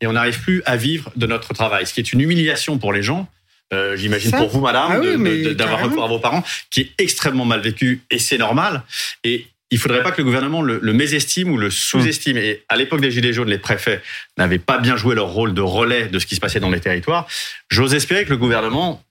et 0.00 0.08
on 0.08 0.12
n'arrive 0.14 0.40
plus 0.40 0.60
à 0.66 0.76
vivre 0.76 1.12
de 1.14 1.26
notre 1.28 1.54
travail, 1.54 1.86
ce 1.86 1.94
qui 1.94 2.00
est 2.00 2.12
une 2.12 2.20
humiliation 2.22 2.78
pour 2.78 2.92
les 2.92 3.02
gens. 3.04 3.28
euh, 3.72 3.96
J'imagine 3.96 4.30
pour 4.32 4.48
vous, 4.48 4.60
madame, 4.60 4.90
Ah 4.90 4.98
oui, 5.00 5.54
d'avoir 5.54 5.80
recours 5.82 6.04
à 6.04 6.08
vos 6.08 6.18
parents, 6.18 6.42
qui 6.70 6.80
est 6.82 6.90
extrêmement 6.98 7.44
mal 7.44 7.60
vécu 7.60 8.02
et 8.10 8.18
c'est 8.18 8.36
normal. 8.38 8.82
Et 9.24 9.46
il 9.70 9.78
faudrait 9.78 10.02
pas 10.02 10.12
que 10.12 10.18
le 10.18 10.24
gouvernement 10.24 10.62
le, 10.62 10.78
le 10.80 10.92
mésestime 10.92 11.50
ou 11.50 11.56
le 11.56 11.70
sous-estime. 11.70 12.36
Et 12.36 12.64
à 12.68 12.76
l'époque 12.76 13.00
des 13.00 13.10
Gilets 13.10 13.32
jaunes, 13.32 13.48
les 13.48 13.58
préfets 13.58 14.02
n'avaient 14.36 14.58
pas 14.58 14.78
bien 14.78 14.96
joué 14.96 15.14
leur 15.14 15.28
rôle 15.28 15.54
de 15.54 15.62
relais 15.62 16.08
de 16.08 16.18
ce 16.18 16.26
qui 16.26 16.34
se 16.34 16.40
passait 16.40 16.60
dans 16.60 16.70
les 16.70 16.80
territoires. 16.80 17.26
J'ose 17.70 17.94
espérer 17.94 18.24
que 18.24 18.30
le 18.30 18.36
gouvernement 18.36 19.02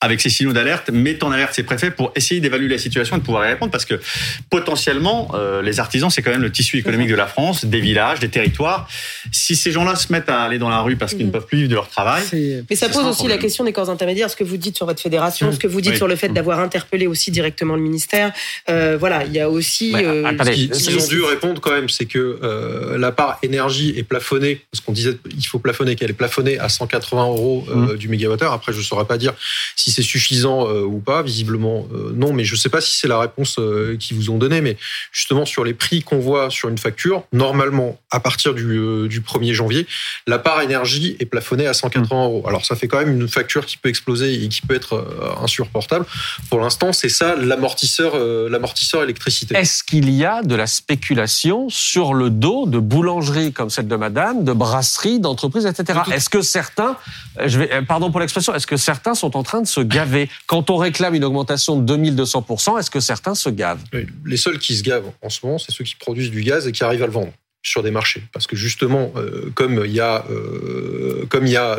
avec 0.00 0.20
ces 0.20 0.30
signaux 0.30 0.52
d'alerte, 0.52 0.90
mettent 0.90 1.22
en 1.24 1.32
alerte 1.32 1.54
ces 1.54 1.64
préfets 1.64 1.90
pour 1.90 2.12
essayer 2.14 2.40
d'évaluer 2.40 2.68
la 2.68 2.78
situation 2.78 3.16
et 3.16 3.18
de 3.18 3.24
pouvoir 3.24 3.44
y 3.46 3.48
répondre 3.48 3.72
parce 3.72 3.84
que 3.84 4.00
potentiellement, 4.48 5.32
euh, 5.34 5.60
les 5.60 5.80
artisans, 5.80 6.08
c'est 6.08 6.22
quand 6.22 6.30
même 6.30 6.42
le 6.42 6.52
tissu 6.52 6.78
économique 6.78 7.08
de 7.08 7.16
la 7.16 7.26
France, 7.26 7.64
des 7.64 7.80
villages, 7.80 8.20
des 8.20 8.28
territoires. 8.28 8.88
Si 9.32 9.56
ces 9.56 9.72
gens-là 9.72 9.96
se 9.96 10.12
mettent 10.12 10.28
à 10.28 10.42
aller 10.42 10.58
dans 10.58 10.68
la 10.68 10.80
rue 10.80 10.96
parce 10.96 11.14
qu'ils 11.14 11.26
ne 11.26 11.32
peuvent 11.32 11.46
plus 11.46 11.58
vivre 11.58 11.70
de 11.70 11.74
leur 11.74 11.88
travail. 11.88 12.22
Mais 12.70 12.76
ça 12.76 12.88
pose 12.88 13.04
aussi 13.04 13.26
la 13.26 13.38
question 13.38 13.64
des 13.64 13.72
corps 13.72 13.90
intermédiaires, 13.90 14.30
ce 14.30 14.36
que 14.36 14.44
vous 14.44 14.56
dites 14.56 14.76
sur 14.76 14.86
votre 14.86 15.02
fédération, 15.02 15.52
ce 15.52 15.58
que 15.58 15.66
vous 15.66 15.80
dites 15.80 15.96
sur 15.96 16.08
le 16.08 16.16
fait 16.16 16.28
d'avoir 16.28 16.60
interpellé 16.60 17.06
aussi 17.06 17.30
directement 17.30 17.74
le 17.74 17.82
ministère. 17.82 18.32
Euh, 18.68 18.96
voilà, 18.98 19.24
il 19.24 19.32
y 19.32 19.40
a 19.40 19.50
aussi. 19.50 19.94
Euh, 19.94 20.30
ce 20.72 20.88
qu'ils 20.88 20.98
ont 20.98 21.06
dû 21.08 21.22
répondre 21.22 21.60
quand 21.60 21.72
même, 21.72 21.88
c'est 21.88 22.06
que 22.06 22.38
euh, 22.42 22.98
la 22.98 23.12
part 23.12 23.38
énergie 23.42 23.94
est 23.96 24.02
plafonnée, 24.02 24.62
parce 24.70 24.84
qu'on 24.84 24.92
disait 24.92 25.16
il 25.36 25.46
faut 25.46 25.58
plafonner, 25.58 25.96
qu'elle 25.96 26.10
est 26.10 26.14
plafonnée 26.14 26.58
à 26.58 26.68
180 26.68 27.26
euros 27.26 27.66
euh, 27.68 27.74
mmh. 27.74 27.96
du 27.96 28.08
mégawattheure. 28.08 28.52
Après, 28.52 28.72
je 28.72 28.78
ne 28.78 28.82
saurais 28.82 29.04
pas 29.04 29.18
dire 29.18 29.34
si 29.76 29.87
c'est 29.90 30.02
suffisant 30.02 30.68
euh, 30.68 30.82
ou 30.82 30.98
pas. 30.98 31.22
Visiblement, 31.22 31.86
euh, 31.92 32.12
non, 32.14 32.32
mais 32.32 32.44
je 32.44 32.54
ne 32.54 32.58
sais 32.58 32.68
pas 32.68 32.80
si 32.80 32.96
c'est 32.96 33.08
la 33.08 33.18
réponse 33.18 33.58
qu'ils 33.98 34.16
vous 34.16 34.30
ont 34.30 34.38
donnée. 34.38 34.60
Mais 34.60 34.76
justement, 35.12 35.44
sur 35.44 35.64
les 35.64 35.74
prix 35.74 36.02
qu'on 36.02 36.18
voit 36.18 36.50
sur 36.50 36.68
une 36.68 36.78
facture, 36.78 37.24
normalement, 37.32 37.98
à 38.10 38.20
partir 38.20 38.54
du, 38.54 39.08
du 39.08 39.20
1er 39.20 39.52
janvier, 39.52 39.86
la 40.26 40.38
part 40.38 40.60
énergie 40.62 41.16
est 41.20 41.26
plafonnée 41.26 41.66
à 41.66 41.74
180 41.74 42.24
euros. 42.24 42.44
Alors, 42.46 42.64
ça 42.64 42.76
fait 42.76 42.88
quand 42.88 42.98
même 42.98 43.20
une 43.20 43.28
facture 43.28 43.66
qui 43.66 43.76
peut 43.76 43.88
exploser 43.88 44.44
et 44.44 44.48
qui 44.48 44.62
peut 44.62 44.74
être 44.74 45.38
insupportable. 45.42 46.06
Pour 46.50 46.60
l'instant, 46.60 46.92
c'est 46.92 47.08
ça 47.08 47.36
l'amortisseur, 47.36 48.16
l'amortisseur 48.48 49.02
électricité. 49.02 49.56
Est-ce 49.56 49.82
qu'il 49.82 50.10
y 50.10 50.24
a 50.24 50.42
de 50.42 50.54
la 50.54 50.66
spéculation 50.66 51.68
sur 51.68 52.14
le 52.14 52.30
dos 52.30 52.66
de 52.66 52.78
boulangeries 52.78 53.52
comme 53.52 53.70
celle 53.70 53.88
de 53.88 53.96
Madame, 53.96 54.44
de 54.44 54.52
brasseries, 54.52 55.20
d'entreprises, 55.20 55.66
etc. 55.66 56.00
Est-ce 56.12 56.28
que 56.28 56.42
certains, 56.42 56.96
je 57.44 57.58
vais, 57.58 57.82
pardon 57.82 58.10
pour 58.10 58.20
l'expression, 58.20 58.54
est-ce 58.54 58.66
que 58.66 58.76
certains 58.76 59.14
sont 59.14 59.36
en 59.36 59.42
train 59.42 59.60
de 59.60 59.66
se 59.66 59.77
gaver 59.82 60.28
Quand 60.46 60.70
on 60.70 60.76
réclame 60.76 61.14
une 61.14 61.24
augmentation 61.24 61.80
de 61.80 61.96
2200%, 61.96 62.78
est-ce 62.78 62.90
que 62.90 63.00
certains 63.00 63.34
se 63.34 63.48
gavent? 63.50 63.82
Les 64.24 64.36
seuls 64.36 64.58
qui 64.58 64.76
se 64.76 64.82
gavent 64.82 65.10
en 65.22 65.28
ce 65.28 65.44
moment, 65.44 65.58
c'est 65.58 65.72
ceux 65.72 65.84
qui 65.84 65.96
produisent 65.96 66.30
du 66.30 66.42
gaz 66.42 66.66
et 66.66 66.72
qui 66.72 66.84
arrivent 66.84 67.02
à 67.02 67.06
le 67.06 67.12
vendre 67.12 67.32
sur 67.62 67.82
des 67.82 67.90
marchés 67.90 68.22
parce 68.32 68.46
que 68.46 68.56
justement 68.56 69.12
euh, 69.16 69.50
comme 69.54 69.82
il 69.84 69.92
y 69.92 70.00
a 70.00 70.24
euh, 70.30 71.26
comme 71.28 71.46
il 71.46 71.52
y 71.52 71.56
a 71.56 71.78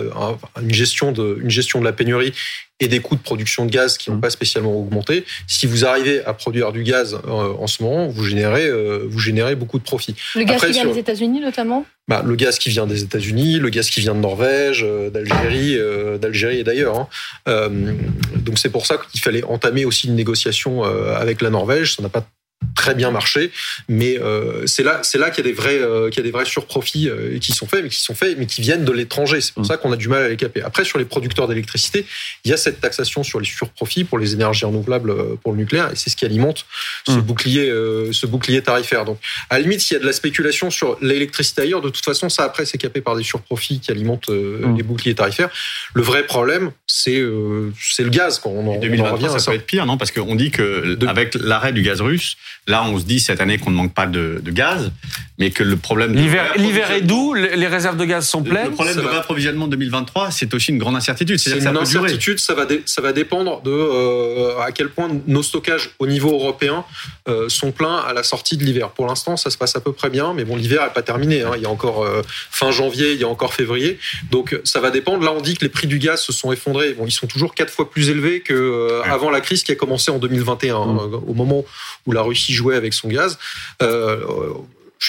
une 0.61 0.73
gestion 0.73 1.11
de 1.11 1.39
une 1.41 1.49
gestion 1.49 1.79
de 1.79 1.85
la 1.85 1.93
pénurie 1.93 2.33
et 2.81 2.87
des 2.87 2.99
coûts 2.99 3.15
de 3.15 3.21
production 3.21 3.65
de 3.65 3.71
gaz 3.71 3.97
qui 3.97 4.09
n'ont 4.09 4.17
mmh. 4.17 4.21
pas 4.21 4.29
spécialement 4.29 4.73
augmenté. 4.73 5.25
Si 5.47 5.65
vous 5.65 5.85
arrivez 5.85 6.23
à 6.23 6.33
produire 6.33 6.71
du 6.71 6.83
gaz 6.83 7.19
euh, 7.27 7.53
en 7.57 7.67
ce 7.67 7.83
moment, 7.83 8.07
vous 8.07 8.23
générez, 8.23 8.69
vous 9.05 9.19
générez 9.19 9.55
beaucoup 9.55 9.79
de 9.79 9.83
profits. 9.83 10.15
Le 10.35 10.43
gaz 10.43 10.61
qui 10.61 10.71
vient 10.71 10.85
des 10.85 10.97
États-Unis 10.97 11.41
notamment? 11.41 11.85
Bah, 12.07 12.23
Le 12.25 12.35
gaz 12.35 12.57
qui 12.57 12.69
vient 12.69 12.87
des 12.87 13.03
États-Unis, 13.03 13.59
le 13.59 13.69
gaz 13.69 13.89
qui 13.89 13.99
vient 13.99 14.15
de 14.15 14.21
Norvège, 14.21 14.85
d'Algérie, 15.11 15.77
d'Algérie 16.19 16.59
et 16.59 16.63
d'ailleurs. 16.63 17.09
Hein. 17.45 17.69
donc 18.35 18.59
c'est 18.59 18.69
pour 18.69 18.85
ça 18.85 18.97
qu'il 18.97 19.19
fallait 19.19 19.43
entamer 19.43 19.83
aussi 19.83 20.07
une 20.07 20.15
négociation 20.15 20.83
avec 20.83 21.41
la 21.41 21.49
Norvège. 21.49 21.95
Ça 21.95 22.03
n'a 22.03 22.09
pas 22.09 22.25
très 22.79 22.95
bien 22.95 23.11
marché, 23.11 23.51
mais 23.89 24.17
euh, 24.19 24.65
c'est 24.65 24.83
là, 24.83 25.01
c'est 25.03 25.17
là 25.17 25.31
qu'il 25.31 25.45
y 25.45 25.47
a 25.47 25.51
des 25.51 25.55
vrais, 25.55 25.79
euh, 25.79 26.09
qu'il 26.09 26.17
y 26.17 26.19
a 26.21 26.23
des 26.23 26.31
vrais 26.31 26.45
surprofits 26.45 27.09
euh, 27.09 27.37
qui 27.39 27.51
sont 27.51 27.67
faits, 27.67 27.83
mais 27.83 27.89
qui 27.89 27.99
sont 27.99 28.15
faits, 28.15 28.37
mais 28.37 28.45
qui 28.45 28.61
viennent 28.61 28.85
de 28.85 28.91
l'étranger. 28.91 29.41
C'est 29.41 29.53
pour 29.53 29.63
mm. 29.63 29.67
ça 29.67 29.77
qu'on 29.77 29.91
a 29.91 29.97
du 29.97 30.07
mal 30.07 30.23
à 30.23 30.29
les 30.29 30.37
caper. 30.37 30.61
Après, 30.61 30.85
sur 30.85 30.97
les 30.97 31.05
producteurs 31.05 31.47
d'électricité, 31.47 32.05
il 32.45 32.51
y 32.51 32.53
a 32.53 32.57
cette 32.57 32.79
taxation 32.79 33.21
sur 33.23 33.39
les 33.39 33.45
surprofits 33.45 34.05
pour 34.05 34.17
les 34.17 34.33
énergies 34.33 34.63
renouvelables, 34.65 35.37
pour 35.39 35.51
le 35.51 35.57
nucléaire, 35.57 35.91
et 35.91 35.95
c'est 35.95 36.09
ce 36.09 36.15
qui 36.15 36.25
alimente 36.25 36.65
ce 37.05 37.13
mm. 37.13 37.21
bouclier, 37.21 37.67
ce 38.11 38.25
bouclier 38.25 38.61
tarifaire. 38.61 39.03
Donc, 39.03 39.19
à 39.49 39.55
la 39.55 39.61
limite, 39.61 39.81
s'il 39.81 39.95
y 39.95 39.97
a 39.97 40.01
de 40.01 40.05
la 40.05 40.13
spéculation 40.13 40.69
sur 40.69 40.97
l'électricité 41.01 41.63
ailleurs, 41.63 41.81
de 41.81 41.89
toute 41.89 42.05
façon, 42.05 42.29
ça 42.29 42.43
après 42.43 42.65
c'est 42.65 42.77
capé 42.77 43.01
par 43.01 43.17
des 43.17 43.23
surprofits 43.23 43.79
qui 43.79 43.91
alimentent 43.91 44.29
mm. 44.29 44.77
les 44.77 44.83
boucliers 44.83 45.15
tarifaires. 45.15 45.49
Le 45.93 46.01
vrai 46.01 46.25
problème, 46.25 46.71
c'est 46.91 47.23
c'est 47.79 48.03
le 48.03 48.09
gaz. 48.09 48.39
Quand 48.39 48.49
on 48.49 48.75
en, 48.75 48.79
2023, 48.79 49.29
ça, 49.29 49.39
ça 49.39 49.51
peut 49.51 49.57
être 49.57 49.65
pire, 49.65 49.85
non? 49.85 49.97
Parce 49.97 50.11
qu'on 50.11 50.35
dit 50.35 50.51
que 50.51 50.97
avec 51.07 51.35
l'arrêt 51.35 51.71
du 51.71 51.83
gaz 51.83 52.01
russe 52.01 52.35
Là, 52.69 52.83
on 52.83 52.99
se 52.99 53.03
dit 53.03 53.19
cette 53.19 53.41
année 53.41 53.57
qu'on 53.57 53.71
ne 53.71 53.75
manque 53.75 53.95
pas 53.95 54.05
de, 54.05 54.39
gaz, 54.45 54.91
mais 55.39 55.49
que 55.49 55.63
le 55.63 55.75
problème... 55.75 56.13
L'hiver 56.13 56.91
est 56.91 57.01
doux, 57.01 57.33
les 57.33 57.67
réserves 57.67 57.97
de 57.97 58.05
gaz 58.05 58.27
sont 58.27 58.43
pleines. 58.43 58.67
Le 58.67 58.71
problème 58.71 58.95
de 58.95 59.01
réapprovisionnement 59.01 59.67
2023, 59.67 60.29
c'est 60.29 60.53
aussi 60.53 60.71
une 60.71 60.77
grande 60.77 60.95
incertitude. 60.95 61.39
C'est 61.39 61.57
une 61.57 61.77
incertitude, 61.77 62.37
ça 62.37 62.53
va, 62.53 62.67
ça 62.85 63.01
va 63.01 63.11
dépendre 63.11 63.63
de 63.63 63.71
euh, 63.71 64.59
à 64.59 64.71
quel 64.71 64.89
point 64.89 65.09
nos 65.25 65.41
stockages 65.41 65.89
au 65.97 66.05
niveau 66.05 66.31
européen 66.31 66.85
euh, 67.27 67.49
sont 67.49 67.71
pleins 67.71 67.97
à 67.97 68.13
la 68.13 68.21
sortie 68.21 68.55
de 68.55 68.63
l'hiver. 68.63 68.91
Pour 68.91 69.07
l'instant, 69.07 69.35
ça 69.35 69.49
se 69.49 69.57
passe 69.57 69.75
à 69.75 69.81
peu 69.81 69.91
près 69.91 70.11
bien, 70.11 70.33
mais 70.35 70.43
bon, 70.43 70.55
l'hiver 70.55 70.83
n'est 70.83 70.93
pas 70.93 71.01
terminé. 71.01 71.41
Hein. 71.41 71.53
Il 71.55 71.63
y 71.63 71.65
a 71.65 71.69
encore 71.69 72.03
euh, 72.03 72.21
fin 72.51 72.69
janvier, 72.69 73.13
il 73.13 73.19
y 73.19 73.23
a 73.23 73.27
encore 73.27 73.55
février. 73.55 73.97
Donc, 74.29 74.59
ça 74.63 74.79
va 74.79 74.91
dépendre. 74.91 75.23
Là, 75.23 75.33
on 75.33 75.41
dit 75.41 75.55
que 75.55 75.65
les 75.65 75.69
prix 75.69 75.87
du 75.87 75.97
gaz 75.97 76.21
se 76.21 76.31
sont 76.33 76.51
effondrés. 76.51 76.78
Bon, 76.93 77.05
ils 77.05 77.11
sont 77.11 77.27
toujours 77.27 77.53
quatre 77.53 77.71
fois 77.71 77.89
plus 77.89 78.09
élevés 78.09 78.41
qu'avant 78.41 79.03
avant 79.03 79.29
la 79.29 79.41
crise 79.41 79.63
qui 79.63 79.71
a 79.71 79.75
commencé 79.75 80.11
en 80.11 80.19
2021, 80.19 80.75
hein, 80.75 80.85
mmh. 80.85 81.13
au 81.27 81.33
moment 81.33 81.63
où 82.05 82.11
la 82.11 82.21
Russie 82.21 82.53
jouer 82.53 82.75
avec 82.75 82.93
son 82.93 83.07
gaz. 83.07 83.37
Euh, 83.81 84.23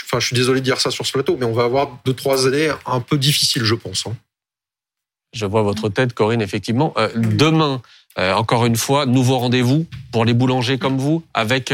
enfin, 0.04 0.20
je 0.20 0.26
suis 0.26 0.36
désolé 0.36 0.60
de 0.60 0.64
dire 0.64 0.80
ça 0.80 0.90
sur 0.90 1.06
ce 1.06 1.12
plateau, 1.12 1.36
mais 1.38 1.46
on 1.46 1.52
va 1.52 1.64
avoir 1.64 1.98
deux, 2.04 2.14
trois 2.14 2.46
années 2.46 2.70
un 2.86 3.00
peu 3.00 3.18
difficiles, 3.18 3.64
je 3.64 3.74
pense. 3.74 4.06
Hein. 4.06 4.16
Je 5.32 5.46
vois 5.46 5.62
votre 5.62 5.88
tête, 5.88 6.12
Corinne, 6.12 6.42
effectivement. 6.42 6.92
Euh, 6.96 7.08
demain, 7.14 7.82
euh, 8.20 8.34
encore 8.34 8.66
une 8.66 8.76
fois, 8.76 9.06
nouveau 9.06 9.38
rendez-vous 9.38 9.86
pour 10.12 10.24
les 10.24 10.34
boulangers 10.34 10.78
comme 10.78 10.98
vous, 10.98 11.24
avec, 11.34 11.72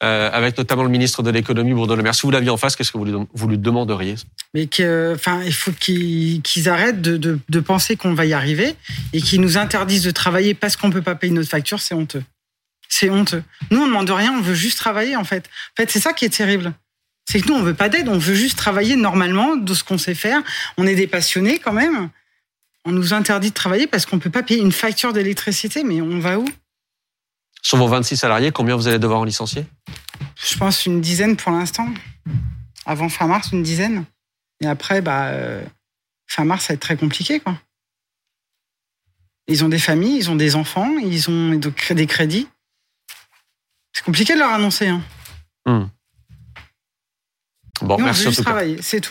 avec 0.00 0.58
notamment 0.58 0.82
le 0.82 0.90
ministre 0.90 1.22
de 1.22 1.30
l'économie, 1.30 1.72
Bruno 1.72 1.96
Le 1.96 2.02
Maire. 2.02 2.14
Si 2.14 2.22
vous 2.22 2.30
l'aviez 2.30 2.50
en 2.50 2.56
face, 2.56 2.76
qu'est-ce 2.76 2.92
que 2.92 2.98
vous 2.98 3.48
lui, 3.48 3.58
demanderiez? 3.58 4.14
Mais 4.52 4.66
que, 4.66 5.16
il 5.46 5.54
faut 5.54 5.72
qu'ils 5.72 6.68
arrêtent 6.68 7.00
de, 7.00 7.60
penser 7.60 7.96
qu'on 7.96 8.14
va 8.14 8.26
y 8.26 8.34
arriver 8.34 8.74
et 9.12 9.22
qu'ils 9.22 9.40
nous 9.40 9.56
interdisent 9.56 10.04
de 10.04 10.10
travailler 10.10 10.54
parce 10.54 10.76
qu'on 10.76 10.90
peut 10.90 11.02
pas 11.02 11.14
payer 11.14 11.32
notre 11.32 11.48
facture, 11.48 11.80
c'est 11.80 11.94
honteux. 11.94 12.22
C'est 12.88 13.10
honteux. 13.10 13.42
Nous, 13.70 13.78
on 13.78 13.84
ne 13.84 13.88
demande 13.88 14.10
rien, 14.10 14.32
on 14.32 14.42
veut 14.42 14.54
juste 14.54 14.78
travailler, 14.78 15.16
en 15.16 15.24
fait. 15.24 15.46
En 15.46 15.82
fait, 15.82 15.90
c'est 15.90 16.00
ça 16.00 16.12
qui 16.12 16.24
est 16.24 16.30
terrible. 16.30 16.74
C'est 17.30 17.42
que 17.42 17.48
nous, 17.48 17.54
on 17.54 17.62
veut 17.62 17.74
pas 17.74 17.90
d'aide, 17.90 18.08
on 18.08 18.16
veut 18.16 18.34
juste 18.34 18.56
travailler 18.56 18.96
normalement 18.96 19.56
de 19.56 19.74
ce 19.74 19.84
qu'on 19.84 19.98
sait 19.98 20.14
faire. 20.14 20.40
On 20.78 20.86
est 20.86 20.94
des 20.94 21.06
passionnés 21.06 21.58
quand 21.58 21.74
même. 21.74 22.08
On 22.88 22.92
nous 22.92 23.12
interdit 23.12 23.50
de 23.50 23.54
travailler 23.54 23.86
parce 23.86 24.06
qu'on 24.06 24.18
peut 24.18 24.30
pas 24.30 24.42
payer 24.42 24.62
une 24.62 24.72
facture 24.72 25.12
d'électricité, 25.12 25.84
mais 25.84 26.00
on 26.00 26.20
va 26.20 26.38
où? 26.38 26.48
Sur 27.60 27.76
vos 27.76 27.86
26 27.86 28.16
salariés, 28.16 28.50
combien 28.50 28.76
vous 28.76 28.88
allez 28.88 28.98
devoir 28.98 29.20
en 29.20 29.24
licencier? 29.24 29.66
Je 30.36 30.56
pense 30.56 30.86
une 30.86 31.02
dizaine 31.02 31.36
pour 31.36 31.52
l'instant. 31.52 31.86
Avant 32.86 33.10
fin 33.10 33.26
mars, 33.26 33.52
une 33.52 33.62
dizaine. 33.62 34.06
Et 34.62 34.66
après, 34.66 35.02
bah, 35.02 35.26
euh, 35.26 35.62
fin 36.28 36.44
mars, 36.44 36.64
ça 36.64 36.72
va 36.72 36.74
être 36.76 36.80
très 36.80 36.96
compliqué, 36.96 37.40
quoi. 37.40 37.58
Ils 39.48 39.64
ont 39.64 39.68
des 39.68 39.78
familles, 39.78 40.16
ils 40.16 40.30
ont 40.30 40.36
des 40.36 40.56
enfants, 40.56 40.96
ils 40.96 41.28
ont 41.28 41.60
des 41.90 42.06
crédits. 42.06 42.48
C'est 43.92 44.02
compliqué 44.02 44.32
de 44.32 44.38
leur 44.38 44.52
annoncer. 44.52 44.88
Hein. 44.88 45.02
Hmm. 45.66 45.88
Bon, 47.82 47.98
merci 47.98 48.28
on 48.28 48.30
juste 48.30 48.44
travailler, 48.44 48.80
c'est 48.80 49.02
tout. 49.02 49.06